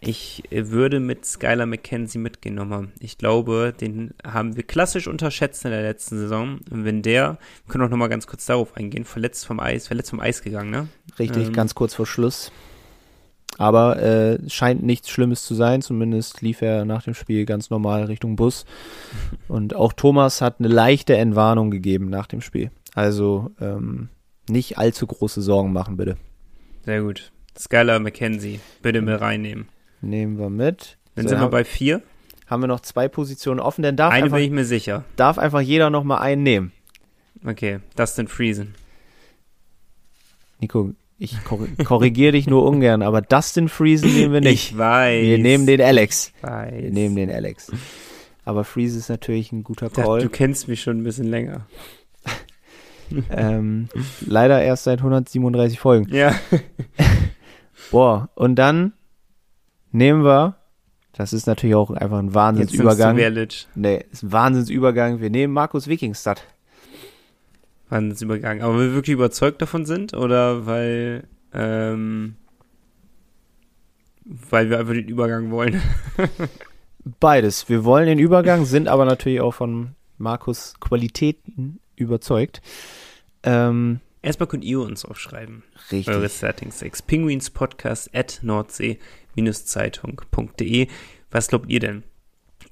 Ich 0.00 0.42
würde 0.50 1.00
mit 1.00 1.24
Skylar 1.24 1.66
McKenzie 1.66 2.18
mitgenommen. 2.18 2.92
Ich 3.00 3.18
glaube, 3.18 3.74
den 3.78 4.14
haben 4.24 4.56
wir 4.56 4.62
klassisch 4.62 5.08
unterschätzt 5.08 5.64
in 5.64 5.70
der 5.70 5.82
letzten 5.82 6.18
Saison. 6.18 6.60
Und 6.70 6.84
wenn 6.84 7.02
der, 7.02 7.38
wir 7.64 7.72
können 7.72 7.84
auch 7.84 7.90
nochmal 7.90 8.08
ganz 8.08 8.26
kurz 8.26 8.46
darauf 8.46 8.76
eingehen, 8.76 9.04
verletzt 9.04 9.46
vom 9.46 9.60
Eis, 9.60 9.88
verletzt 9.88 10.10
vom 10.10 10.20
Eis 10.20 10.42
gegangen, 10.42 10.70
ne? 10.70 10.88
Richtig, 11.18 11.48
ähm, 11.48 11.52
ganz 11.52 11.74
kurz 11.74 11.94
vor 11.94 12.06
Schluss. 12.06 12.52
Aber 13.58 14.00
äh, 14.00 14.38
scheint 14.48 14.84
nichts 14.84 15.10
Schlimmes 15.10 15.42
zu 15.42 15.54
sein. 15.54 15.82
Zumindest 15.82 16.40
lief 16.40 16.62
er 16.62 16.84
nach 16.84 17.02
dem 17.02 17.14
Spiel 17.14 17.44
ganz 17.44 17.70
normal 17.70 18.04
Richtung 18.04 18.36
Bus. 18.36 18.64
Und 19.48 19.74
auch 19.74 19.92
Thomas 19.92 20.40
hat 20.40 20.60
eine 20.60 20.68
leichte 20.68 21.16
Entwarnung 21.16 21.70
gegeben 21.70 22.08
nach 22.08 22.28
dem 22.28 22.40
Spiel. 22.40 22.70
Also 22.94 23.50
ähm, 23.60 24.08
nicht 24.48 24.78
allzu 24.78 25.06
große 25.06 25.42
Sorgen 25.42 25.72
machen, 25.72 25.96
bitte. 25.96 26.16
Sehr 26.84 27.02
gut. 27.02 27.32
Skylar 27.58 27.98
McKenzie, 27.98 28.60
bitte 28.80 29.02
mit 29.02 29.20
reinnehmen. 29.20 29.68
Nehmen 30.00 30.38
wir 30.38 30.48
mit. 30.48 30.96
Dann 31.16 31.24
so, 31.24 31.30
sind 31.30 31.40
wir 31.40 31.48
bei 31.48 31.64
vier. 31.64 32.02
Haben 32.46 32.62
wir 32.62 32.68
noch 32.68 32.80
zwei 32.80 33.08
Positionen 33.08 33.60
offen, 33.60 33.82
denn 33.82 33.96
darf 33.96 34.12
Eine 34.12 34.26
einfach, 34.26 34.36
bin 34.36 34.46
ich 34.46 34.52
mir 34.52 34.64
sicher. 34.64 35.04
Darf 35.16 35.38
einfach 35.38 35.60
jeder 35.60 35.90
noch 35.90 36.04
mal 36.04 36.18
einen 36.18 36.44
nehmen. 36.44 36.72
Okay, 37.44 37.80
Dustin 37.96 38.28
Friesen. 38.28 38.74
Nico, 40.60 40.92
ich 41.18 41.36
korrigiere 41.44 42.32
dich 42.32 42.46
nur 42.46 42.64
ungern, 42.64 43.02
aber 43.02 43.20
Dustin 43.20 43.68
Friesen 43.68 44.14
nehmen 44.14 44.32
wir 44.32 44.40
nicht. 44.40 44.70
Ich 44.70 44.78
weiß. 44.78 45.22
Wir 45.22 45.38
nehmen 45.38 45.66
den 45.66 45.80
Alex. 45.80 46.32
Ich 46.36 46.42
weiß. 46.42 46.74
Wir 46.74 46.90
nehmen 46.90 47.16
den 47.16 47.30
Alex. 47.30 47.72
Aber 48.44 48.64
Friese 48.64 48.98
ist 48.98 49.10
natürlich 49.10 49.50
ein 49.50 49.64
guter 49.64 49.90
Call. 49.90 50.22
Du 50.22 50.28
kennst 50.28 50.68
mich 50.68 50.80
schon 50.80 50.98
ein 50.98 51.04
bisschen 51.04 51.26
länger. 51.26 51.66
ähm, 53.30 53.88
leider 54.24 54.62
erst 54.62 54.84
seit 54.84 55.00
137 55.00 55.80
Folgen. 55.80 56.08
Ja. 56.14 56.34
Boah, 57.90 58.30
und 58.34 58.54
dann 58.54 58.92
nehmen 59.90 60.24
wir, 60.24 60.56
das 61.12 61.32
ist 61.32 61.46
natürlich 61.46 61.74
auch 61.74 61.90
einfach 61.90 62.18
ein 62.18 62.32
Wahnsinnsübergang. 62.32 63.16
Nee, 63.74 64.04
ist 64.12 64.22
ein 64.22 64.32
Wahnsinnsübergang. 64.32 65.20
Wir 65.20 65.30
nehmen 65.30 65.52
Markus 65.52 65.88
Wikingstad. 65.88 66.44
Wahnsinnsübergang. 67.88 68.62
Aber 68.62 68.78
wir 68.78 68.94
wirklich 68.94 69.14
überzeugt 69.14 69.60
davon 69.62 69.86
sind 69.86 70.14
oder 70.14 70.66
weil, 70.66 71.26
ähm, 71.52 72.36
weil 74.24 74.70
wir 74.70 74.78
einfach 74.78 74.94
den 74.94 75.08
Übergang 75.08 75.50
wollen? 75.50 75.82
Beides. 77.20 77.68
Wir 77.68 77.84
wollen 77.84 78.06
den 78.06 78.18
Übergang, 78.18 78.64
sind 78.64 78.88
aber 78.88 79.04
natürlich 79.04 79.40
auch 79.40 79.54
von 79.54 79.94
Markus 80.18 80.74
Qualitäten 80.80 81.78
überzeugt. 81.96 82.60
Ähm, 83.42 84.00
Erstmal 84.20 84.48
könnt 84.48 84.64
ihr 84.64 84.80
uns 84.80 85.04
aufschreiben. 85.04 85.62
Richtig. 85.92 86.12
Eure 86.14 86.28
Starting 86.28 86.72
Six. 86.72 87.02
Penguins 87.02 87.50
Podcast 87.50 88.12
at 88.14 88.40
nordsee-zeitung.de. 88.42 90.88
Was 91.30 91.48
glaubt 91.48 91.70
ihr 91.70 91.80
denn? 91.80 92.02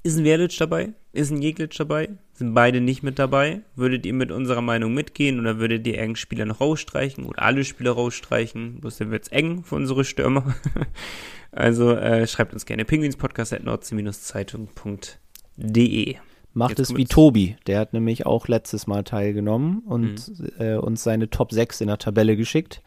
Ist 0.03 0.19
ein 0.19 0.25
Werlitsch 0.25 0.61
dabei? 0.61 0.93
Ist 1.17 1.31
ein 1.31 1.41
Jeglitsch 1.41 1.81
dabei? 1.81 2.11
Sind 2.35 2.53
beide 2.53 2.83
nicht 2.83 3.03
mit 3.03 3.19
dabei? 3.19 3.63
Würdet 3.75 4.05
ihr 4.05 4.13
mit 4.13 4.31
unserer 4.31 4.61
Meinung 4.61 4.93
mitgehen 4.93 5.41
oder 5.41 5.59
würdet 5.59 5.87
ihr 5.87 5.95
irgendeinen 5.95 6.17
Spieler 6.17 6.45
noch 6.45 6.61
rausstreichen 6.61 7.25
oder 7.25 7.41
alle 7.41 7.65
Spieler 7.65 7.93
rausstreichen? 7.93 8.83
Bloß 8.83 8.99
dann 8.99 9.11
wird's 9.11 9.29
eng 9.29 9.65
für 9.65 9.77
unsere 9.77 10.05
Stürmer. 10.05 10.55
also 11.53 11.93
äh, 11.93 12.27
schreibt 12.27 12.53
uns 12.53 12.67
gerne 12.67 12.85
Penguins 12.85 13.17
at 13.51 13.65
nordsee-zeitung.de. 13.65 16.17
Macht 16.53 16.79
Jetzt 16.79 16.91
es 16.91 16.97
wie 16.97 17.07
Tobi, 17.07 17.57
der 17.67 17.81
hat 17.81 17.95
nämlich 17.95 18.27
auch 18.27 18.47
letztes 18.47 18.87
Mal 18.87 19.03
teilgenommen 19.03 19.79
und 19.87 20.39
mhm. 20.39 20.51
äh, 20.59 20.77
uns 20.77 21.03
seine 21.03 21.31
Top 21.31 21.51
6 21.51 21.81
in 21.81 21.89
der 21.89 21.97
Tabelle 21.97 22.37
geschickt. 22.37 22.83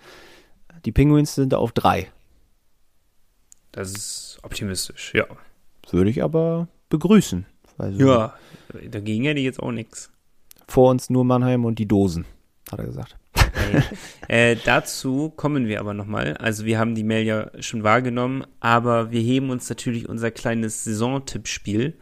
Die 0.86 0.92
Penguins 0.92 1.34
sind 1.34 1.56
auf 1.56 1.72
3. 1.72 2.12
Das 3.72 3.92
ist 3.92 4.38
optimistisch, 4.44 5.14
ja. 5.16 5.26
Würde 5.90 6.12
ich 6.12 6.22
aber 6.22 6.68
begrüßen. 6.90 7.48
Also 7.80 8.08
ja, 8.08 8.34
dagegen 8.90 9.26
hätte 9.26 9.40
ich 9.40 9.46
jetzt 9.46 9.62
auch 9.62 9.72
nichts. 9.72 10.12
Vor 10.68 10.92
uns 10.92 11.10
nur 11.10 11.26
Mannheim 11.26 11.66
und 11.66 11.80
die 11.80 11.88
Dosen, 11.88 12.26
hat 12.72 12.80
er 12.80 12.86
gesagt. 12.86 13.16
äh, 14.28 14.56
dazu 14.64 15.32
kommen 15.36 15.68
wir 15.68 15.80
aber 15.80 15.94
nochmal. 15.94 16.36
Also 16.38 16.66
wir 16.66 16.78
haben 16.78 16.94
die 16.94 17.04
Mail 17.04 17.26
ja 17.26 17.52
schon 17.62 17.84
wahrgenommen, 17.84 18.46
aber 18.60 19.12
wir 19.12 19.22
heben 19.22 19.50
uns 19.50 19.68
natürlich 19.70 20.08
unser 20.08 20.30
kleines 20.30 20.84
Saisontippspiel. 20.84 21.98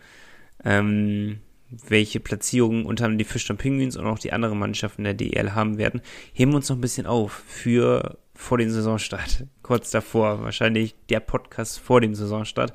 Ähm, 0.63 1.39
welche 1.69 2.19
Platzierungen 2.19 2.85
unter 2.85 3.05
anderem 3.05 3.19
die 3.19 3.25
Fischtown 3.25 3.57
Penguins 3.57 3.97
und 3.97 4.05
auch 4.05 4.19
die 4.19 4.31
anderen 4.31 4.57
Mannschaften 4.57 5.03
der 5.03 5.13
DEL 5.13 5.53
haben 5.53 5.77
werden, 5.77 6.01
heben 6.33 6.51
wir 6.51 6.57
uns 6.57 6.69
noch 6.69 6.77
ein 6.77 6.81
bisschen 6.81 7.05
auf 7.05 7.43
für 7.47 8.17
vor 8.33 8.57
dem 8.57 8.69
Saisonstart. 8.69 9.45
Kurz 9.63 9.91
davor, 9.91 10.41
wahrscheinlich 10.43 10.95
der 11.09 11.19
Podcast 11.19 11.79
vor 11.79 12.01
dem 12.01 12.15
Saisonstart 12.15 12.73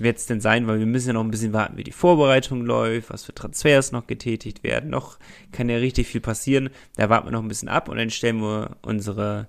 wird 0.00 0.18
es 0.18 0.26
denn 0.26 0.40
sein, 0.40 0.66
weil 0.66 0.78
wir 0.78 0.86
müssen 0.86 1.08
ja 1.08 1.12
noch 1.14 1.24
ein 1.24 1.30
bisschen 1.30 1.52
warten, 1.52 1.76
wie 1.76 1.84
die 1.84 1.92
Vorbereitung 1.92 2.64
läuft, 2.64 3.10
was 3.10 3.24
für 3.24 3.34
Transfers 3.34 3.92
noch 3.92 4.06
getätigt 4.06 4.62
werden. 4.62 4.90
Noch 4.90 5.18
kann 5.52 5.68
ja 5.68 5.76
richtig 5.76 6.06
viel 6.06 6.20
passieren. 6.20 6.70
Da 6.96 7.08
warten 7.08 7.26
wir 7.26 7.32
noch 7.32 7.42
ein 7.42 7.48
bisschen 7.48 7.68
ab 7.68 7.88
und 7.88 7.96
dann 7.96 8.10
stellen 8.10 8.40
wir 8.40 8.76
unsere, 8.82 9.48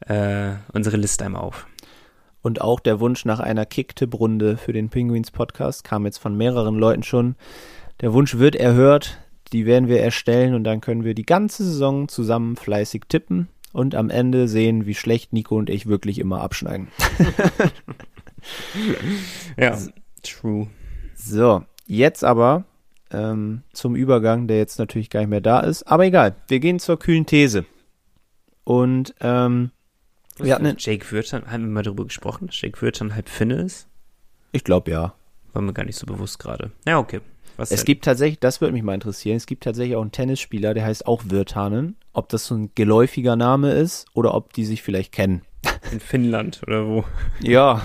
äh, 0.00 0.52
unsere 0.72 0.96
Liste 0.96 1.24
einmal 1.24 1.42
auf. 1.42 1.66
Und 2.42 2.60
auch 2.60 2.80
der 2.80 2.98
Wunsch 2.98 3.24
nach 3.24 3.40
einer 3.40 3.66
Kick-Tipp-Runde 3.66 4.56
für 4.56 4.72
den 4.72 4.88
Penguins 4.88 5.30
Podcast 5.30 5.84
kam 5.84 6.04
jetzt 6.04 6.18
von 6.18 6.36
mehreren 6.36 6.76
Leuten 6.76 7.04
schon. 7.04 7.36
Der 8.00 8.12
Wunsch 8.12 8.38
wird 8.38 8.56
erhört, 8.56 9.18
die 9.52 9.64
werden 9.64 9.88
wir 9.88 10.00
erstellen 10.00 10.54
und 10.54 10.64
dann 10.64 10.80
können 10.80 11.04
wir 11.04 11.14
die 11.14 11.26
ganze 11.26 11.64
Saison 11.64 12.08
zusammen 12.08 12.56
fleißig 12.56 13.04
tippen 13.08 13.48
und 13.72 13.94
am 13.94 14.10
Ende 14.10 14.48
sehen, 14.48 14.86
wie 14.86 14.94
schlecht 14.94 15.32
Nico 15.32 15.56
und 15.56 15.70
ich 15.70 15.86
wirklich 15.86 16.18
immer 16.18 16.40
abschneiden. 16.40 16.88
ja, 19.56 19.78
true. 20.22 20.68
So, 21.14 21.64
jetzt 21.86 22.24
aber 22.24 22.64
ähm, 23.12 23.62
zum 23.72 23.94
Übergang, 23.94 24.48
der 24.48 24.58
jetzt 24.58 24.78
natürlich 24.78 25.10
gar 25.10 25.20
nicht 25.20 25.28
mehr 25.28 25.40
da 25.40 25.60
ist. 25.60 25.84
Aber 25.84 26.04
egal, 26.04 26.34
wir 26.48 26.60
gehen 26.60 26.78
zur 26.78 26.98
kühlen 26.98 27.26
These. 27.26 27.64
Und 28.64 29.14
ähm, 29.20 29.70
wir 30.38 30.54
hatten 30.54 30.74
Jake 30.78 31.10
Würtern, 31.10 31.50
haben 31.50 31.64
wir 31.64 31.70
mal 31.70 31.82
darüber 31.82 32.04
gesprochen, 32.04 32.46
dass 32.46 32.60
Jake 32.60 32.80
Würtern 32.80 33.14
halb 33.14 33.28
Finne 33.28 33.56
ist? 33.62 33.88
Ich 34.52 34.64
glaube 34.64 34.90
ja. 34.90 35.14
War 35.52 35.62
mir 35.62 35.72
gar 35.72 35.84
nicht 35.84 35.96
so 35.96 36.06
bewusst 36.06 36.38
gerade. 36.38 36.72
Ja, 36.86 36.98
okay. 36.98 37.20
Was 37.56 37.70
es 37.70 37.80
denn? 37.80 37.86
gibt 37.86 38.04
tatsächlich, 38.04 38.40
das 38.40 38.60
würde 38.60 38.72
mich 38.72 38.82
mal 38.82 38.94
interessieren, 38.94 39.36
es 39.36 39.46
gibt 39.46 39.64
tatsächlich 39.64 39.96
auch 39.96 40.00
einen 40.00 40.12
Tennisspieler, 40.12 40.72
der 40.72 40.86
heißt 40.86 41.06
auch 41.06 41.24
Wirtanen. 41.26 41.96
Ob 42.14 42.30
das 42.30 42.46
so 42.46 42.54
ein 42.54 42.70
geläufiger 42.74 43.36
Name 43.36 43.72
ist 43.72 44.06
oder 44.14 44.34
ob 44.34 44.52
die 44.54 44.64
sich 44.64 44.82
vielleicht 44.82 45.12
kennen. 45.12 45.42
In 45.90 46.00
Finnland 46.00 46.60
oder 46.66 46.86
wo? 46.86 47.04
Ja, 47.40 47.84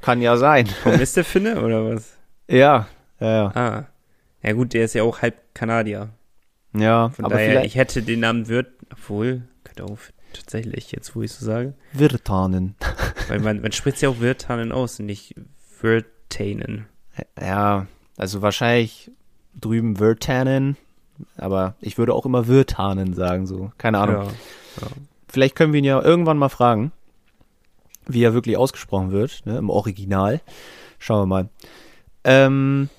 kann 0.00 0.22
ja 0.22 0.36
sein. 0.36 0.68
Warum 0.84 1.00
ist 1.00 1.16
der 1.16 1.24
Finne 1.24 1.60
oder 1.62 1.84
was? 1.84 2.16
Ja, 2.48 2.86
ja, 3.20 3.30
ja. 3.30 3.46
Ah, 3.54 3.86
ja 4.42 4.52
gut, 4.52 4.72
der 4.72 4.84
ist 4.84 4.94
ja 4.94 5.02
auch 5.02 5.22
halb 5.22 5.54
Kanadier. 5.54 6.10
Ja, 6.74 7.10
Von 7.10 7.24
aber 7.24 7.34
daher, 7.34 7.64
ich 7.64 7.76
hätte 7.76 8.02
den 8.02 8.20
Namen 8.20 8.48
Wirt, 8.48 8.72
obwohl, 8.90 9.42
könnte 9.64 9.84
auch 9.84 9.98
tatsächlich, 10.32 10.92
jetzt 10.92 11.14
wo 11.14 11.22
ich 11.22 11.32
so 11.32 11.44
sage. 11.44 11.74
Wirtanen. 11.92 12.76
Weil 13.28 13.40
man, 13.40 13.60
man 13.60 13.72
spricht 13.72 14.00
ja 14.00 14.08
auch 14.08 14.20
Wirtanen 14.20 14.72
aus 14.72 14.98
und 15.00 15.06
nicht 15.06 15.34
Wirtanen. 15.80 16.86
Ja, 17.38 17.86
also 18.16 18.40
wahrscheinlich 18.40 19.10
drüben 19.60 19.98
Virtanen, 19.98 20.76
aber 21.36 21.74
ich 21.80 21.98
würde 21.98 22.14
auch 22.14 22.24
immer 22.24 22.46
Virtanen 22.46 23.14
sagen, 23.14 23.46
so. 23.46 23.70
Keine 23.78 23.98
Ahnung. 23.98 24.16
Ja, 24.16 24.32
ja. 24.80 24.88
Vielleicht 25.32 25.56
können 25.56 25.72
wir 25.72 25.78
ihn 25.78 25.84
ja 25.86 26.02
irgendwann 26.02 26.36
mal 26.36 26.50
fragen, 26.50 26.92
wie 28.06 28.22
er 28.22 28.34
wirklich 28.34 28.58
ausgesprochen 28.58 29.12
wird, 29.12 29.40
ne, 29.46 29.56
im 29.56 29.70
Original. 29.70 30.42
Schauen 30.98 31.22
wir 31.22 31.26
mal. 31.26 31.48
Ähm, 32.22 32.90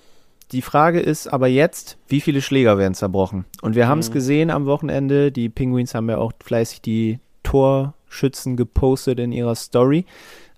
die 0.51 0.63
Frage 0.63 0.99
ist 0.99 1.27
aber 1.27 1.45
jetzt, 1.45 1.99
wie 2.07 2.21
viele 2.21 2.41
Schläger 2.41 2.79
werden 2.79 2.95
zerbrochen? 2.95 3.45
Und 3.61 3.75
wir 3.75 3.87
haben 3.87 3.99
es 3.99 4.09
mhm. 4.09 4.13
gesehen 4.13 4.49
am 4.49 4.65
Wochenende. 4.65 5.31
Die 5.31 5.47
Penguins 5.47 5.93
haben 5.93 6.09
ja 6.09 6.17
auch 6.17 6.33
fleißig 6.43 6.81
die 6.81 7.19
Torschützen 7.43 8.57
gepostet 8.57 9.19
in 9.19 9.31
ihrer 9.31 9.53
Story. 9.53 10.07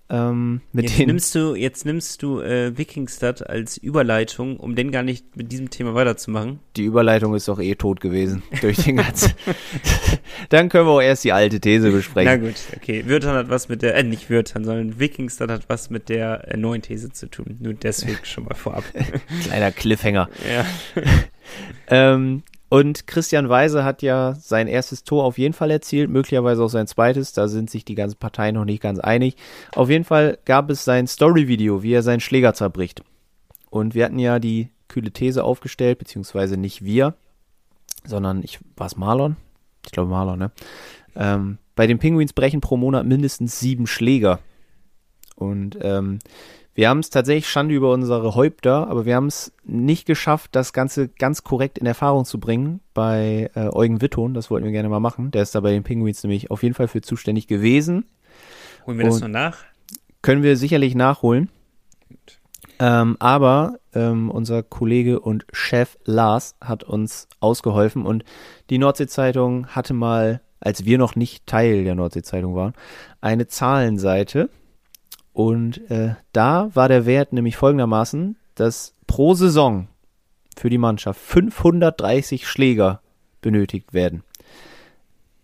Ähm, 0.08 0.60
jetzt 0.72 0.98
nimmst 0.98 1.34
du, 1.34 1.56
jetzt 1.56 1.84
nimmst 1.84 2.22
du 2.22 2.40
äh, 2.40 2.78
Wikingstad 2.78 3.48
als 3.48 3.76
Überleitung, 3.76 4.56
um 4.58 4.76
den 4.76 4.92
gar 4.92 5.02
nicht 5.02 5.36
mit 5.36 5.50
diesem 5.50 5.70
Thema 5.70 5.94
weiterzumachen. 5.94 6.60
Die 6.76 6.84
Überleitung 6.84 7.34
ist 7.34 7.48
doch 7.48 7.58
eh 7.58 7.74
tot 7.74 8.00
gewesen 8.00 8.42
durch 8.60 8.84
den 8.84 8.98
ganzen. 8.98 9.32
Dann 10.48 10.68
können 10.68 10.86
wir 10.86 10.92
auch 10.92 11.00
erst 11.00 11.24
die 11.24 11.32
alte 11.32 11.60
These 11.60 11.90
besprechen. 11.90 12.40
Na 12.40 12.48
gut, 12.48 12.54
okay. 12.76 13.04
Würthan 13.06 13.34
hat 13.34 13.48
was 13.48 13.68
mit 13.68 13.82
der, 13.82 13.96
äh, 13.96 14.04
nicht 14.04 14.30
Würthan, 14.30 14.64
sondern 14.64 15.00
Wikingstad 15.00 15.50
hat 15.50 15.68
was 15.68 15.90
mit 15.90 16.08
der 16.08 16.52
äh, 16.52 16.56
neuen 16.56 16.82
These 16.82 17.10
zu 17.10 17.28
tun. 17.28 17.56
Nur 17.58 17.74
deswegen 17.74 18.18
schon 18.22 18.44
mal 18.44 18.54
vorab. 18.54 18.84
Kleiner 19.42 19.72
Cliffhanger. 19.72 20.28
Ja. 20.48 20.64
ähm, 21.88 22.44
und 22.68 23.06
Christian 23.06 23.48
Weise 23.48 23.84
hat 23.84 24.02
ja 24.02 24.34
sein 24.34 24.66
erstes 24.66 25.04
Tor 25.04 25.24
auf 25.24 25.38
jeden 25.38 25.54
Fall 25.54 25.70
erzielt, 25.70 26.10
möglicherweise 26.10 26.62
auch 26.64 26.68
sein 26.68 26.86
zweites. 26.86 27.32
Da 27.32 27.46
sind 27.46 27.70
sich 27.70 27.84
die 27.84 27.94
ganzen 27.94 28.18
Parteien 28.18 28.56
noch 28.56 28.64
nicht 28.64 28.82
ganz 28.82 28.98
einig. 28.98 29.36
Auf 29.74 29.88
jeden 29.88 30.04
Fall 30.04 30.38
gab 30.44 30.68
es 30.70 30.84
sein 30.84 31.06
Story-Video, 31.06 31.82
wie 31.82 31.92
er 31.92 32.02
seinen 32.02 32.20
Schläger 32.20 32.54
zerbricht. 32.54 33.02
Und 33.70 33.94
wir 33.94 34.04
hatten 34.04 34.18
ja 34.18 34.38
die 34.38 34.70
kühle 34.88 35.12
These 35.12 35.44
aufgestellt, 35.44 35.98
beziehungsweise 35.98 36.56
nicht 36.56 36.84
wir, 36.84 37.14
sondern 38.04 38.42
ich 38.42 38.58
war 38.76 38.86
es 38.86 38.96
Marlon. 38.96 39.36
Ich 39.84 39.92
glaube 39.92 40.10
Marlon, 40.10 40.38
ne? 40.38 40.50
Ähm, 41.14 41.58
bei 41.76 41.86
den 41.86 41.98
Penguins 41.98 42.32
brechen 42.32 42.60
pro 42.60 42.76
Monat 42.76 43.06
mindestens 43.06 43.60
sieben 43.60 43.86
Schläger. 43.86 44.40
Und 45.36 45.78
ähm, 45.82 46.18
wir 46.76 46.90
haben 46.90 46.98
es 46.98 47.08
tatsächlich 47.08 47.48
Schande 47.48 47.74
über 47.74 47.90
unsere 47.90 48.34
Häupter, 48.34 48.88
aber 48.88 49.06
wir 49.06 49.16
haben 49.16 49.28
es 49.28 49.50
nicht 49.64 50.04
geschafft, 50.04 50.50
das 50.54 50.74
Ganze 50.74 51.08
ganz 51.08 51.42
korrekt 51.42 51.78
in 51.78 51.86
Erfahrung 51.86 52.26
zu 52.26 52.38
bringen 52.38 52.80
bei 52.92 53.50
äh, 53.54 53.70
Eugen 53.72 54.02
Witton. 54.02 54.34
Das 54.34 54.50
wollten 54.50 54.66
wir 54.66 54.72
gerne 54.72 54.90
mal 54.90 55.00
machen. 55.00 55.30
Der 55.30 55.42
ist 55.42 55.54
da 55.54 55.60
bei 55.60 55.70
den 55.70 55.84
Penguins 55.84 56.22
nämlich 56.22 56.50
auf 56.50 56.62
jeden 56.62 56.74
Fall 56.74 56.86
für 56.86 57.00
zuständig 57.00 57.46
gewesen. 57.46 58.04
Holen 58.86 58.98
wir 58.98 59.06
Und 59.06 59.10
das 59.10 59.20
noch 59.22 59.28
nach? 59.28 59.56
Können 60.20 60.42
wir 60.42 60.58
sicherlich 60.58 60.94
nachholen. 60.94 61.48
Ähm, 62.78 63.16
aber 63.20 63.78
ähm, 63.94 64.30
unser 64.30 64.62
Kollege 64.62 65.20
und 65.20 65.46
Chef 65.52 65.96
Lars 66.04 66.56
hat 66.60 66.84
uns 66.84 67.26
ausgeholfen 67.40 68.04
und 68.04 68.22
die 68.68 68.76
Nordsee-Zeitung 68.76 69.68
hatte 69.68 69.94
mal, 69.94 70.42
als 70.60 70.84
wir 70.84 70.98
noch 70.98 71.16
nicht 71.16 71.46
Teil 71.46 71.84
der 71.84 71.94
Nordsee-Zeitung 71.94 72.54
waren, 72.54 72.74
eine 73.22 73.46
Zahlenseite 73.46 74.50
und 75.36 75.90
äh, 75.90 76.14
da 76.32 76.70
war 76.72 76.88
der 76.88 77.04
Wert 77.04 77.34
nämlich 77.34 77.58
folgendermaßen, 77.58 78.36
dass 78.54 78.94
pro 79.06 79.34
Saison 79.34 79.86
für 80.56 80.70
die 80.70 80.78
Mannschaft 80.78 81.20
530 81.20 82.48
Schläger 82.48 83.02
benötigt 83.42 83.92
werden. 83.92 84.22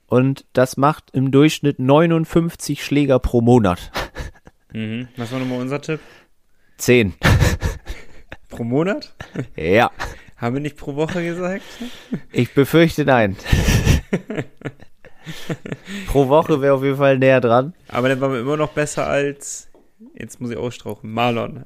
Und 0.07 0.47
das 0.55 0.79
macht 0.79 1.11
im 1.13 1.31
Durchschnitt 1.31 1.79
59 1.79 2.83
Schläger 2.83 3.19
pro 3.19 3.43
Monat. 3.43 3.93
Mhm. 4.75 5.09
Was 5.19 5.31
war 5.31 5.39
nochmal 5.39 5.61
unser 5.61 5.83
Tipp? 5.83 6.01
10. 6.79 7.13
pro 8.49 8.65
Monat? 8.65 9.15
Ja. 9.55 9.91
Haben 10.39 10.55
wir 10.55 10.63
nicht 10.63 10.79
pro 10.79 10.97
Woche 10.97 11.23
gesagt? 11.23 11.63
Ich 12.31 12.55
befürchte 12.55 13.05
nein. 13.05 13.37
pro 16.07 16.29
Woche 16.29 16.63
wäre 16.63 16.73
auf 16.73 16.83
jeden 16.83 16.97
Fall 16.97 17.19
näher 17.19 17.43
dran. 17.43 17.75
Aber 17.89 18.09
dann 18.09 18.19
waren 18.23 18.33
wir 18.33 18.41
immer 18.41 18.57
noch 18.57 18.71
besser 18.71 19.07
als 19.07 19.69
Jetzt 20.15 20.41
muss 20.41 20.51
ich 20.51 20.57
ausstrauchen. 20.57 21.13
Marlon. 21.13 21.65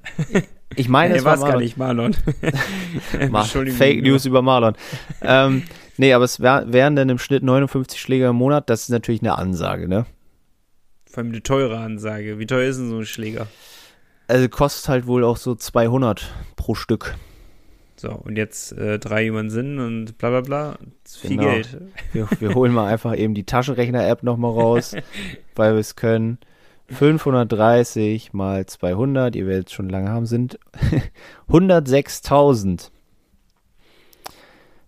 Ich 0.74 0.89
meine, 0.89 1.14
es 1.16 1.24
war 1.24 1.37
Marlon. 1.37 1.51
gar 1.51 1.61
nicht 1.61 1.76
Marlon. 1.76 2.14
Fake 3.76 4.03
News 4.03 4.24
über 4.24 4.43
Marlon. 4.43 4.74
ähm, 5.22 5.64
nee, 5.97 6.12
aber 6.12 6.24
es 6.24 6.41
wär, 6.41 6.64
wären 6.72 6.97
dann 6.97 7.09
im 7.09 7.18
Schnitt 7.18 7.43
59 7.43 8.01
Schläger 8.01 8.30
im 8.30 8.37
Monat. 8.37 8.70
Das 8.70 8.82
ist 8.82 8.91
natürlich 8.91 9.22
eine 9.22 9.37
Ansage, 9.37 9.89
ne? 9.89 10.07
Vor 11.05 11.18
allem 11.22 11.32
eine 11.32 11.43
teure 11.43 11.78
Ansage. 11.78 12.39
Wie 12.39 12.47
teuer 12.47 12.68
ist 12.68 12.78
denn 12.78 12.91
so 12.91 12.99
ein 12.99 13.07
Schläger? 13.07 13.47
Also 14.28 14.49
kostet 14.49 14.89
halt 14.89 15.07
wohl 15.07 15.24
auch 15.24 15.37
so 15.37 15.55
200 15.55 16.32
pro 16.57 16.74
Stück. 16.74 17.16
So, 17.97 18.11
und 18.11 18.37
jetzt 18.37 18.72
äh, 18.72 18.99
drei 18.99 19.22
jemand 19.24 19.51
Sinn 19.51 19.78
und 19.78 20.18
bla 20.18 20.28
bla 20.28 20.41
bla. 20.43 20.78
Viel 21.07 21.39
genau. 21.39 21.51
Geld. 21.51 21.78
Wir, 22.12 22.28
wir 22.41 22.55
holen 22.55 22.72
mal 22.72 22.87
einfach 22.87 23.16
eben 23.16 23.32
die 23.32 23.45
Taschenrechner-App 23.45 24.22
nochmal 24.22 24.51
raus, 24.53 24.95
weil 25.55 25.72
wir 25.72 25.80
es 25.80 25.97
können. 25.97 26.39
530 26.89 28.32
mal 28.32 28.66
200, 28.66 29.34
ihr 29.37 29.47
werdet 29.47 29.68
es 29.68 29.72
schon 29.72 29.89
lange 29.89 30.11
haben, 30.11 30.26
sind 30.26 30.59
106.000. 31.49 32.91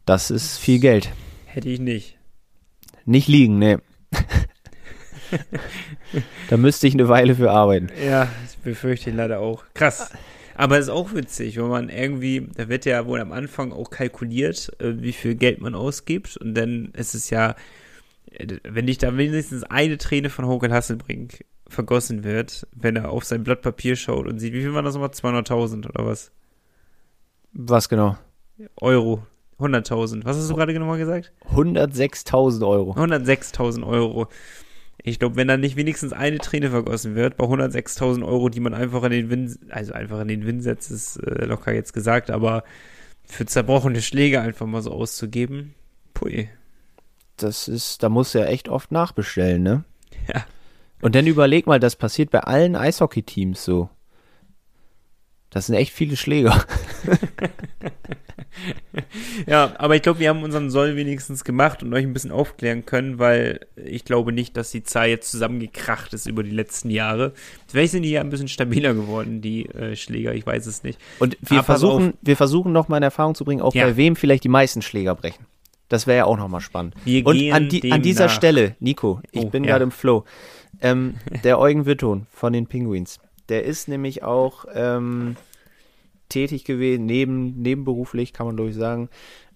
Das 0.06 0.30
ist 0.30 0.58
viel 0.58 0.78
Geld. 0.78 1.10
Hätte 1.46 1.68
ich 1.68 1.80
nicht. 1.80 2.16
Nicht 3.04 3.28
liegen, 3.28 3.58
ne. 3.58 3.80
da 6.48 6.56
müsste 6.56 6.86
ich 6.86 6.94
eine 6.94 7.08
Weile 7.08 7.34
für 7.34 7.50
arbeiten. 7.50 7.88
Ja, 8.04 8.28
das 8.42 8.56
befürchte 8.56 9.10
ich 9.10 9.16
leider 9.16 9.40
auch. 9.40 9.64
Krass. 9.74 10.10
Aber 10.54 10.76
es 10.76 10.86
ist 10.86 10.90
auch 10.90 11.14
witzig, 11.14 11.56
wenn 11.56 11.68
man 11.68 11.88
irgendwie, 11.88 12.48
da 12.56 12.68
wird 12.68 12.84
ja 12.84 13.06
wohl 13.06 13.20
am 13.20 13.32
Anfang 13.32 13.72
auch 13.72 13.90
kalkuliert, 13.90 14.72
äh, 14.80 15.00
wie 15.00 15.12
viel 15.12 15.36
Geld 15.36 15.60
man 15.60 15.74
ausgibt. 15.74 16.36
Und 16.36 16.54
dann 16.54 16.86
ist 16.96 17.14
es 17.14 17.30
ja, 17.30 17.54
äh, 18.32 18.56
wenn 18.64 18.86
dich 18.86 18.98
da 18.98 19.16
wenigstens 19.16 19.62
eine 19.62 19.98
Träne 19.98 20.30
von 20.30 20.46
Hokel 20.46 20.72
Hasselbrink 20.72 21.44
vergossen 21.68 22.24
wird, 22.24 22.66
wenn 22.74 22.96
er 22.96 23.10
auf 23.10 23.24
sein 23.24 23.44
Blatt 23.44 23.62
Papier 23.62 23.96
schaut 23.96 24.26
und 24.26 24.38
sieht, 24.38 24.52
wie 24.52 24.62
viel 24.62 24.74
waren 24.74 24.84
das 24.84 24.94
nochmal? 24.94 25.10
200.000 25.10 25.88
oder 25.88 26.06
was? 26.06 26.32
Was 27.52 27.88
genau? 27.88 28.16
Euro. 28.76 29.22
100.000. 29.58 30.24
Was 30.24 30.36
hast 30.36 30.50
du 30.50 30.54
gerade 30.54 30.72
genau 30.72 30.96
gesagt? 30.96 31.32
106.000 31.52 32.66
Euro. 32.66 32.92
106.000 32.92 33.86
Euro. 33.86 34.28
Ich 35.02 35.18
glaube, 35.18 35.36
wenn 35.36 35.48
da 35.48 35.56
nicht 35.56 35.76
wenigstens 35.76 36.12
eine 36.12 36.38
Träne 36.38 36.70
vergossen 36.70 37.14
wird, 37.14 37.36
bei 37.36 37.44
106.000 37.44 38.24
Euro, 38.24 38.48
die 38.48 38.60
man 38.60 38.74
einfach 38.74 39.02
in 39.04 39.10
den 39.10 39.30
Wind, 39.30 39.58
also 39.70 39.92
einfach 39.92 40.20
in 40.20 40.28
den 40.28 40.46
Wind 40.46 40.62
setzt, 40.62 40.90
ist 40.90 41.16
äh, 41.18 41.44
locker 41.44 41.72
jetzt 41.72 41.92
gesagt, 41.92 42.30
aber 42.30 42.64
für 43.24 43.46
zerbrochene 43.46 44.02
Schläge 44.02 44.40
einfach 44.40 44.66
mal 44.66 44.82
so 44.82 44.92
auszugeben, 44.92 45.74
pui. 46.14 46.48
Das 47.36 47.68
ist, 47.68 48.02
da 48.02 48.08
muss 48.08 48.32
ja 48.32 48.44
echt 48.46 48.68
oft 48.68 48.90
nachbestellen, 48.90 49.62
ne? 49.62 49.84
Ja. 50.32 50.44
Und 51.00 51.14
dann 51.14 51.26
überleg 51.26 51.66
mal, 51.66 51.80
das 51.80 51.96
passiert 51.96 52.30
bei 52.30 52.40
allen 52.40 52.76
Eishockey-Teams 52.76 53.64
so. 53.64 53.88
Das 55.50 55.66
sind 55.66 55.76
echt 55.76 55.92
viele 55.92 56.16
Schläger. 56.16 56.62
ja, 59.46 59.72
aber 59.78 59.96
ich 59.96 60.02
glaube, 60.02 60.18
wir 60.18 60.28
haben 60.28 60.42
unseren 60.42 60.70
Soll 60.70 60.96
wenigstens 60.96 61.42
gemacht 61.42 61.82
und 61.82 61.94
euch 61.94 62.04
ein 62.04 62.12
bisschen 62.12 62.32
aufklären 62.32 62.84
können, 62.84 63.18
weil 63.18 63.66
ich 63.76 64.04
glaube 64.04 64.32
nicht, 64.32 64.58
dass 64.58 64.70
die 64.70 64.82
Zahl 64.82 65.08
jetzt 65.08 65.30
zusammengekracht 65.30 66.12
ist 66.12 66.26
über 66.26 66.42
die 66.42 66.50
letzten 66.50 66.90
Jahre. 66.90 67.32
Vielleicht 67.66 67.92
sind 67.92 68.02
die 68.02 68.10
ja 68.10 68.20
ein 68.20 68.28
bisschen 68.28 68.48
stabiler 68.48 68.92
geworden, 68.92 69.40
die 69.40 69.66
äh, 69.66 69.96
Schläger, 69.96 70.34
ich 70.34 70.46
weiß 70.46 70.66
es 70.66 70.82
nicht. 70.82 70.98
Und 71.18 71.38
wir 71.40 71.58
aber 71.58 71.64
versuchen, 71.64 72.14
wir 72.20 72.36
versuchen 72.36 72.72
noch 72.72 72.88
mal 72.88 72.98
in 72.98 73.04
Erfahrung 73.04 73.34
zu 73.34 73.46
bringen, 73.46 73.62
auch 73.62 73.74
ja. 73.74 73.86
bei 73.86 73.96
wem 73.96 74.16
vielleicht 74.16 74.44
die 74.44 74.48
meisten 74.48 74.82
Schläger 74.82 75.14
brechen. 75.14 75.46
Das 75.88 76.06
wäre 76.06 76.18
ja 76.18 76.24
auch 76.26 76.36
noch 76.36 76.48
mal 76.48 76.60
spannend. 76.60 76.94
Wir 77.04 77.26
und 77.26 77.50
an, 77.50 77.70
die, 77.70 77.90
an 77.90 78.02
dieser 78.02 78.26
nach. 78.26 78.32
Stelle, 78.32 78.76
Nico, 78.78 79.22
ich 79.32 79.44
oh, 79.44 79.48
bin 79.48 79.64
ja. 79.64 79.70
gerade 79.70 79.84
im 79.84 79.90
Flow. 79.90 80.24
Ähm, 80.80 81.14
der 81.44 81.58
Eugen 81.58 81.86
Witton 81.86 82.26
von 82.30 82.52
den 82.52 82.66
Penguins, 82.66 83.18
der 83.48 83.64
ist 83.64 83.88
nämlich 83.88 84.22
auch 84.22 84.64
ähm, 84.74 85.36
tätig 86.28 86.64
gewesen, 86.64 87.06
neben, 87.06 87.60
nebenberuflich, 87.60 88.32
kann 88.32 88.46
man 88.46 88.56
durch 88.56 88.74
sagen, 88.74 89.08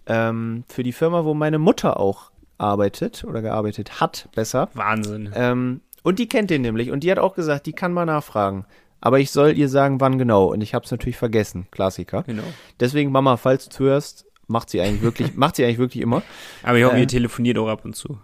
ähm, 0.06 0.64
für 0.68 0.82
die 0.82 0.92
Firma, 0.92 1.24
wo 1.24 1.34
meine 1.34 1.58
Mutter 1.58 2.00
auch 2.00 2.30
arbeitet 2.58 3.24
oder 3.24 3.42
gearbeitet 3.42 4.00
hat, 4.00 4.28
besser. 4.34 4.68
Wahnsinn. 4.74 5.30
Ähm, 5.34 5.80
und 6.02 6.18
die 6.18 6.28
kennt 6.28 6.50
den 6.50 6.62
nämlich 6.62 6.90
und 6.90 7.04
die 7.04 7.10
hat 7.10 7.18
auch 7.18 7.34
gesagt, 7.34 7.66
die 7.66 7.72
kann 7.72 7.92
mal 7.92 8.06
nachfragen. 8.06 8.66
Aber 9.00 9.18
ich 9.18 9.32
soll 9.32 9.58
ihr 9.58 9.68
sagen, 9.68 10.00
wann 10.00 10.16
genau. 10.16 10.46
Und 10.46 10.60
ich 10.60 10.74
habe 10.74 10.84
es 10.84 10.90
natürlich 10.90 11.16
vergessen. 11.16 11.66
Klassiker. 11.72 12.22
Genau. 12.22 12.44
Deswegen, 12.78 13.10
Mama, 13.10 13.36
falls 13.36 13.64
du 13.64 13.70
zuhörst, 13.70 14.26
macht 14.46 14.70
sie 14.70 14.80
eigentlich 14.80 15.02
wirklich, 15.02 15.34
macht 15.34 15.56
sie 15.56 15.64
eigentlich 15.64 15.78
wirklich 15.78 16.02
immer. 16.02 16.22
Aber 16.62 16.78
ich 16.78 16.84
hoffe, 16.84 16.96
äh, 16.96 17.00
ihr 17.00 17.08
telefoniert 17.08 17.58
auch 17.58 17.68
ab 17.68 17.84
und 17.84 17.96
zu. 17.96 18.18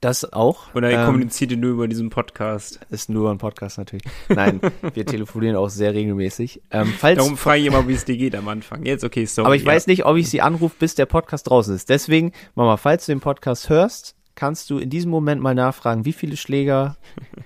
Das 0.00 0.32
auch. 0.32 0.74
Oder 0.74 0.90
ihr 0.90 0.98
ähm, 0.98 1.06
kommuniziert 1.06 1.52
nur 1.52 1.70
über 1.70 1.88
diesen 1.88 2.10
Podcast. 2.10 2.80
Ist 2.90 3.08
nur 3.08 3.30
ein 3.30 3.38
Podcast 3.38 3.78
natürlich. 3.78 4.04
Nein, 4.28 4.60
wir 4.94 5.06
telefonieren 5.06 5.56
auch 5.56 5.68
sehr 5.68 5.94
regelmäßig. 5.94 6.62
Ähm, 6.70 6.92
falls, 6.98 7.18
Darum 7.18 7.36
frage 7.36 7.60
ich 7.60 7.66
immer, 7.66 7.86
wie 7.86 7.92
es 7.92 8.04
dir 8.04 8.16
geht 8.16 8.34
am 8.34 8.48
Anfang. 8.48 8.84
Jetzt, 8.84 9.04
okay, 9.04 9.24
sorry. 9.24 9.46
Aber 9.46 9.56
ich 9.56 9.62
ja. 9.62 9.68
weiß 9.68 9.86
nicht, 9.86 10.04
ob 10.04 10.16
ich 10.16 10.28
sie 10.28 10.40
anrufe, 10.40 10.74
bis 10.78 10.94
der 10.94 11.06
Podcast 11.06 11.48
draußen 11.48 11.74
ist. 11.74 11.88
Deswegen, 11.88 12.32
Mama, 12.54 12.76
falls 12.76 13.06
du 13.06 13.12
den 13.12 13.20
Podcast 13.20 13.68
hörst, 13.68 14.16
kannst 14.34 14.70
du 14.70 14.78
in 14.78 14.90
diesem 14.90 15.10
Moment 15.10 15.42
mal 15.42 15.54
nachfragen, 15.54 16.04
wie 16.04 16.12
viele 16.12 16.36
Schläger 16.36 16.96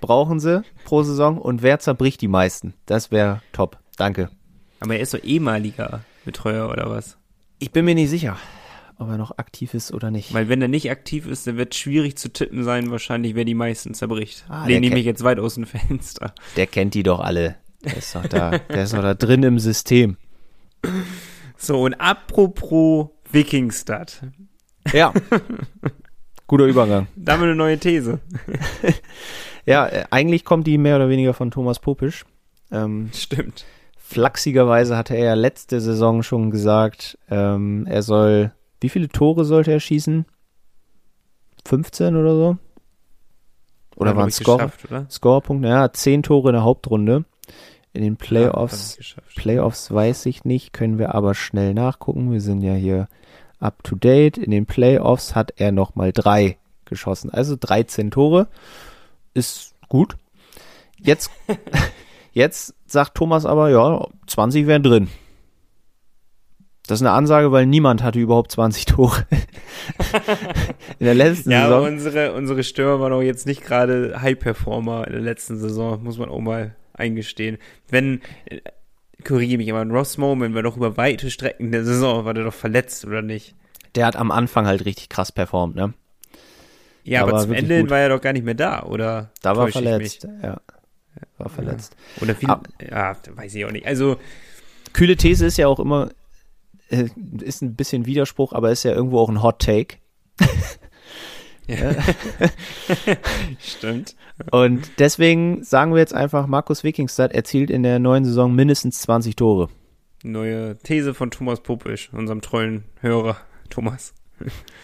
brauchen 0.01 0.41
sie 0.41 0.63
pro 0.85 1.03
Saison 1.03 1.39
und 1.39 1.63
wer 1.63 1.79
zerbricht 1.79 2.21
die 2.21 2.29
meisten. 2.29 2.75
Das 2.87 3.11
wäre 3.11 3.43
top. 3.53 3.79
Danke. 3.97 4.31
Aber 4.81 4.95
er 4.95 5.01
ist 5.01 5.11
so 5.11 5.19
ehemaliger 5.19 6.03
Betreuer 6.25 6.71
oder 6.71 6.91
was? 6.91 7.17
Ich 7.59 7.73
bin 7.73 7.85
mir 7.87 7.95
nicht 7.95 8.11
sicher, 8.11 8.37
ob 8.99 9.09
er 9.09 9.19
noch 9.19 9.39
aktiv 9.39 9.75
ist 9.75 9.93
oder 9.93 10.11
nicht. 10.11 10.33
Weil 10.33 10.49
wenn 10.49 10.63
er 10.63 10.69
nicht 10.69 10.91
aktiv 10.91 11.27
ist, 11.27 11.47
dann 11.47 11.57
wird 11.57 11.75
es 11.75 11.81
schwierig 11.81 12.17
zu 12.17 12.33
tippen 12.33 12.65
sein, 12.65 12.91
wahrscheinlich, 12.91 13.35
wer 13.35 13.45
die 13.45 13.55
meisten 13.55 13.95
zerbricht. 13.95 14.45
Ah, 14.49 14.67
Den 14.67 14.81
nehme 14.81 14.99
ich 14.99 15.05
jetzt 15.05 15.23
weit 15.25 15.39
aus 15.39 15.55
dem 15.55 15.67
Fenster. 15.67 16.35
Der 16.57 16.67
kennt 16.67 16.95
die 16.95 17.03
doch 17.03 17.21
alle. 17.21 17.57
Der 17.85 17.97
ist 17.97 18.15
doch 18.15 18.27
da, 18.27 18.51
der 18.71 18.85
ist 18.85 18.95
doch 18.95 19.03
da 19.03 19.15
drin 19.15 19.43
im 19.43 19.59
System. 19.59 20.17
So, 21.57 21.83
und 21.83 21.95
apropos 21.95 23.09
Wikingstad. 23.31 24.23
Ja. 24.93 25.13
Guter 26.47 26.65
Übergang. 26.67 27.09
Da 27.17 27.33
haben 27.33 27.41
wir 27.41 27.47
eine 27.47 27.57
neue 27.57 27.79
These. 27.79 28.21
ja, 29.67 29.87
äh, 29.87 30.05
eigentlich 30.11 30.45
kommt 30.45 30.67
die 30.67 30.79
mehr 30.79 30.97
oder 30.97 31.09
weniger 31.09 31.35
von 31.35 31.51
Thomas 31.51 31.81
Popisch. 31.81 32.25
Ähm, 32.71 33.11
Stimmt. 33.13 33.65
Flachsigerweise 33.99 34.97
hatte 34.97 35.17
er 35.17 35.25
ja 35.25 35.35
letzte 35.35 35.81
Saison 35.81 36.23
schon 36.23 36.53
gesagt, 36.53 37.19
ähm, 37.29 37.87
er 37.89 38.03
soll, 38.03 38.53
wie 38.81 38.89
viele 38.89 39.09
Tore 39.09 39.45
sollte 39.45 39.73
er 39.73 39.81
schießen? 39.81 40.27
15 41.67 42.17
oder 42.17 42.35
so? 42.35 42.59
Oder 43.97 44.11
ja, 44.11 44.17
waren 44.17 44.29
es 44.29 44.37
Score, 44.37 44.71
Scorepunkte? 45.11 45.69
Ja, 45.69 45.93
10 45.93 46.23
Tore 46.23 46.51
in 46.51 46.55
der 46.55 46.65
Hauptrunde. 46.65 47.25
In 47.93 48.03
den 48.03 48.17
Playoffs, 48.17 48.99
ja, 49.01 49.23
Playoffs 49.37 49.91
weiß 49.91 50.27
ich 50.27 50.45
nicht, 50.45 50.75
können 50.75 50.99
wir 50.99 51.15
aber 51.15 51.35
schnell 51.35 51.73
nachgucken. 51.73 52.31
Wir 52.31 52.43
sind 52.43 52.61
ja 52.61 52.75
hier 52.75 53.09
up 53.59 53.83
to 53.85 53.97
date. 53.97 54.37
In 54.37 54.51
den 54.51 54.67
Playoffs 54.67 55.35
hat 55.35 55.55
er 55.57 55.73
nochmal 55.73 56.13
drei 56.13 56.59
geschossen. 56.85 57.31
Also 57.31 57.57
13 57.59 58.11
Tore. 58.11 58.49
Ist 59.33 59.75
gut. 59.89 60.17
Jetzt, 60.99 61.31
jetzt 62.33 62.75
sagt 62.87 63.15
Thomas 63.15 63.47
aber, 63.47 63.71
ja, 63.71 64.07
20 64.27 64.67
wären 64.67 64.83
drin. 64.83 65.09
Das 66.87 67.01
ist 67.01 67.07
eine 67.07 67.13
Ansage, 67.13 67.53
weil 67.53 67.67
niemand 67.67 68.03
hatte 68.03 68.19
überhaupt 68.19 68.53
20 68.53 68.85
Tore. 68.85 69.27
in 70.99 71.07
der 71.07 71.15
letzten 71.15 71.51
ja, 71.51 71.65
Saison. 71.65 71.83
Ja, 71.83 71.89
unsere, 71.89 72.33
unsere 72.35 72.65
Stürmer 72.65 73.01
waren 73.01 73.13
auch 73.13 73.23
jetzt 73.23 73.47
nicht 73.47 73.65
gerade 73.65 74.21
High-Performer 74.21 75.07
in 75.07 75.13
der 75.13 75.23
letzten 75.23 75.59
Saison, 75.59 76.03
muss 76.03 76.19
man 76.19 76.29
auch 76.29 76.41
mal 76.41 76.77
eingestehen. 76.95 77.59
Wenn, 77.89 78.21
äh, 78.47 78.61
korrigiere 79.25 79.59
mich 79.59 79.73
aber, 79.73 79.85
Ross 79.91 80.19
Moment 80.19 80.55
war 80.55 80.63
doch 80.63 80.77
über 80.77 80.97
weite 80.97 81.31
Strecken 81.31 81.73
der 81.73 81.85
Saison, 81.85 82.25
war 82.25 82.35
der 82.35 82.45
doch 82.45 82.55
verletzt, 82.55 83.05
oder 83.05 83.23
nicht? 83.23 83.55
Der 83.95 84.07
hat 84.07 84.17
am 84.17 84.31
Anfang 84.31 84.67
halt 84.67 84.85
richtig 84.85 85.09
krass 85.09 85.33
performt, 85.33 85.75
ne? 85.75 85.95
Ja, 87.05 87.21
da 87.21 87.29
aber 87.29 87.41
zum 87.41 87.53
Ende 87.53 87.81
gut. 87.81 87.91
war 87.91 87.99
er 87.99 88.09
doch 88.11 88.21
gar 88.21 88.33
nicht 88.33 88.45
mehr 88.45 88.55
da, 88.55 88.83
oder? 88.83 89.31
Da 89.43 89.57
war 89.57 89.69
verletzt, 89.69 90.27
ja. 90.43 90.61
War 91.39 91.49
verletzt. 91.49 91.97
Ja. 92.17 92.23
Oder 92.23 92.35
viel, 92.35 92.51
Ab, 92.51 92.69
ja, 92.81 93.17
weiß 93.35 93.55
ich 93.55 93.65
auch 93.65 93.71
nicht. 93.71 93.87
Also. 93.87 94.17
Kühle 94.93 95.17
These 95.17 95.47
ist 95.47 95.57
ja 95.57 95.69
auch 95.69 95.79
immer, 95.79 96.11
ist 96.89 97.63
ein 97.63 97.75
bisschen 97.75 98.07
Widerspruch, 98.07 98.53
aber 98.53 98.71
ist 98.71 98.85
ja 98.85 98.93
irgendwo 98.93 99.19
auch 99.19 99.29
ein 99.29 99.43
Hot 99.43 99.61
Take. 99.61 99.97
Ja. 101.67 101.97
Stimmt. 103.59 104.15
Und 104.53 104.89
deswegen 104.99 105.65
sagen 105.65 105.93
wir 105.93 105.99
jetzt 105.99 106.15
einfach, 106.15 106.47
Markus 106.47 106.85
Wikingstad 106.85 107.33
erzielt 107.33 107.71
in 107.71 107.83
der 107.83 107.99
neuen 107.99 108.25
Saison 108.25 108.55
mindestens 108.55 109.01
20 109.03 109.35
Tore. 109.35 109.69
Neue 110.23 110.77
These 110.79 111.15
von 111.15 111.31
Thomas 111.31 111.61
Popisch, 111.61 112.11
unserem 112.13 112.41
treuen 112.41 112.85
Hörer 113.01 113.37
Thomas. 113.71 114.15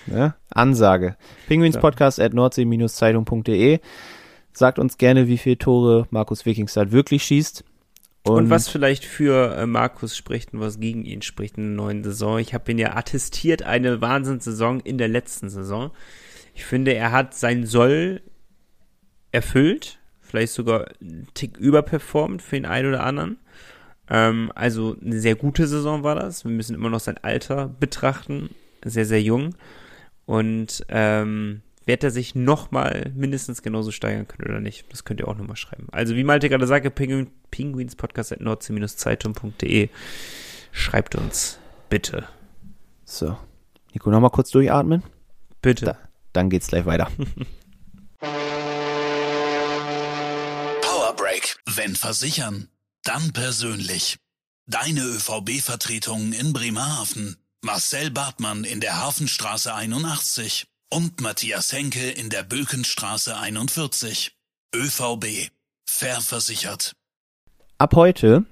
Ja, 0.06 0.34
Ansage. 0.50 1.16
Penguinspodcast 1.46 2.18
at 2.20 2.32
nordsee-zeitung.de 2.32 3.80
Sagt 4.54 4.78
uns 4.78 4.98
gerne, 4.98 5.28
wie 5.28 5.38
viele 5.38 5.58
Tore 5.58 6.06
Markus 6.10 6.44
Wikingstad 6.44 6.92
wirklich 6.92 7.22
schießt. 7.24 7.64
Und, 8.24 8.34
und, 8.34 8.50
was 8.50 8.68
vielleicht 8.68 9.04
für 9.04 9.56
äh, 9.56 9.66
Markus 9.66 10.16
spricht 10.16 10.54
und 10.54 10.60
was 10.60 10.78
gegen 10.78 11.04
ihn 11.04 11.22
spricht 11.22 11.58
in 11.58 11.64
der 11.64 11.84
neuen 11.84 12.04
Saison. 12.04 12.38
Ich 12.38 12.54
habe 12.54 12.70
ihn 12.70 12.78
ja 12.78 12.94
attestiert, 12.94 13.64
eine 13.64 14.00
Wahnsinnssaison 14.00 14.80
in 14.80 14.96
der 14.96 15.08
letzten 15.08 15.50
Saison. 15.50 15.90
Ich 16.54 16.64
finde, 16.64 16.94
er 16.94 17.10
hat 17.10 17.34
sein 17.34 17.66
Soll 17.66 18.22
erfüllt, 19.32 19.98
vielleicht 20.20 20.52
sogar 20.52 20.86
einen 21.00 21.26
Tick 21.34 21.56
überperformt 21.56 22.42
für 22.42 22.56
den 22.56 22.66
einen 22.66 22.88
oder 22.88 23.04
anderen. 23.04 23.38
Ähm, 24.08 24.52
also 24.54 24.96
eine 25.04 25.18
sehr 25.18 25.34
gute 25.34 25.66
Saison 25.66 26.04
war 26.04 26.14
das. 26.14 26.44
Wir 26.44 26.52
müssen 26.52 26.74
immer 26.74 26.90
noch 26.90 27.00
sein 27.00 27.18
Alter 27.22 27.68
betrachten. 27.68 28.50
Sehr, 28.84 29.06
sehr 29.06 29.22
jung. 29.22 29.54
Und 30.26 30.84
ähm, 30.88 31.62
wird 31.86 32.04
er 32.04 32.10
sich 32.10 32.34
nochmal 32.34 33.12
mindestens 33.14 33.62
genauso 33.62 33.90
steigern 33.90 34.28
können 34.28 34.48
oder 34.48 34.60
nicht? 34.60 34.84
Das 34.90 35.04
könnt 35.04 35.20
ihr 35.20 35.28
auch 35.28 35.36
nochmal 35.36 35.56
schreiben. 35.56 35.88
Also 35.92 36.16
wie 36.16 36.24
Malte 36.24 36.48
gerade 36.48 36.66
sagte, 36.66 36.90
Penguin, 36.90 37.30
Penguinspodcast 37.50 38.32
at 38.32 38.40
nordsee-zeitung.de. 38.40 39.88
Schreibt 40.72 41.14
uns 41.14 41.58
bitte. 41.88 42.26
So. 43.04 43.36
Nico, 43.92 44.10
nochmal 44.10 44.30
kurz 44.30 44.50
durchatmen. 44.50 45.02
Bitte. 45.60 45.84
Da 45.84 45.98
dann 46.32 46.48
geht's 46.50 46.68
gleich 46.68 46.86
weiter. 46.86 47.10
Power 50.80 51.14
Break. 51.16 51.58
Wenn 51.66 51.94
versichern, 51.94 52.68
dann 53.04 53.32
persönlich. 53.32 54.16
Deine 54.66 55.02
ÖVB-Vertretung 55.02 56.32
in 56.32 56.52
Bremerhaven. 56.52 57.36
Marcel 57.60 58.10
Bartmann 58.10 58.64
in 58.64 58.80
der 58.80 59.00
Hafenstraße 59.00 59.72
81 59.74 60.66
und 60.92 61.22
Matthias 61.22 61.72
Henke 61.72 62.10
in 62.10 62.28
der 62.28 62.42
Bökenstraße 62.42 63.38
41. 63.38 64.32
ÖVB. 64.76 65.48
Fair 65.88 66.20
versichert. 66.20 66.92
Ab 67.78 67.96
heute, 67.96 68.44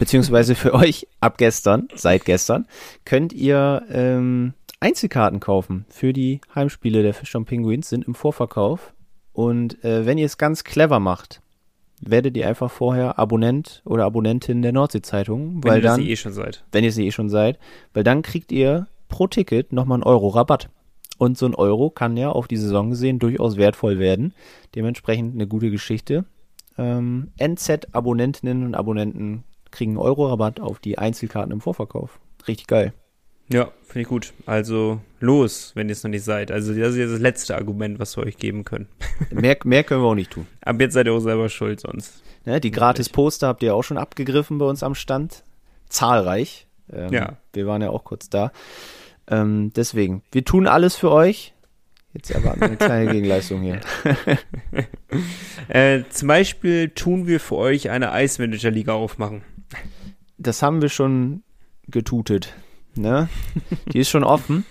beziehungsweise 0.00 0.56
für 0.56 0.74
euch 0.74 1.06
ab 1.20 1.38
gestern, 1.38 1.86
seit 1.94 2.24
gestern, 2.24 2.66
könnt 3.04 3.32
ihr 3.32 3.86
ähm, 3.90 4.54
Einzelkarten 4.80 5.38
kaufen 5.38 5.86
für 5.88 6.12
die 6.12 6.40
Heimspiele 6.52 7.04
der 7.04 7.14
Fischtown 7.14 7.44
Penguins 7.44 7.88
sind 7.88 8.08
im 8.08 8.16
Vorverkauf. 8.16 8.92
Und 9.32 9.84
äh, 9.84 10.06
wenn 10.06 10.18
ihr 10.18 10.26
es 10.26 10.36
ganz 10.36 10.64
clever 10.64 10.98
macht, 10.98 11.40
werdet 12.00 12.36
ihr 12.36 12.48
einfach 12.48 12.72
vorher 12.72 13.20
Abonnent 13.20 13.82
oder 13.84 14.04
Abonnentin 14.04 14.62
der 14.62 14.72
Nordsee-Zeitung. 14.72 15.62
Wenn 15.62 15.76
ihr 15.76 15.80
dann, 15.80 16.00
sie 16.00 16.10
eh 16.10 16.16
schon 16.16 16.32
seid. 16.32 16.64
Wenn 16.72 16.82
ihr 16.82 16.92
sie 16.92 17.06
eh 17.06 17.12
schon 17.12 17.30
seid. 17.30 17.60
Weil 17.94 18.02
dann 18.02 18.22
kriegt 18.22 18.50
ihr 18.50 18.88
pro 19.08 19.28
Ticket 19.28 19.72
nochmal 19.72 19.96
einen 19.96 20.02
Euro 20.02 20.28
Rabatt. 20.28 20.70
Und 21.20 21.36
so 21.36 21.44
ein 21.44 21.54
Euro 21.54 21.90
kann 21.90 22.16
ja 22.16 22.30
auf 22.30 22.48
die 22.48 22.56
Saison 22.56 22.88
gesehen 22.88 23.18
durchaus 23.18 23.58
wertvoll 23.58 23.98
werden. 23.98 24.32
Dementsprechend 24.74 25.34
eine 25.34 25.46
gute 25.46 25.70
Geschichte. 25.70 26.24
Ähm, 26.78 27.28
NZ-Abonnentinnen 27.38 28.64
und 28.64 28.74
Abonnenten 28.74 29.44
kriegen 29.70 29.90
einen 29.90 29.98
Euro 29.98 30.28
Rabatt 30.28 30.60
auf 30.60 30.78
die 30.78 30.96
Einzelkarten 30.96 31.52
im 31.52 31.60
Vorverkauf. 31.60 32.18
Richtig 32.48 32.68
geil. 32.68 32.94
Ja, 33.52 33.70
finde 33.82 34.00
ich 34.00 34.08
gut. 34.08 34.32
Also 34.46 35.02
los, 35.20 35.72
wenn 35.74 35.90
ihr 35.90 35.92
es 35.92 36.02
noch 36.02 36.10
nicht 36.10 36.24
seid. 36.24 36.50
Also 36.50 36.72
das 36.72 36.92
ist 36.92 36.96
jetzt 36.96 37.12
das 37.12 37.20
letzte 37.20 37.54
Argument, 37.54 37.98
was 37.98 38.16
wir 38.16 38.24
euch 38.24 38.38
geben 38.38 38.64
können. 38.64 38.88
mehr, 39.30 39.58
mehr 39.64 39.84
können 39.84 40.00
wir 40.00 40.08
auch 40.08 40.14
nicht 40.14 40.30
tun. 40.30 40.46
Ab 40.62 40.80
jetzt 40.80 40.94
seid 40.94 41.04
ihr 41.04 41.12
auch 41.12 41.20
selber 41.20 41.50
schuld 41.50 41.80
sonst. 41.80 42.22
Ja, 42.46 42.60
die 42.60 42.70
Gratis-Poster 42.70 43.46
habt 43.46 43.62
ihr 43.62 43.74
auch 43.74 43.84
schon 43.84 43.98
abgegriffen 43.98 44.56
bei 44.56 44.64
uns 44.64 44.82
am 44.82 44.94
Stand. 44.94 45.44
Zahlreich. 45.90 46.66
Ähm, 46.90 47.12
ja. 47.12 47.36
Wir 47.52 47.66
waren 47.66 47.82
ja 47.82 47.90
auch 47.90 48.04
kurz 48.04 48.30
da. 48.30 48.52
Ähm, 49.30 49.72
deswegen, 49.74 50.22
wir 50.32 50.44
tun 50.44 50.66
alles 50.66 50.96
für 50.96 51.10
euch. 51.10 51.54
Jetzt 52.12 52.30
erwarten 52.30 52.60
wir 52.60 52.66
eine 52.66 52.76
kleine 52.76 53.10
Gegenleistung 53.12 53.62
hier. 53.62 53.80
äh, 55.68 56.02
zum 56.10 56.28
Beispiel 56.28 56.90
tun 56.90 57.26
wir 57.26 57.38
für 57.38 57.56
euch 57.56 57.90
eine 57.90 58.10
Eismanager-Liga 58.10 58.92
aufmachen. 58.92 59.42
Das 60.36 60.62
haben 60.62 60.82
wir 60.82 60.88
schon 60.88 61.42
getutet. 61.88 62.54
Ne? 62.96 63.28
Die 63.92 64.00
ist 64.00 64.10
schon 64.10 64.24
offen. 64.24 64.64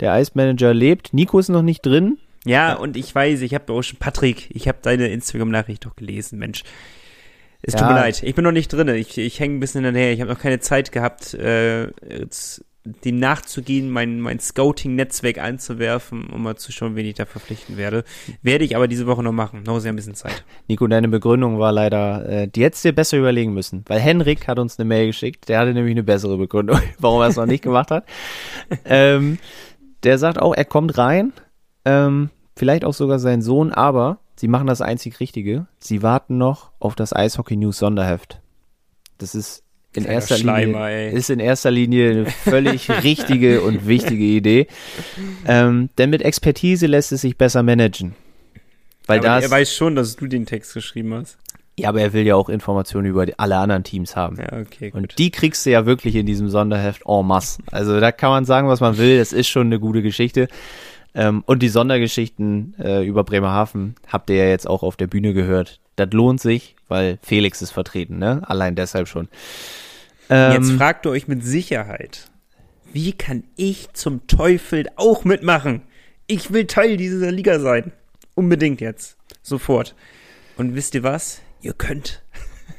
Der 0.00 0.12
Eismanager 0.12 0.74
lebt. 0.74 1.14
Nico 1.14 1.38
ist 1.38 1.48
noch 1.48 1.62
nicht 1.62 1.86
drin. 1.86 2.18
Ja, 2.44 2.74
und 2.74 2.96
ich 2.96 3.14
weiß, 3.14 3.42
ich 3.42 3.54
habe 3.54 3.72
auch 3.72 3.82
schon, 3.82 4.00
Patrick, 4.00 4.50
ich 4.52 4.66
habe 4.66 4.78
deine 4.82 5.08
Instagram-Nachricht 5.08 5.86
doch 5.86 5.94
gelesen, 5.94 6.40
Mensch. 6.40 6.64
Es 7.62 7.74
tut 7.74 7.82
ja. 7.82 7.92
mir 7.92 8.00
leid, 8.00 8.24
ich 8.24 8.34
bin 8.34 8.42
noch 8.42 8.50
nicht 8.50 8.72
drin. 8.72 8.88
Ich, 8.88 9.16
ich 9.16 9.38
hänge 9.38 9.56
ein 9.56 9.60
bisschen 9.60 9.84
hinterher. 9.84 10.12
Ich 10.12 10.20
habe 10.20 10.32
noch 10.32 10.40
keine 10.40 10.58
Zeit 10.58 10.90
gehabt, 10.90 11.34
äh, 11.34 11.86
dem 12.84 13.18
nachzugehen, 13.18 13.90
mein, 13.90 14.20
mein 14.20 14.40
Scouting-Netzwerk 14.40 15.38
einzuwerfen, 15.38 16.30
um 16.30 16.42
mal 16.42 16.56
zu 16.56 16.72
schauen, 16.72 16.96
wen 16.96 17.06
ich 17.06 17.14
da 17.14 17.26
verpflichten 17.26 17.76
werde. 17.76 18.02
Werde 18.42 18.64
ich 18.64 18.74
aber 18.74 18.88
diese 18.88 19.06
Woche 19.06 19.22
noch 19.22 19.32
machen. 19.32 19.62
Noch 19.62 19.78
sehr 19.78 19.92
ein 19.92 19.96
bisschen 19.96 20.14
Zeit. 20.14 20.44
Nico, 20.66 20.86
deine 20.88 21.08
Begründung 21.08 21.60
war 21.60 21.70
leider, 21.70 22.28
äh, 22.28 22.48
die 22.48 22.64
hättest 22.64 22.84
du 22.84 22.88
dir 22.88 22.94
besser 22.94 23.18
überlegen 23.18 23.54
müssen. 23.54 23.84
Weil 23.86 24.00
Henrik 24.00 24.48
hat 24.48 24.58
uns 24.58 24.78
eine 24.78 24.88
Mail 24.88 25.06
geschickt, 25.06 25.48
der 25.48 25.60
hatte 25.60 25.74
nämlich 25.74 25.92
eine 25.92 26.02
bessere 26.02 26.36
Begründung, 26.36 26.80
warum 26.98 27.20
er 27.20 27.28
es 27.28 27.36
noch 27.36 27.46
nicht 27.46 27.62
gemacht 27.62 27.90
hat. 27.92 28.04
Ähm, 28.84 29.38
der 30.02 30.18
sagt 30.18 30.40
auch, 30.40 30.54
er 30.54 30.64
kommt 30.64 30.98
rein, 30.98 31.32
ähm, 31.84 32.30
vielleicht 32.56 32.84
auch 32.84 32.94
sogar 32.94 33.20
sein 33.20 33.42
Sohn, 33.42 33.72
aber 33.72 34.18
sie 34.34 34.48
machen 34.48 34.66
das 34.66 34.80
einzig 34.80 35.20
Richtige. 35.20 35.66
Sie 35.78 36.02
warten 36.02 36.36
noch 36.36 36.72
auf 36.80 36.96
das 36.96 37.14
Eishockey 37.14 37.56
News 37.56 37.78
Sonderheft. 37.78 38.40
Das 39.18 39.36
ist 39.36 39.61
in 39.94 40.04
erster 40.04 40.36
Schleimer, 40.36 40.88
Linie 40.88 41.10
ey. 41.10 41.14
ist 41.14 41.30
in 41.30 41.40
erster 41.40 41.70
Linie 41.70 42.10
eine 42.10 42.26
völlig 42.26 42.90
richtige 43.02 43.62
und 43.62 43.86
wichtige 43.86 44.24
Idee. 44.24 44.66
Ähm, 45.46 45.90
denn 45.98 46.10
mit 46.10 46.22
Expertise 46.22 46.86
lässt 46.86 47.12
es 47.12 47.20
sich 47.20 47.36
besser 47.36 47.62
managen. 47.62 48.14
Weil 49.06 49.22
ja, 49.22 49.36
das, 49.36 49.44
er 49.44 49.50
weiß 49.50 49.74
schon, 49.74 49.96
dass 49.96 50.16
du 50.16 50.26
den 50.26 50.46
Text 50.46 50.74
geschrieben 50.74 51.14
hast. 51.14 51.38
Ja, 51.78 51.88
aber 51.88 52.00
er 52.02 52.12
will 52.12 52.26
ja 52.26 52.36
auch 52.36 52.48
Informationen 52.48 53.06
über 53.06 53.26
alle 53.38 53.56
anderen 53.56 53.82
Teams 53.82 54.14
haben. 54.14 54.36
Ja, 54.36 54.60
okay, 54.60 54.90
gut. 54.90 55.00
Und 55.00 55.18
die 55.18 55.30
kriegst 55.30 55.64
du 55.64 55.70
ja 55.70 55.86
wirklich 55.86 56.14
in 56.16 56.26
diesem 56.26 56.48
Sonderheft 56.48 57.02
en 57.06 57.26
masse. 57.26 57.62
Also 57.70 57.98
da 57.98 58.12
kann 58.12 58.30
man 58.30 58.44
sagen, 58.44 58.68
was 58.68 58.80
man 58.80 58.98
will. 58.98 59.18
Es 59.18 59.32
ist 59.32 59.48
schon 59.48 59.66
eine 59.66 59.80
gute 59.80 60.02
Geschichte. 60.02 60.48
Ähm, 61.14 61.42
und 61.46 61.62
die 61.62 61.68
Sondergeschichten 61.68 62.74
äh, 62.78 63.04
über 63.06 63.24
Bremerhaven 63.24 63.94
habt 64.06 64.30
ihr 64.30 64.36
ja 64.36 64.46
jetzt 64.46 64.68
auch 64.68 64.82
auf 64.82 64.96
der 64.96 65.06
Bühne 65.06 65.34
gehört. 65.34 65.80
Das 66.06 66.12
lohnt 66.12 66.40
sich, 66.40 66.74
weil 66.88 67.18
Felix 67.22 67.62
ist 67.62 67.70
vertreten, 67.70 68.18
ne? 68.18 68.42
Allein 68.46 68.74
deshalb 68.74 69.08
schon. 69.08 69.28
Ähm, 70.28 70.52
jetzt 70.52 70.72
fragt 70.72 71.06
ihr 71.06 71.10
euch 71.10 71.28
mit 71.28 71.44
Sicherheit, 71.44 72.26
wie 72.92 73.12
kann 73.12 73.44
ich 73.56 73.92
zum 73.92 74.26
Teufel 74.26 74.86
auch 74.96 75.24
mitmachen? 75.24 75.82
Ich 76.26 76.52
will 76.52 76.66
Teil 76.66 76.96
dieser 76.96 77.30
Liga 77.30 77.58
sein. 77.58 77.92
Unbedingt 78.34 78.80
jetzt. 78.80 79.16
Sofort. 79.42 79.94
Und 80.56 80.74
wisst 80.74 80.94
ihr 80.94 81.02
was? 81.02 81.40
Ihr 81.60 81.74
könnt. 81.74 82.22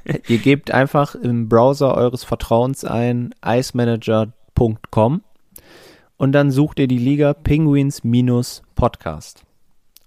ihr 0.28 0.38
gebt 0.38 0.72
einfach 0.72 1.16
im 1.16 1.50
Browser 1.50 1.96
eures 1.96 2.24
Vertrauens 2.24 2.84
ein 2.84 3.34
icemanager.com 3.46 5.22
und 6.18 6.32
dann 6.32 6.52
sucht 6.52 6.80
ihr 6.80 6.88
die 6.88 6.98
Liga 6.98 7.34
Penguins 7.34 8.04
minus 8.04 8.64
Podcast. 8.76 9.44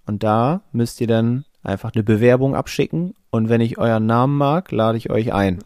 Und 0.07 0.23
da 0.23 0.63
müsst 0.73 1.01
ihr 1.01 1.07
dann 1.07 1.45
einfach 1.67 1.93
eine 1.95 2.05
Bewerbung 2.05 2.55
abschicken 2.55 3.15
und 3.31 3.49
wenn 3.49 3.61
ich 3.61 3.79
euren 3.79 4.07
Namen 4.07 4.37
mag, 4.37 4.71
lade 4.71 4.99
ich 4.99 5.11
euch 5.11 5.33
ein. 5.33 5.59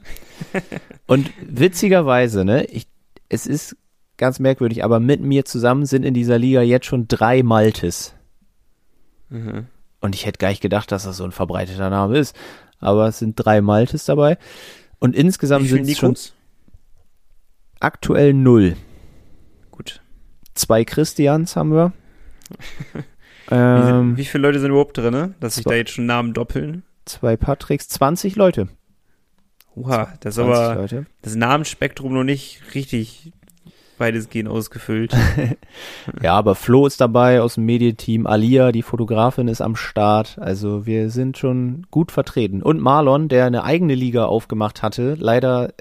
und 1.06 1.30
witzigerweise, 1.46 2.44
ne, 2.44 2.64
ich, 2.64 2.86
es 3.28 3.46
ist 3.46 3.76
ganz 4.16 4.38
merkwürdig, 4.38 4.84
aber 4.84 5.00
mit 5.00 5.20
mir 5.20 5.44
zusammen 5.44 5.86
sind 5.86 6.04
in 6.04 6.14
dieser 6.14 6.38
Liga 6.38 6.62
jetzt 6.62 6.86
schon 6.86 7.08
drei 7.08 7.42
Maltes. 7.42 8.14
Mhm. 9.28 9.66
Und 10.00 10.14
ich 10.14 10.26
hätte 10.26 10.38
gar 10.38 10.48
nicht 10.48 10.62
gedacht, 10.62 10.92
dass 10.92 11.04
das 11.04 11.16
so 11.16 11.24
ein 11.24 11.32
verbreiteter 11.32 11.90
Name 11.90 12.18
ist. 12.18 12.36
Aber 12.78 13.08
es 13.08 13.18
sind 13.18 13.36
drei 13.36 13.60
Maltes 13.60 14.04
dabei. 14.06 14.38
Und 14.98 15.14
insgesamt 15.14 15.68
sind 15.68 15.88
es 15.88 15.98
schon 15.98 16.16
aktuell 17.78 18.32
null. 18.32 18.76
Gut. 19.70 20.02
Zwei 20.54 20.84
Christians 20.84 21.56
haben 21.56 21.72
wir. 21.72 21.92
ähm, 23.50 24.16
wie, 24.16 24.18
wie, 24.18 24.24
viele 24.24 24.42
Leute 24.42 24.60
sind 24.60 24.70
überhaupt 24.70 24.96
drin, 24.96 25.12
ne? 25.12 25.34
dass 25.40 25.56
sich 25.56 25.64
da 25.64 25.74
jetzt 25.74 25.92
schon 25.92 26.06
Namen 26.06 26.34
doppeln? 26.34 26.82
Zwei 27.04 27.36
Patricks, 27.36 27.88
20 27.88 28.36
Leute. 28.36 28.68
Oha, 29.74 30.12
das 30.20 30.34
ist 30.34 30.38
aber 30.38 30.74
Leute. 30.74 31.06
das 31.22 31.36
Namensspektrum 31.36 32.12
noch 32.12 32.24
nicht 32.24 32.60
richtig 32.74 33.32
weitestgehend 33.98 34.48
ausgefüllt. 34.48 35.14
ja, 36.22 36.32
aber 36.34 36.54
Flo 36.54 36.86
ist 36.86 37.00
dabei 37.00 37.42
aus 37.42 37.54
dem 37.54 37.66
Medienteam, 37.66 38.26
Alia, 38.26 38.72
die 38.72 38.82
Fotografin, 38.82 39.46
ist 39.46 39.60
am 39.60 39.76
Start. 39.76 40.38
Also 40.40 40.86
wir 40.86 41.10
sind 41.10 41.38
schon 41.38 41.86
gut 41.90 42.10
vertreten. 42.10 42.62
Und 42.62 42.80
Marlon, 42.80 43.28
der 43.28 43.44
eine 43.44 43.62
eigene 43.62 43.94
Liga 43.94 44.24
aufgemacht 44.24 44.82
hatte, 44.82 45.16
leider 45.18 45.74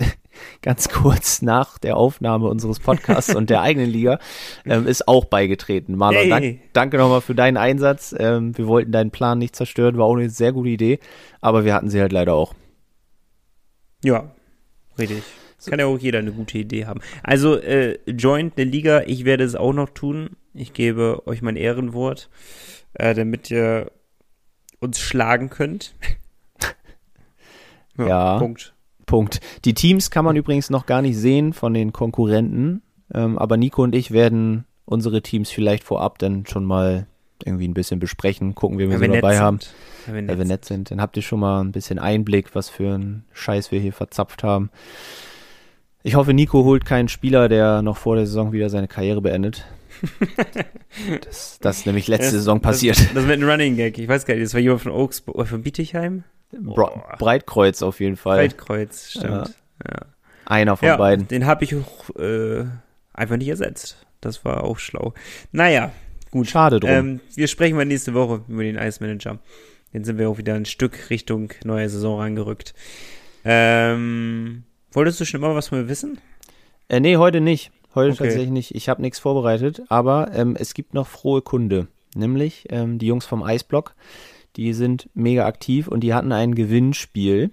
ganz 0.61 0.89
kurz 0.89 1.41
nach 1.41 1.77
der 1.77 1.97
Aufnahme 1.97 2.47
unseres 2.47 2.79
Podcasts 2.79 3.33
und 3.35 3.49
der 3.49 3.61
eigenen 3.61 3.89
Liga, 3.89 4.19
ähm, 4.65 4.87
ist 4.87 5.07
auch 5.07 5.25
beigetreten. 5.25 5.95
Marlon, 5.95 6.21
hey. 6.21 6.29
dank, 6.29 6.59
danke 6.73 6.97
nochmal 6.97 7.21
für 7.21 7.35
deinen 7.35 7.57
Einsatz. 7.57 8.15
Ähm, 8.17 8.57
wir 8.57 8.67
wollten 8.67 8.91
deinen 8.91 9.11
Plan 9.11 9.37
nicht 9.37 9.55
zerstören, 9.55 9.97
war 9.97 10.05
auch 10.05 10.15
eine 10.15 10.29
sehr 10.29 10.51
gute 10.51 10.69
Idee, 10.69 10.99
aber 11.41 11.65
wir 11.65 11.73
hatten 11.73 11.89
sie 11.89 12.01
halt 12.01 12.11
leider 12.11 12.33
auch. 12.33 12.53
Ja, 14.03 14.31
richtig. 14.97 15.23
So. 15.57 15.71
Kann 15.71 15.79
ja 15.79 15.87
auch 15.87 15.99
jeder 15.99 16.19
eine 16.19 16.31
gute 16.31 16.57
Idee 16.57 16.85
haben. 16.85 17.01
Also, 17.21 17.57
äh, 17.57 17.99
joint 18.07 18.57
eine 18.57 18.69
Liga, 18.69 19.03
ich 19.05 19.25
werde 19.25 19.43
es 19.43 19.55
auch 19.55 19.73
noch 19.73 19.89
tun. 19.89 20.37
Ich 20.53 20.71
gebe 20.73 21.27
euch 21.27 21.41
mein 21.41 21.57
Ehrenwort, 21.57 22.29
äh, 22.93 23.13
damit 23.13 23.51
ihr 23.51 23.91
uns 24.79 24.99
schlagen 24.99 25.49
könnt. 25.49 25.95
ja, 27.97 28.07
ja, 28.07 28.39
Punkt. 28.39 28.73
Punkt. 29.09 29.39
Die 29.65 29.73
Teams 29.73 30.11
kann 30.11 30.23
man 30.23 30.35
übrigens 30.35 30.69
noch 30.69 30.85
gar 30.85 31.01
nicht 31.01 31.17
sehen 31.17 31.53
von 31.53 31.73
den 31.73 31.91
Konkurrenten, 31.91 32.83
ähm, 33.11 33.39
aber 33.39 33.57
Nico 33.57 33.81
und 33.81 33.95
ich 33.95 34.11
werden 34.11 34.65
unsere 34.85 35.23
Teams 35.23 35.49
vielleicht 35.49 35.83
vorab 35.83 36.19
dann 36.19 36.45
schon 36.45 36.63
mal 36.63 37.07
irgendwie 37.43 37.67
ein 37.67 37.73
bisschen 37.73 37.99
besprechen, 37.99 38.53
gucken, 38.53 38.77
wie 38.77 38.87
wir 38.87 38.99
ja, 38.99 39.07
so 39.07 39.13
dabei 39.13 39.33
sind. 39.33 39.43
haben. 39.43 39.59
Ja, 40.05 40.13
wenn, 40.13 40.27
wir 40.27 40.45
nett 40.45 40.63
sind. 40.63 40.91
Dann 40.91 41.01
habt 41.01 41.17
ihr 41.17 41.23
schon 41.23 41.39
mal 41.39 41.61
ein 41.61 41.71
bisschen 41.71 41.97
Einblick, 41.97 42.53
was 42.53 42.69
für 42.69 42.93
einen 42.93 43.25
Scheiß 43.33 43.71
wir 43.71 43.79
hier 43.79 43.93
verzapft 43.93 44.43
haben. 44.43 44.69
Ich 46.03 46.13
hoffe, 46.13 46.35
Nico 46.35 46.63
holt 46.63 46.85
keinen 46.85 47.07
Spieler, 47.07 47.49
der 47.49 47.81
noch 47.81 47.97
vor 47.97 48.15
der 48.15 48.27
Saison 48.27 48.51
wieder 48.51 48.69
seine 48.69 48.87
Karriere 48.87 49.21
beendet. 49.21 49.65
das, 51.21 51.59
das 51.61 51.77
ist 51.79 51.85
nämlich 51.85 52.07
letzte 52.07 52.25
das, 52.25 52.31
Saison 52.33 52.59
passiert. 52.59 52.97
Das, 52.97 53.13
das 53.13 53.25
mit 53.25 53.33
einem 53.33 53.49
Running 53.49 53.75
Gag. 53.75 53.97
Ich 53.97 54.07
weiß 54.07 54.25
gar 54.25 54.33
nicht, 54.35 54.45
das 54.45 54.53
war 54.53 54.61
jemand 54.61 54.81
von 54.81 54.91
Oaks, 54.91 55.23
oder 55.27 55.45
von 55.45 55.63
Bietigheim? 55.63 56.23
Oh. 56.65 56.89
Breitkreuz 57.17 57.81
auf 57.81 57.99
jeden 57.99 58.17
Fall. 58.17 58.37
Breitkreuz, 58.37 59.11
stimmt. 59.11 59.25
Ja. 59.85 59.91
ja. 59.91 60.05
Einer 60.45 60.77
von 60.77 60.87
ja, 60.87 60.97
beiden. 60.97 61.27
Den 61.27 61.45
habe 61.45 61.63
ich 61.63 61.75
auch 61.75 62.09
äh, 62.17 62.65
einfach 63.13 63.37
nicht 63.37 63.49
ersetzt. 63.49 64.05
Das 64.21 64.43
war 64.43 64.63
auch 64.63 64.79
schlau. 64.79 65.13
Naja, 65.51 65.91
gut. 66.31 66.47
Schade 66.47 66.79
drum. 66.79 66.89
Ähm, 66.89 67.19
wir 67.35 67.47
sprechen 67.47 67.75
mal 67.75 67.85
nächste 67.85 68.13
Woche 68.13 68.41
über 68.47 68.63
den 68.63 68.77
Ice 68.77 69.01
Manager. 69.01 69.39
Den 69.93 70.03
sind 70.03 70.17
wir 70.17 70.29
auch 70.29 70.37
wieder 70.37 70.55
ein 70.55 70.65
Stück 70.65 71.09
Richtung 71.09 71.53
neue 71.63 71.89
Saison 71.89 72.19
rangerückt. 72.19 72.73
Ähm, 73.45 74.63
Wolltest 74.91 75.19
du 75.19 75.25
schon 75.25 75.41
immer 75.41 75.55
was 75.55 75.69
von 75.69 75.81
mir 75.81 75.87
wissen? 75.87 76.19
Äh, 76.87 76.99
nee, 76.99 77.17
heute 77.17 77.41
nicht. 77.41 77.71
Heute 77.95 78.11
okay. 78.13 78.23
tatsächlich 78.23 78.51
nicht. 78.51 78.75
Ich 78.75 78.87
habe 78.89 79.01
nichts 79.01 79.19
vorbereitet, 79.19 79.81
aber 79.89 80.31
ähm, 80.33 80.55
es 80.57 80.73
gibt 80.73 80.93
noch 80.93 81.07
frohe 81.07 81.41
Kunde. 81.41 81.87
Nämlich 82.15 82.67
ähm, 82.69 82.99
die 82.99 83.07
Jungs 83.07 83.25
vom 83.25 83.43
Eisblock. 83.43 83.95
Die 84.55 84.73
sind 84.73 85.09
mega 85.13 85.45
aktiv 85.45 85.87
und 85.87 86.01
die 86.01 86.13
hatten 86.13 86.31
ein 86.31 86.55
Gewinnspiel. 86.55 87.51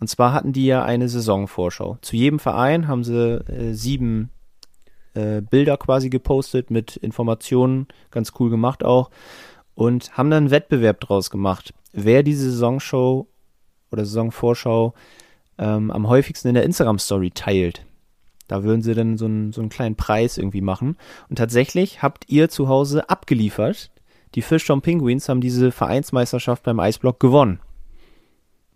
Und 0.00 0.08
zwar 0.08 0.32
hatten 0.32 0.52
die 0.52 0.66
ja 0.66 0.84
eine 0.84 1.08
Saisonvorschau. 1.08 1.98
Zu 2.02 2.16
jedem 2.16 2.38
Verein 2.38 2.88
haben 2.88 3.04
sie 3.04 3.40
äh, 3.48 3.72
sieben 3.72 4.30
äh, 5.14 5.40
Bilder 5.40 5.76
quasi 5.76 6.10
gepostet 6.10 6.70
mit 6.70 6.96
Informationen. 6.96 7.86
Ganz 8.10 8.32
cool 8.38 8.50
gemacht 8.50 8.84
auch. 8.84 9.10
Und 9.74 10.16
haben 10.16 10.30
dann 10.30 10.44
einen 10.44 10.50
Wettbewerb 10.50 11.00
draus 11.00 11.30
gemacht. 11.30 11.74
Wer 11.92 12.22
diese 12.22 12.50
Saisonshow 12.50 13.26
oder 13.90 14.04
Saisonvorschau 14.04 14.94
ähm, 15.58 15.90
am 15.90 16.08
häufigsten 16.08 16.48
in 16.48 16.54
der 16.54 16.64
Instagram-Story 16.64 17.30
teilt. 17.30 17.85
Da 18.48 18.62
würden 18.62 18.82
sie 18.82 18.94
dann 18.94 19.18
so 19.18 19.26
einen, 19.26 19.52
so 19.52 19.60
einen 19.60 19.70
kleinen 19.70 19.96
Preis 19.96 20.38
irgendwie 20.38 20.60
machen. 20.60 20.96
Und 21.28 21.36
tatsächlich 21.36 22.02
habt 22.02 22.24
ihr 22.28 22.48
zu 22.48 22.68
Hause 22.68 23.08
abgeliefert. 23.10 23.90
Die 24.34 24.42
Fishtown 24.42 24.82
Penguins 24.82 25.28
haben 25.28 25.40
diese 25.40 25.72
Vereinsmeisterschaft 25.72 26.62
beim 26.62 26.78
Eisblock 26.80 27.18
gewonnen. 27.20 27.60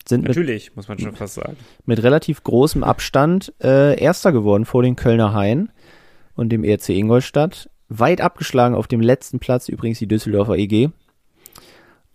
Sind 0.08 0.26
Natürlich, 0.26 0.70
mit, 0.70 0.76
muss 0.76 0.88
man 0.88 0.98
schon 0.98 1.14
fast 1.14 1.34
sagen. 1.34 1.56
Mit 1.84 2.02
relativ 2.02 2.42
großem 2.42 2.82
Abstand 2.82 3.52
äh, 3.62 4.00
Erster 4.00 4.32
geworden 4.32 4.64
vor 4.64 4.82
den 4.82 4.96
Kölner 4.96 5.34
Haien 5.34 5.70
und 6.34 6.50
dem 6.50 6.64
ERC 6.64 6.88
Ingolstadt. 6.90 7.68
Weit 7.88 8.20
abgeschlagen 8.20 8.74
auf 8.74 8.88
dem 8.88 9.00
letzten 9.00 9.38
Platz 9.38 9.68
übrigens 9.68 9.98
die 9.98 10.08
Düsseldorfer 10.08 10.56
EG. 10.56 10.90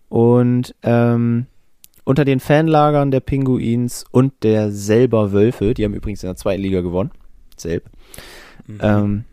Und 0.08 0.74
ähm, 0.82 1.46
unter 2.04 2.24
den 2.24 2.40
Fanlagern 2.40 3.10
der 3.10 3.20
Pinguins 3.20 4.04
und 4.10 4.32
der 4.42 4.70
selber 4.70 5.32
Wölfe, 5.32 5.74
die 5.74 5.84
haben 5.84 5.94
übrigens 5.94 6.22
in 6.22 6.28
der 6.28 6.36
zweiten 6.36 6.62
Liga 6.62 6.80
gewonnen, 6.80 7.10
selb, 7.60 7.88
mhm. 8.66 8.78
ähm, 8.80 9.24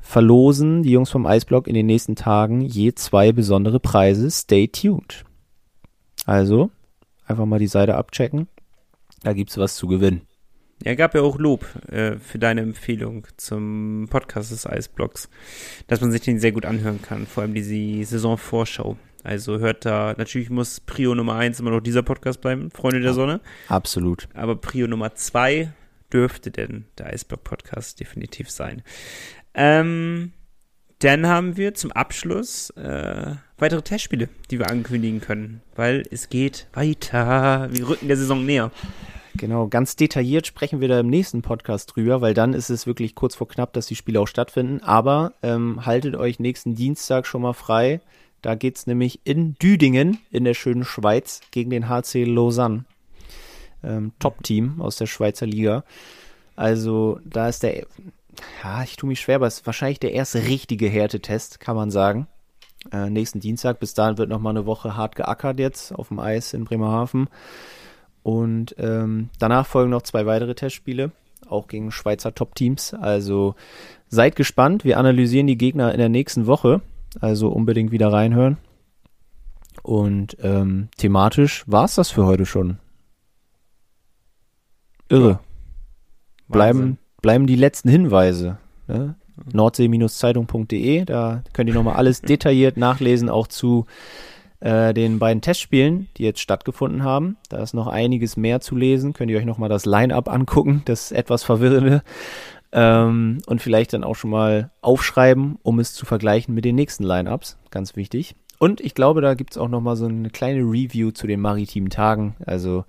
verlosen 0.00 0.82
die 0.82 0.90
Jungs 0.90 1.10
vom 1.10 1.26
Eisblock 1.26 1.66
in 1.66 1.74
den 1.74 1.86
nächsten 1.86 2.16
Tagen 2.16 2.60
je 2.60 2.94
zwei 2.94 3.32
besondere 3.32 3.80
Preise. 3.80 4.30
Stay 4.30 4.68
tuned. 4.68 5.24
Also, 6.26 6.70
einfach 7.26 7.46
mal 7.46 7.58
die 7.58 7.66
Seite 7.66 7.94
abchecken. 7.94 8.48
Da 9.22 9.32
gibt's 9.32 9.56
was 9.56 9.76
zu 9.76 9.86
gewinnen. 9.86 10.22
Ja, 10.84 10.96
gab 10.96 11.14
ja 11.14 11.22
auch 11.22 11.38
Lob 11.38 11.64
äh, 11.90 12.16
für 12.16 12.38
deine 12.38 12.60
Empfehlung 12.60 13.26
zum 13.36 14.08
Podcast 14.10 14.50
des 14.50 14.66
Eisblocks, 14.66 15.28
dass 15.86 16.00
man 16.00 16.10
sich 16.10 16.22
den 16.22 16.40
sehr 16.40 16.50
gut 16.50 16.66
anhören 16.66 17.00
kann, 17.00 17.26
vor 17.26 17.44
allem 17.44 17.54
diese 17.54 18.04
Saisonvorschau. 18.04 18.96
Also 19.22 19.60
hört 19.60 19.84
da, 19.84 20.14
natürlich 20.18 20.50
muss 20.50 20.80
Prio 20.80 21.14
Nummer 21.14 21.36
eins 21.36 21.60
immer 21.60 21.70
noch 21.70 21.80
dieser 21.80 22.02
Podcast 22.02 22.40
bleiben, 22.40 22.72
Freunde 22.72 23.00
der 23.00 23.14
Sonne. 23.14 23.40
Absolut. 23.68 24.28
Aber 24.34 24.56
Prio 24.56 24.88
Nummer 24.88 25.14
zwei 25.14 25.72
dürfte 26.12 26.50
denn 26.50 26.86
der 26.98 27.06
Eisblock-Podcast 27.06 28.00
definitiv 28.00 28.50
sein. 28.50 28.82
Ähm, 29.54 30.32
dann 30.98 31.26
haben 31.26 31.56
wir 31.56 31.74
zum 31.74 31.90
Abschluss 31.90 32.70
äh, 32.70 33.34
weitere 33.58 33.82
Testspiele, 33.82 34.28
die 34.50 34.58
wir 34.58 34.70
ankündigen 34.70 35.20
können, 35.20 35.60
weil 35.74 36.04
es 36.10 36.28
geht 36.28 36.68
weiter. 36.74 37.68
Wir 37.72 37.88
rücken 37.88 38.08
der 38.08 38.16
Saison 38.16 38.44
näher. 38.44 38.70
Genau, 39.34 39.66
ganz 39.66 39.96
detailliert 39.96 40.46
sprechen 40.46 40.80
wir 40.80 40.88
da 40.88 41.00
im 41.00 41.08
nächsten 41.08 41.42
Podcast 41.42 41.96
drüber, 41.96 42.20
weil 42.20 42.34
dann 42.34 42.54
ist 42.54 42.70
es 42.70 42.86
wirklich 42.86 43.14
kurz 43.14 43.34
vor 43.34 43.48
knapp, 43.48 43.72
dass 43.72 43.86
die 43.86 43.96
Spiele 43.96 44.20
auch 44.20 44.28
stattfinden. 44.28 44.80
Aber 44.82 45.32
ähm, 45.42 45.84
haltet 45.86 46.14
euch 46.14 46.38
nächsten 46.38 46.74
Dienstag 46.74 47.26
schon 47.26 47.42
mal 47.42 47.54
frei. 47.54 48.00
Da 48.42 48.54
geht 48.54 48.76
es 48.76 48.86
nämlich 48.86 49.20
in 49.24 49.54
Düdingen 49.54 50.18
in 50.30 50.44
der 50.44 50.54
schönen 50.54 50.84
Schweiz 50.84 51.40
gegen 51.50 51.70
den 51.70 51.88
HC 51.88 52.24
Lausanne. 52.24 52.84
Ähm, 53.82 54.12
Top-Team 54.18 54.80
aus 54.80 54.96
der 54.96 55.06
Schweizer 55.06 55.46
Liga. 55.46 55.84
Also 56.56 57.18
da 57.24 57.48
ist 57.48 57.62
der, 57.62 57.86
ja, 58.62 58.82
ich 58.82 58.96
tue 58.96 59.08
mich 59.08 59.20
schwer, 59.20 59.36
aber 59.36 59.46
es 59.46 59.58
ist 59.58 59.66
wahrscheinlich 59.66 60.00
der 60.00 60.12
erste 60.12 60.46
richtige 60.46 60.88
Härtetest, 60.88 61.60
kann 61.60 61.76
man 61.76 61.90
sagen. 61.90 62.26
Äh, 62.90 63.10
nächsten 63.10 63.40
Dienstag, 63.40 63.78
bis 63.80 63.94
dahin 63.94 64.18
wird 64.18 64.28
noch 64.28 64.40
mal 64.40 64.50
eine 64.50 64.66
Woche 64.66 64.96
hart 64.96 65.16
geackert 65.16 65.58
jetzt 65.58 65.92
auf 65.92 66.08
dem 66.08 66.18
Eis 66.18 66.52
in 66.52 66.64
Bremerhaven. 66.64 67.28
Und 68.22 68.74
ähm, 68.78 69.30
danach 69.38 69.66
folgen 69.66 69.90
noch 69.90 70.02
zwei 70.02 70.26
weitere 70.26 70.54
Testspiele, 70.54 71.12
auch 71.48 71.68
gegen 71.68 71.90
Schweizer 71.90 72.34
Top-Teams. 72.34 72.94
Also 72.94 73.54
seid 74.08 74.36
gespannt. 74.36 74.84
Wir 74.84 74.98
analysieren 74.98 75.46
die 75.46 75.58
Gegner 75.58 75.92
in 75.92 75.98
der 75.98 76.08
nächsten 76.08 76.46
Woche. 76.46 76.80
Also 77.20 77.48
unbedingt 77.48 77.92
wieder 77.92 78.12
reinhören. 78.12 78.58
Und 79.82 80.36
ähm, 80.42 80.88
thematisch 80.96 81.64
war 81.66 81.84
es 81.84 81.96
das 81.96 82.10
für 82.10 82.24
heute 82.24 82.46
schon. 82.46 82.78
Irre. 85.12 85.28
Ja. 85.28 85.38
Bleiben, 86.48 86.98
bleiben 87.20 87.46
die 87.46 87.56
letzten 87.56 87.90
Hinweise. 87.90 88.58
Ne? 88.88 89.14
Nordsee-zeitung.de, 89.52 91.04
da 91.04 91.42
könnt 91.52 91.68
ihr 91.68 91.74
nochmal 91.74 91.96
alles 91.96 92.22
detailliert 92.22 92.76
nachlesen, 92.76 93.28
auch 93.28 93.46
zu 93.46 93.86
äh, 94.60 94.94
den 94.94 95.18
beiden 95.18 95.42
Testspielen, 95.42 96.08
die 96.16 96.24
jetzt 96.24 96.40
stattgefunden 96.40 97.04
haben. 97.04 97.36
Da 97.48 97.62
ist 97.62 97.74
noch 97.74 97.88
einiges 97.88 98.36
mehr 98.36 98.60
zu 98.60 98.74
lesen. 98.74 99.12
Könnt 99.12 99.30
ihr 99.30 99.38
euch 99.38 99.44
nochmal 99.44 99.68
das 99.68 99.84
Line-Up 99.84 100.28
angucken, 100.28 100.82
das 100.86 101.12
etwas 101.12 101.42
verwirrende. 101.42 102.02
Ähm, 102.72 103.42
und 103.46 103.60
vielleicht 103.60 103.92
dann 103.92 104.04
auch 104.04 104.16
schon 104.16 104.30
mal 104.30 104.70
aufschreiben, 104.80 105.58
um 105.62 105.78
es 105.78 105.92
zu 105.92 106.06
vergleichen 106.06 106.54
mit 106.54 106.64
den 106.64 106.74
nächsten 106.74 107.04
Line-Ups. 107.04 107.58
Ganz 107.70 107.96
wichtig. 107.96 108.34
Und 108.58 108.80
ich 108.80 108.94
glaube, 108.94 109.20
da 109.20 109.34
gibt 109.34 109.52
es 109.52 109.58
auch 109.58 109.68
nochmal 109.68 109.96
so 109.96 110.06
eine 110.06 110.30
kleine 110.30 110.60
Review 110.60 111.10
zu 111.10 111.26
den 111.26 111.40
maritimen 111.40 111.90
Tagen. 111.90 112.36
Also 112.46 112.84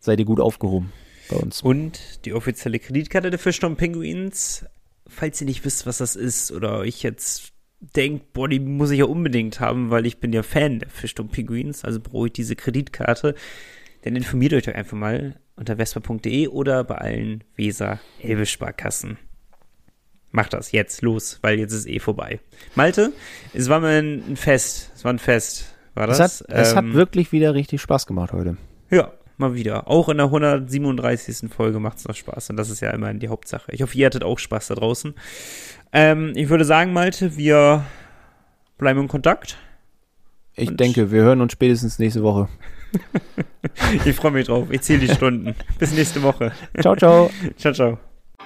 seid 0.00 0.18
ihr 0.18 0.24
gut 0.24 0.40
aufgehoben 0.40 0.92
bei 1.28 1.36
uns. 1.36 1.62
Und 1.62 2.24
die 2.24 2.32
offizielle 2.32 2.78
Kreditkarte 2.78 3.30
der 3.30 3.38
Fischton 3.38 3.76
Penguins. 3.76 4.66
Falls 5.06 5.40
ihr 5.40 5.46
nicht 5.46 5.64
wisst, 5.64 5.86
was 5.86 5.98
das 5.98 6.16
ist 6.16 6.52
oder 6.52 6.78
euch 6.78 7.02
jetzt 7.02 7.52
denkt, 7.80 8.32
boah, 8.32 8.48
die 8.48 8.60
muss 8.60 8.90
ich 8.90 8.98
ja 8.98 9.04
unbedingt 9.04 9.60
haben, 9.60 9.90
weil 9.90 10.06
ich 10.06 10.18
bin 10.18 10.32
ja 10.32 10.42
Fan 10.42 10.80
der 10.80 10.90
Fischton 10.90 11.28
Penguins, 11.28 11.84
also 11.84 12.00
brauche 12.00 12.26
ich 12.26 12.32
diese 12.32 12.56
Kreditkarte. 12.56 13.34
Dann 14.02 14.16
informiert 14.16 14.52
euch 14.52 14.64
doch 14.64 14.74
einfach 14.74 14.96
mal 14.96 15.40
unter 15.56 15.76
vespa.de 15.76 16.48
oder 16.48 16.84
bei 16.84 16.96
allen 16.96 17.44
Weser-Elbe-Sparkassen. 17.56 19.18
Macht 20.30 20.52
das 20.52 20.72
jetzt 20.72 21.02
los, 21.02 21.38
weil 21.40 21.58
jetzt 21.58 21.72
ist 21.72 21.86
eh 21.86 22.00
vorbei. 22.00 22.40
Malte, 22.74 23.12
es 23.54 23.68
war 23.68 23.80
mir 23.80 23.98
ein 23.98 24.36
Fest. 24.36 24.92
Es 24.94 25.04
war 25.04 25.12
ein 25.12 25.18
Fest. 25.18 25.74
War 25.94 26.06
das? 26.06 26.18
Es, 26.18 26.40
hat, 26.40 26.46
es 26.50 26.76
hat 26.76 26.84
ähm, 26.84 26.94
wirklich 26.94 27.32
wieder 27.32 27.54
richtig 27.54 27.80
Spaß 27.80 28.06
gemacht 28.06 28.32
heute. 28.32 28.56
Ja, 28.90 29.12
mal 29.38 29.54
wieder. 29.54 29.88
Auch 29.88 30.08
in 30.08 30.18
der 30.18 30.26
137. 30.26 31.50
Folge 31.50 31.80
macht 31.80 31.98
es 31.98 32.08
noch 32.08 32.14
Spaß 32.14 32.50
und 32.50 32.56
das 32.56 32.70
ist 32.70 32.80
ja 32.80 32.90
immerhin 32.90 33.18
die 33.18 33.28
Hauptsache. 33.28 33.72
Ich 33.72 33.82
hoffe, 33.82 33.96
ihr 33.96 34.06
hattet 34.06 34.24
auch 34.24 34.38
Spaß 34.38 34.68
da 34.68 34.74
draußen. 34.74 35.14
Ähm, 35.92 36.32
ich 36.34 36.48
würde 36.48 36.64
sagen, 36.64 36.92
Malte, 36.92 37.36
wir 37.36 37.84
bleiben 38.78 39.00
in 39.00 39.08
Kontakt. 39.08 39.58
Ich 40.54 40.74
denke, 40.76 41.12
wir 41.12 41.22
hören 41.22 41.40
uns 41.40 41.52
spätestens 41.52 41.98
nächste 41.98 42.22
Woche. 42.22 42.48
ich 44.04 44.16
freue 44.16 44.32
mich 44.32 44.46
drauf. 44.46 44.68
Ich 44.70 44.80
zähle 44.82 45.00
die 45.00 45.14
Stunden. 45.14 45.54
Bis 45.78 45.92
nächste 45.92 46.22
Woche. 46.22 46.52
Ciao, 46.80 46.96
ciao. 46.96 47.30
ciao, 47.56 47.72
ciao. 47.72 47.98